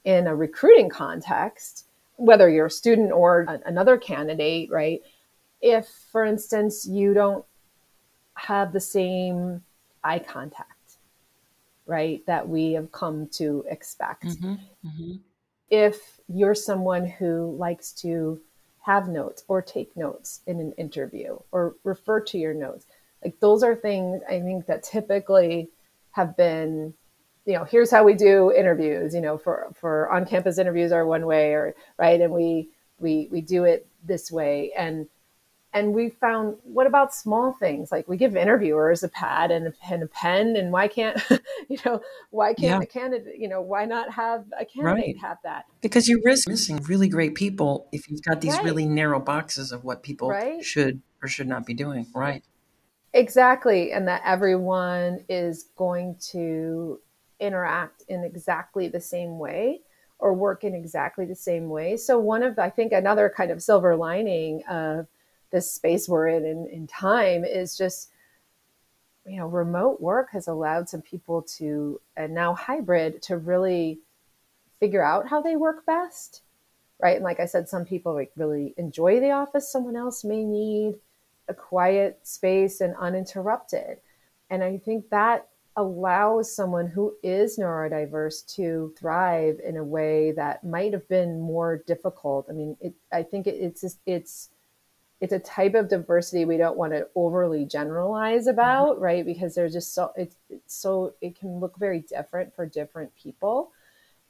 in 0.04 0.26
a 0.26 0.34
recruiting 0.34 0.88
context 0.88 1.86
whether 2.16 2.48
you're 2.48 2.66
a 2.66 2.70
student 2.70 3.12
or 3.12 3.42
a, 3.42 3.60
another 3.66 3.96
candidate 3.96 4.70
right 4.70 5.00
if 5.64 5.88
for 6.12 6.24
instance 6.24 6.86
you 6.86 7.14
don't 7.14 7.44
have 8.34 8.72
the 8.72 8.80
same 8.80 9.62
eye 10.04 10.18
contact 10.18 10.98
right 11.86 12.24
that 12.26 12.48
we 12.48 12.72
have 12.72 12.92
come 12.92 13.26
to 13.28 13.64
expect 13.68 14.24
mm-hmm, 14.24 14.54
mm-hmm. 14.86 15.12
if 15.70 16.20
you're 16.28 16.54
someone 16.54 17.06
who 17.06 17.56
likes 17.58 17.92
to 17.92 18.40
have 18.84 19.08
notes 19.08 19.44
or 19.48 19.62
take 19.62 19.96
notes 19.96 20.42
in 20.46 20.60
an 20.60 20.72
interview 20.72 21.38
or 21.52 21.74
refer 21.84 22.20
to 22.20 22.36
your 22.36 22.52
notes. 22.52 22.84
Like 23.24 23.40
those 23.40 23.62
are 23.62 23.74
things 23.74 24.20
I 24.28 24.40
think 24.40 24.66
that 24.66 24.82
typically 24.82 25.70
have 26.10 26.36
been, 26.36 26.92
you 27.46 27.54
know, 27.54 27.64
here's 27.64 27.90
how 27.90 28.04
we 28.04 28.12
do 28.12 28.52
interviews, 28.52 29.14
you 29.14 29.22
know, 29.22 29.38
for, 29.38 29.68
for 29.74 30.12
on 30.12 30.26
campus 30.26 30.58
interviews 30.58 30.92
are 30.92 31.06
one 31.06 31.24
way 31.24 31.52
or 31.52 31.74
right. 31.96 32.20
And 32.20 32.34
we, 32.34 32.68
we, 32.98 33.28
we 33.32 33.40
do 33.40 33.64
it 33.64 33.86
this 34.04 34.30
way. 34.30 34.70
And 34.76 35.08
and 35.74 35.92
we 35.92 36.08
found 36.08 36.56
what 36.62 36.86
about 36.86 37.12
small 37.12 37.52
things 37.52 37.90
like 37.92 38.08
we 38.08 38.16
give 38.16 38.36
interviewers 38.36 39.02
a 39.02 39.08
pad 39.08 39.50
and 39.50 39.66
a, 39.66 39.72
and 39.90 40.02
a 40.02 40.06
pen 40.06 40.56
and 40.56 40.72
why 40.72 40.88
can't 40.88 41.20
you 41.68 41.76
know 41.84 42.00
why 42.30 42.54
can't 42.54 42.80
yeah. 42.80 42.80
a 42.80 42.86
candidate 42.86 43.34
you 43.36 43.48
know 43.48 43.60
why 43.60 43.84
not 43.84 44.10
have 44.10 44.44
a 44.58 44.64
candidate 44.64 45.16
right. 45.16 45.18
have 45.18 45.36
that 45.42 45.64
because 45.82 46.08
you 46.08 46.22
risk 46.24 46.48
missing 46.48 46.76
really 46.84 47.08
great 47.08 47.34
people 47.34 47.88
if 47.92 48.08
you've 48.08 48.22
got 48.22 48.40
these 48.40 48.54
right. 48.54 48.64
really 48.64 48.86
narrow 48.86 49.20
boxes 49.20 49.72
of 49.72 49.84
what 49.84 50.02
people 50.02 50.28
right. 50.28 50.64
should 50.64 51.02
or 51.22 51.28
should 51.28 51.48
not 51.48 51.66
be 51.66 51.74
doing 51.74 52.06
right 52.14 52.44
exactly 53.12 53.92
and 53.92 54.08
that 54.08 54.22
everyone 54.24 55.24
is 55.28 55.70
going 55.76 56.16
to 56.20 56.98
interact 57.40 58.04
in 58.08 58.24
exactly 58.24 58.88
the 58.88 59.00
same 59.00 59.38
way 59.38 59.80
or 60.20 60.32
work 60.32 60.62
in 60.62 60.74
exactly 60.74 61.26
the 61.26 61.34
same 61.34 61.68
way 61.68 61.96
so 61.96 62.18
one 62.18 62.44
of 62.44 62.58
i 62.58 62.70
think 62.70 62.92
another 62.92 63.32
kind 63.36 63.50
of 63.50 63.60
silver 63.60 63.96
lining 63.96 64.62
of 64.70 65.06
this 65.54 65.70
space 65.70 66.08
we're 66.08 66.26
in, 66.26 66.44
in 66.44 66.66
in 66.66 66.86
time 66.86 67.44
is 67.44 67.78
just 67.78 68.10
you 69.24 69.36
know 69.36 69.46
remote 69.46 70.00
work 70.00 70.28
has 70.32 70.48
allowed 70.48 70.88
some 70.88 71.00
people 71.00 71.40
to 71.42 72.00
and 72.16 72.34
now 72.34 72.52
hybrid 72.52 73.22
to 73.22 73.36
really 73.38 74.00
figure 74.80 75.02
out 75.02 75.28
how 75.28 75.40
they 75.40 75.54
work 75.54 75.86
best 75.86 76.42
right? 77.00 77.16
And 77.16 77.24
like 77.24 77.40
i 77.40 77.46
said 77.46 77.68
some 77.68 77.84
people 77.84 78.14
like 78.14 78.32
really 78.36 78.74
enjoy 78.76 79.20
the 79.20 79.30
office 79.30 79.70
someone 79.70 79.96
else 79.96 80.24
may 80.24 80.44
need 80.44 80.96
a 81.48 81.54
quiet 81.54 82.18
space 82.22 82.80
and 82.80 82.94
uninterrupted. 82.96 83.98
And 84.50 84.64
i 84.64 84.78
think 84.78 85.08
that 85.10 85.48
allows 85.76 86.54
someone 86.54 86.86
who 86.86 87.14
is 87.22 87.58
neurodiverse 87.58 88.46
to 88.56 88.92
thrive 88.98 89.60
in 89.64 89.76
a 89.76 89.84
way 89.84 90.32
that 90.32 90.62
might 90.64 90.92
have 90.92 91.08
been 91.08 91.40
more 91.40 91.82
difficult. 91.86 92.46
I 92.50 92.52
mean 92.52 92.76
it, 92.80 92.94
i 93.12 93.22
think 93.22 93.46
it, 93.46 93.54
it's 93.54 93.98
it's 94.04 94.50
it's 95.24 95.32
a 95.32 95.38
type 95.38 95.74
of 95.74 95.88
diversity 95.88 96.44
we 96.44 96.58
don't 96.58 96.76
want 96.76 96.92
to 96.92 97.08
overly 97.14 97.64
generalize 97.64 98.46
about, 98.46 98.96
mm-hmm. 98.96 99.04
right? 99.04 99.24
Because 99.24 99.54
there's 99.54 99.72
just 99.72 99.94
so 99.94 100.12
it's, 100.16 100.36
it's 100.50 100.74
so 100.74 101.14
it 101.22 101.38
can 101.40 101.60
look 101.60 101.78
very 101.78 102.00
different 102.00 102.54
for 102.54 102.66
different 102.66 103.10
people. 103.16 103.72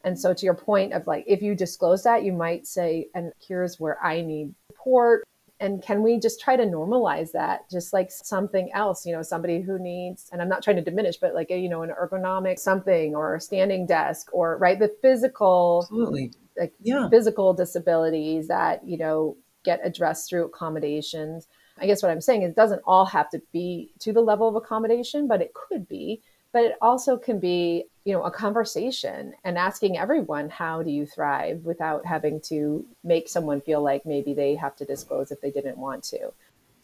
And 0.04 0.16
so 0.16 0.32
to 0.32 0.44
your 0.44 0.54
point 0.54 0.92
of 0.92 1.08
like 1.08 1.24
if 1.26 1.42
you 1.42 1.56
disclose 1.56 2.04
that, 2.04 2.22
you 2.22 2.32
might 2.32 2.64
say, 2.68 3.08
and 3.12 3.32
here's 3.44 3.80
where 3.80 3.98
I 4.04 4.20
need 4.20 4.54
support. 4.70 5.24
And 5.58 5.82
can 5.82 6.04
we 6.04 6.20
just 6.20 6.40
try 6.40 6.54
to 6.56 6.64
normalize 6.64 7.32
that 7.32 7.68
just 7.68 7.92
like 7.92 8.12
something 8.12 8.70
else, 8.72 9.04
you 9.04 9.12
know, 9.12 9.22
somebody 9.22 9.60
who 9.60 9.80
needs, 9.80 10.28
and 10.30 10.40
I'm 10.40 10.48
not 10.48 10.62
trying 10.62 10.76
to 10.76 10.82
diminish, 10.82 11.16
but 11.16 11.34
like, 11.34 11.50
a, 11.50 11.58
you 11.58 11.68
know, 11.68 11.82
an 11.82 11.90
ergonomic 11.90 12.60
something 12.60 13.16
or 13.16 13.34
a 13.34 13.40
standing 13.40 13.84
desk 13.84 14.28
or, 14.32 14.58
right, 14.58 14.78
the 14.78 14.94
physical, 15.02 15.80
Absolutely. 15.82 16.32
like 16.56 16.72
yeah. 16.80 17.08
physical 17.08 17.52
disabilities 17.52 18.46
that, 18.46 18.86
you 18.86 18.96
know, 18.96 19.36
get 19.64 19.80
addressed 19.82 20.28
through 20.28 20.44
accommodations. 20.44 21.48
I 21.78 21.86
guess 21.86 22.02
what 22.02 22.12
I'm 22.12 22.20
saying 22.20 22.42
is 22.42 22.50
it 22.50 22.56
doesn't 22.56 22.82
all 22.86 23.04
have 23.06 23.30
to 23.30 23.42
be 23.52 23.90
to 24.00 24.12
the 24.12 24.20
level 24.20 24.48
of 24.48 24.54
accommodation, 24.54 25.26
but 25.26 25.42
it 25.42 25.52
could 25.54 25.88
be. 25.88 26.22
But 26.52 26.64
it 26.64 26.76
also 26.80 27.16
can 27.16 27.40
be, 27.40 27.86
you 28.04 28.12
know, 28.12 28.22
a 28.22 28.30
conversation 28.30 29.34
and 29.42 29.58
asking 29.58 29.98
everyone, 29.98 30.48
how 30.48 30.84
do 30.84 30.90
you 30.90 31.04
thrive 31.04 31.64
without 31.64 32.06
having 32.06 32.40
to 32.42 32.86
make 33.02 33.28
someone 33.28 33.60
feel 33.60 33.82
like 33.82 34.06
maybe 34.06 34.34
they 34.34 34.54
have 34.54 34.76
to 34.76 34.84
disclose 34.84 35.32
if 35.32 35.40
they 35.40 35.50
didn't 35.50 35.78
want 35.78 36.04
to. 36.04 36.32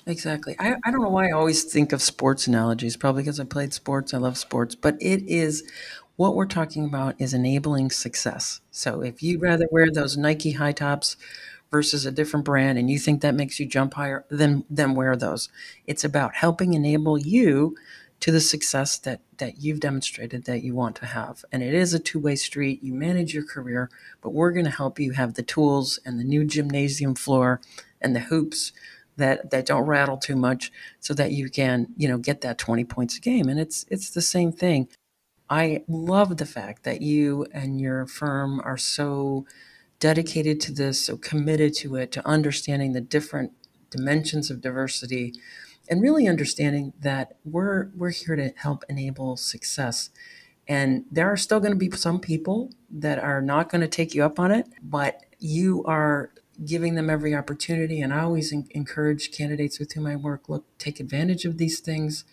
Exactly. 0.07 0.57
I, 0.59 0.74
I 0.85 0.91
don't 0.91 1.03
know 1.03 1.09
why 1.09 1.28
I 1.28 1.33
always 1.33 1.62
think 1.62 1.93
of 1.93 2.03
sports 2.03 2.49
analogies, 2.49 2.97
probably 2.97 3.22
because 3.22 3.39
I 3.39 3.45
played 3.45 3.72
sports. 3.72 4.12
I 4.12 4.18
love 4.18 4.39
sports, 4.39 4.74
but 4.74 4.97
it 5.01 5.22
is 5.28 5.62
what 6.16 6.35
we're 6.35 6.47
talking 6.47 6.85
about 6.85 7.14
is 7.20 7.33
enabling 7.33 7.91
success. 7.91 8.61
So 8.70 9.03
if 9.03 9.22
you'd 9.22 9.41
rather 9.41 9.66
wear 9.70 9.91
those 9.91 10.16
Nike 10.16 10.53
high 10.53 10.72
tops 10.72 11.16
versus 11.71 12.05
a 12.05 12.11
different 12.11 12.45
brand 12.45 12.79
and 12.79 12.91
you 12.91 12.99
think 12.99 13.21
that 13.21 13.35
makes 13.35 13.61
you 13.61 13.66
jump 13.66 13.95
higher, 13.95 14.25
then 14.29 14.64
then 14.68 14.95
wear 14.95 15.16
those. 15.16 15.49
It's 15.87 16.05
about 16.05 16.35
helping 16.35 16.75
enable 16.75 17.18
you 17.18 17.77
to 18.21 18.31
the 18.31 18.41
success 18.41 18.99
that 18.99 19.21
that 19.39 19.62
you've 19.62 19.81
demonstrated 19.81 20.45
that 20.45 20.62
you 20.62 20.75
want 20.75 20.97
to 20.97 21.07
have. 21.07 21.45
And 21.51 21.62
it 21.62 21.75
is 21.75 21.95
a 21.95 21.99
two-way 21.99 22.37
street. 22.37 22.83
You 22.83 22.93
manage 22.95 23.33
your 23.33 23.45
career, 23.45 23.91
but 24.21 24.35
we're 24.35 24.53
going 24.53 24.66
to 24.66 24.71
help 24.71 24.99
you 24.99 25.12
have 25.12 25.35
the 25.35 25.43
tools 25.43 25.99
and 26.05 26.21
the 26.21 26.25
new 26.25 26.45
gymnasium 26.45 27.14
floor 27.14 27.61
and 28.01 28.14
the 28.14 28.21
hoops 28.21 28.73
that 29.16 29.51
that 29.51 29.66
don't 29.66 29.87
rattle 29.87 30.18
too 30.18 30.37
much 30.37 30.71
so 31.01 31.14
that 31.14 31.33
you 31.33 31.49
can, 31.49 31.89
you 31.97 32.09
know, 32.09 32.18
get 32.18 32.43
that 32.43 32.59
20 32.59 32.85
points 32.85 33.16
a 33.16 33.21
game. 33.21 33.49
And 33.49 33.59
it's 33.59 33.87
it's 33.89 34.11
the 34.11 34.23
same 34.23 34.53
thing. 34.53 34.89
I 35.49 35.83
love 35.89 36.37
the 36.37 36.47
fact 36.47 36.85
that 36.85 37.01
you 37.01 37.47
and 37.53 37.81
your 37.81 38.07
firm 38.07 38.61
are 38.64 38.79
so 38.79 39.47
dedicated 40.01 40.61
to 40.62 40.72
this, 40.72 41.07
so 41.07 41.16
committed 41.16 41.74
to 41.74 41.96
it, 41.96 42.11
to 42.12 42.26
understanding 42.26 42.92
the 42.92 43.01
different 43.01 43.53
dimensions 43.90 44.51
of 44.51 44.61
diversity 44.61 45.34
and 45.88 46.01
really 46.01 46.26
understanding 46.28 46.92
that 47.01 47.36
we're 47.44 47.90
we're 47.96 48.11
here 48.11 48.36
to 48.36 48.53
help 48.57 48.84
enable 48.88 49.36
success. 49.36 50.11
And 50.68 51.05
there 51.11 51.28
are 51.28 51.36
still 51.36 51.59
going 51.59 51.72
to 51.72 51.78
be 51.78 51.90
some 51.96 52.20
people 52.20 52.70
that 52.90 53.18
are 53.18 53.42
not 53.42 53.68
going 53.68 53.80
to 53.80 53.88
take 53.88 54.14
you 54.14 54.24
up 54.24 54.38
on 54.38 54.53
it, 54.53 54.66
but 54.82 55.24
you 55.40 55.82
are 55.84 56.30
giving 56.64 56.94
them 56.94 57.11
every 57.11 57.34
opportunity. 57.34 58.01
And 58.01 58.12
I 58.12 58.20
always 58.20 58.53
encourage 58.53 59.32
candidates 59.32 59.80
with 59.80 59.92
whom 59.92 60.07
I 60.07 60.14
work 60.14 60.48
look, 60.48 60.64
take 60.78 61.01
advantage 61.01 61.44
of 61.44 61.59
these 61.59 61.80
things, 61.80 62.24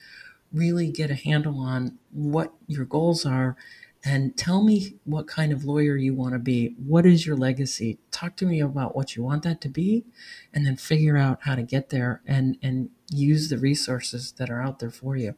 really 0.53 0.91
get 0.91 1.09
a 1.09 1.15
handle 1.15 1.59
on 1.59 1.97
what 2.11 2.53
your 2.68 2.86
goals 2.86 3.26
are, 3.26 3.55
and 4.04 4.38
tell 4.38 4.64
me 4.64 4.95
what 5.06 5.28
kind 5.28 5.52
of 5.52 5.66
lawyer 5.66 5.95
you 5.98 6.14
want 6.14 6.34
to 6.34 6.39
be. 6.39 6.76
What 6.78 7.06
is 7.06 7.26
your 7.26 7.36
legacy? 7.36 8.00
Talk 8.12 8.36
to 8.38 8.45
me 8.45 8.60
about 8.60 8.95
what 8.95 9.16
you 9.16 9.24
want 9.24 9.43
that 9.43 9.62
to 9.62 9.70
be, 9.70 10.06
and 10.54 10.66
then 10.66 10.76
figure 10.76 11.18
out 11.18 11.39
how 11.43 11.56
to 11.56 11.64
get 11.64 11.89
there 11.89 12.22
and, 12.26 12.58
and 12.62 12.89
use 13.10 13.50
the 13.50 13.58
resources 13.58 14.34
that 14.34 14.50
are 14.50 14.62
out 14.62 14.80
there 14.80 14.91
for 14.91 15.16
you. 15.16 15.36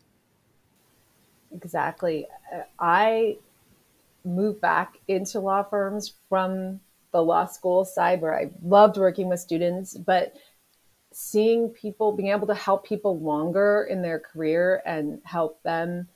Exactly. 1.51 2.27
Uh, 2.53 2.61
I 2.79 3.37
moved 4.23 4.61
back 4.61 4.99
into 5.07 5.39
law 5.39 5.63
firms 5.63 6.13
from 6.27 6.79
the 7.11 7.23
law 7.23 7.45
school 7.45 7.85
side 7.85 8.21
where 8.21 8.37
I 8.37 8.51
loved 8.61 8.97
working 8.97 9.29
with 9.29 9.39
students, 9.39 9.97
but 9.97 10.35
seeing 11.11 11.69
people 11.69 12.11
being 12.11 12.29
able 12.29 12.47
to 12.47 12.53
help 12.53 12.85
people 12.85 13.19
longer 13.19 13.87
in 13.89 14.01
their 14.01 14.19
career 14.19 14.83
and 14.85 15.19
help 15.23 15.61
them 15.63 16.07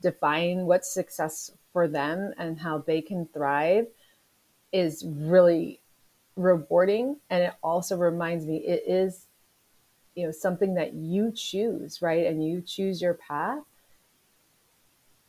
define 0.00 0.66
what 0.66 0.84
success 0.84 1.50
for 1.72 1.88
them 1.88 2.32
and 2.38 2.58
how 2.58 2.78
they 2.78 3.00
can 3.00 3.26
thrive 3.26 3.86
is 4.72 5.04
really 5.06 5.80
rewarding. 6.36 7.16
And 7.30 7.44
it 7.44 7.54
also 7.62 7.96
reminds 7.96 8.46
me 8.46 8.58
it 8.58 8.84
is 8.86 9.26
you 10.14 10.26
know 10.26 10.32
something 10.32 10.74
that 10.74 10.94
you 10.94 11.32
choose 11.34 12.02
right? 12.02 12.26
And 12.26 12.44
you 12.44 12.60
choose 12.60 13.00
your 13.00 13.14
path. 13.14 13.62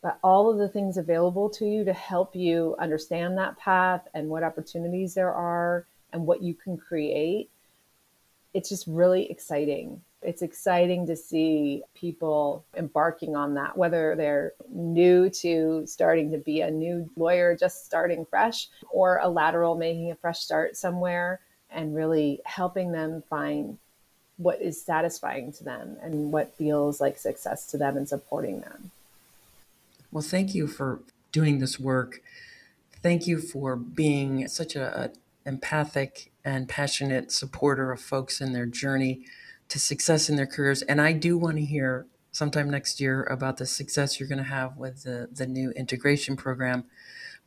But 0.02 0.18
all 0.24 0.50
of 0.50 0.58
the 0.58 0.70
things 0.70 0.98
available 0.98 1.50
to 1.52 1.66
you 1.66 1.84
to 1.84 1.94
help 1.94 2.36
you 2.36 2.76
understand 2.80 3.38
that 3.38 3.58
path 3.58 4.08
and 4.14 4.30
what 4.30 4.44
opportunities 4.44 5.14
there 5.14 5.34
are 5.34 5.86
and 6.14 6.26
what 6.26 6.42
you 6.42 6.54
can 6.54 6.78
create 6.78 7.50
it's 8.54 8.70
just 8.70 8.86
really 8.88 9.30
exciting 9.30 10.02
it's 10.22 10.42
exciting 10.42 11.08
to 11.08 11.16
see 11.16 11.82
people 11.96 12.66
embarking 12.76 13.36
on 13.36 13.54
that, 13.54 13.78
whether 13.78 14.16
they're 14.16 14.54
new 14.70 15.30
to 15.30 15.84
starting 15.86 16.32
to 16.32 16.38
be 16.38 16.62
a 16.62 16.70
new 16.70 17.10
lawyer, 17.16 17.56
just 17.56 17.86
starting 17.86 18.26
fresh, 18.26 18.68
or 18.90 19.20
a 19.22 19.30
lateral 19.30 19.76
making 19.76 20.12
a 20.12 20.16
fresh 20.16 20.40
start 20.40 20.76
somewhere, 20.76 21.40
and 21.70 21.96
really 21.96 22.42
helping 22.46 22.92
them 22.92 23.24
find 23.30 23.78
what 24.38 24.62
is 24.62 24.82
satisfying 24.82 25.52
to 25.54 25.64
them 25.64 25.98
and 26.02 26.32
what 26.32 26.54
feels 26.56 27.00
like 27.00 27.18
success 27.18 27.66
to 27.68 27.78
them 27.78 27.96
and 27.96 28.08
supporting 28.08 28.62
them. 28.62 28.92
Well, 30.12 30.24
thank 30.24 30.56
you 30.56 30.68
for 30.68 31.00
doing 31.32 31.60
this 31.60 31.80
work. 31.80 32.22
Thank 33.02 33.28
you 33.28 33.40
for 33.40 33.76
being 33.76 34.48
such 34.48 34.76
a, 34.76 35.06
a 35.06 35.12
empathic 35.46 36.32
and 36.44 36.68
passionate 36.68 37.32
supporter 37.32 37.92
of 37.92 38.02
folks 38.02 38.42
in 38.42 38.54
their 38.54 38.66
journey 38.66 39.24
to 39.70 39.80
success 39.80 40.30
in 40.30 40.36
their 40.36 40.48
careers. 40.48 40.82
And 40.84 41.00
I 41.00 41.14
do 41.14 41.38
want 41.38 41.58
to 41.58 41.66
hear 41.66 42.08
sometime 42.32 42.70
next 42.70 43.00
year 43.00 43.24
about 43.24 43.58
the 43.58 43.66
success 43.66 44.20
you're 44.20 44.30
going 44.30 44.44
to 44.44 44.44
have 44.44 44.78
with 44.78 45.04
the, 45.04 45.30
the 45.32 45.48
new 45.48 45.72
integration 45.72 46.36
program. 46.36 46.86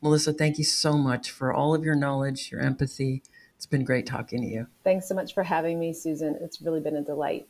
Melissa, 0.01 0.33
thank 0.33 0.57
you 0.57 0.63
so 0.63 0.97
much 0.97 1.31
for 1.31 1.53
all 1.53 1.73
of 1.73 1.83
your 1.83 1.95
knowledge, 1.95 2.51
your 2.51 2.61
empathy. 2.61 3.23
It's 3.55 3.65
been 3.65 3.85
great 3.85 4.05
talking 4.05 4.41
to 4.41 4.47
you. 4.47 4.67
Thanks 4.83 5.07
so 5.07 5.15
much 5.15 5.33
for 5.33 5.43
having 5.43 5.79
me, 5.79 5.93
Susan. 5.93 6.37
It's 6.41 6.61
really 6.61 6.81
been 6.81 6.97
a 6.97 7.01
delight. 7.01 7.47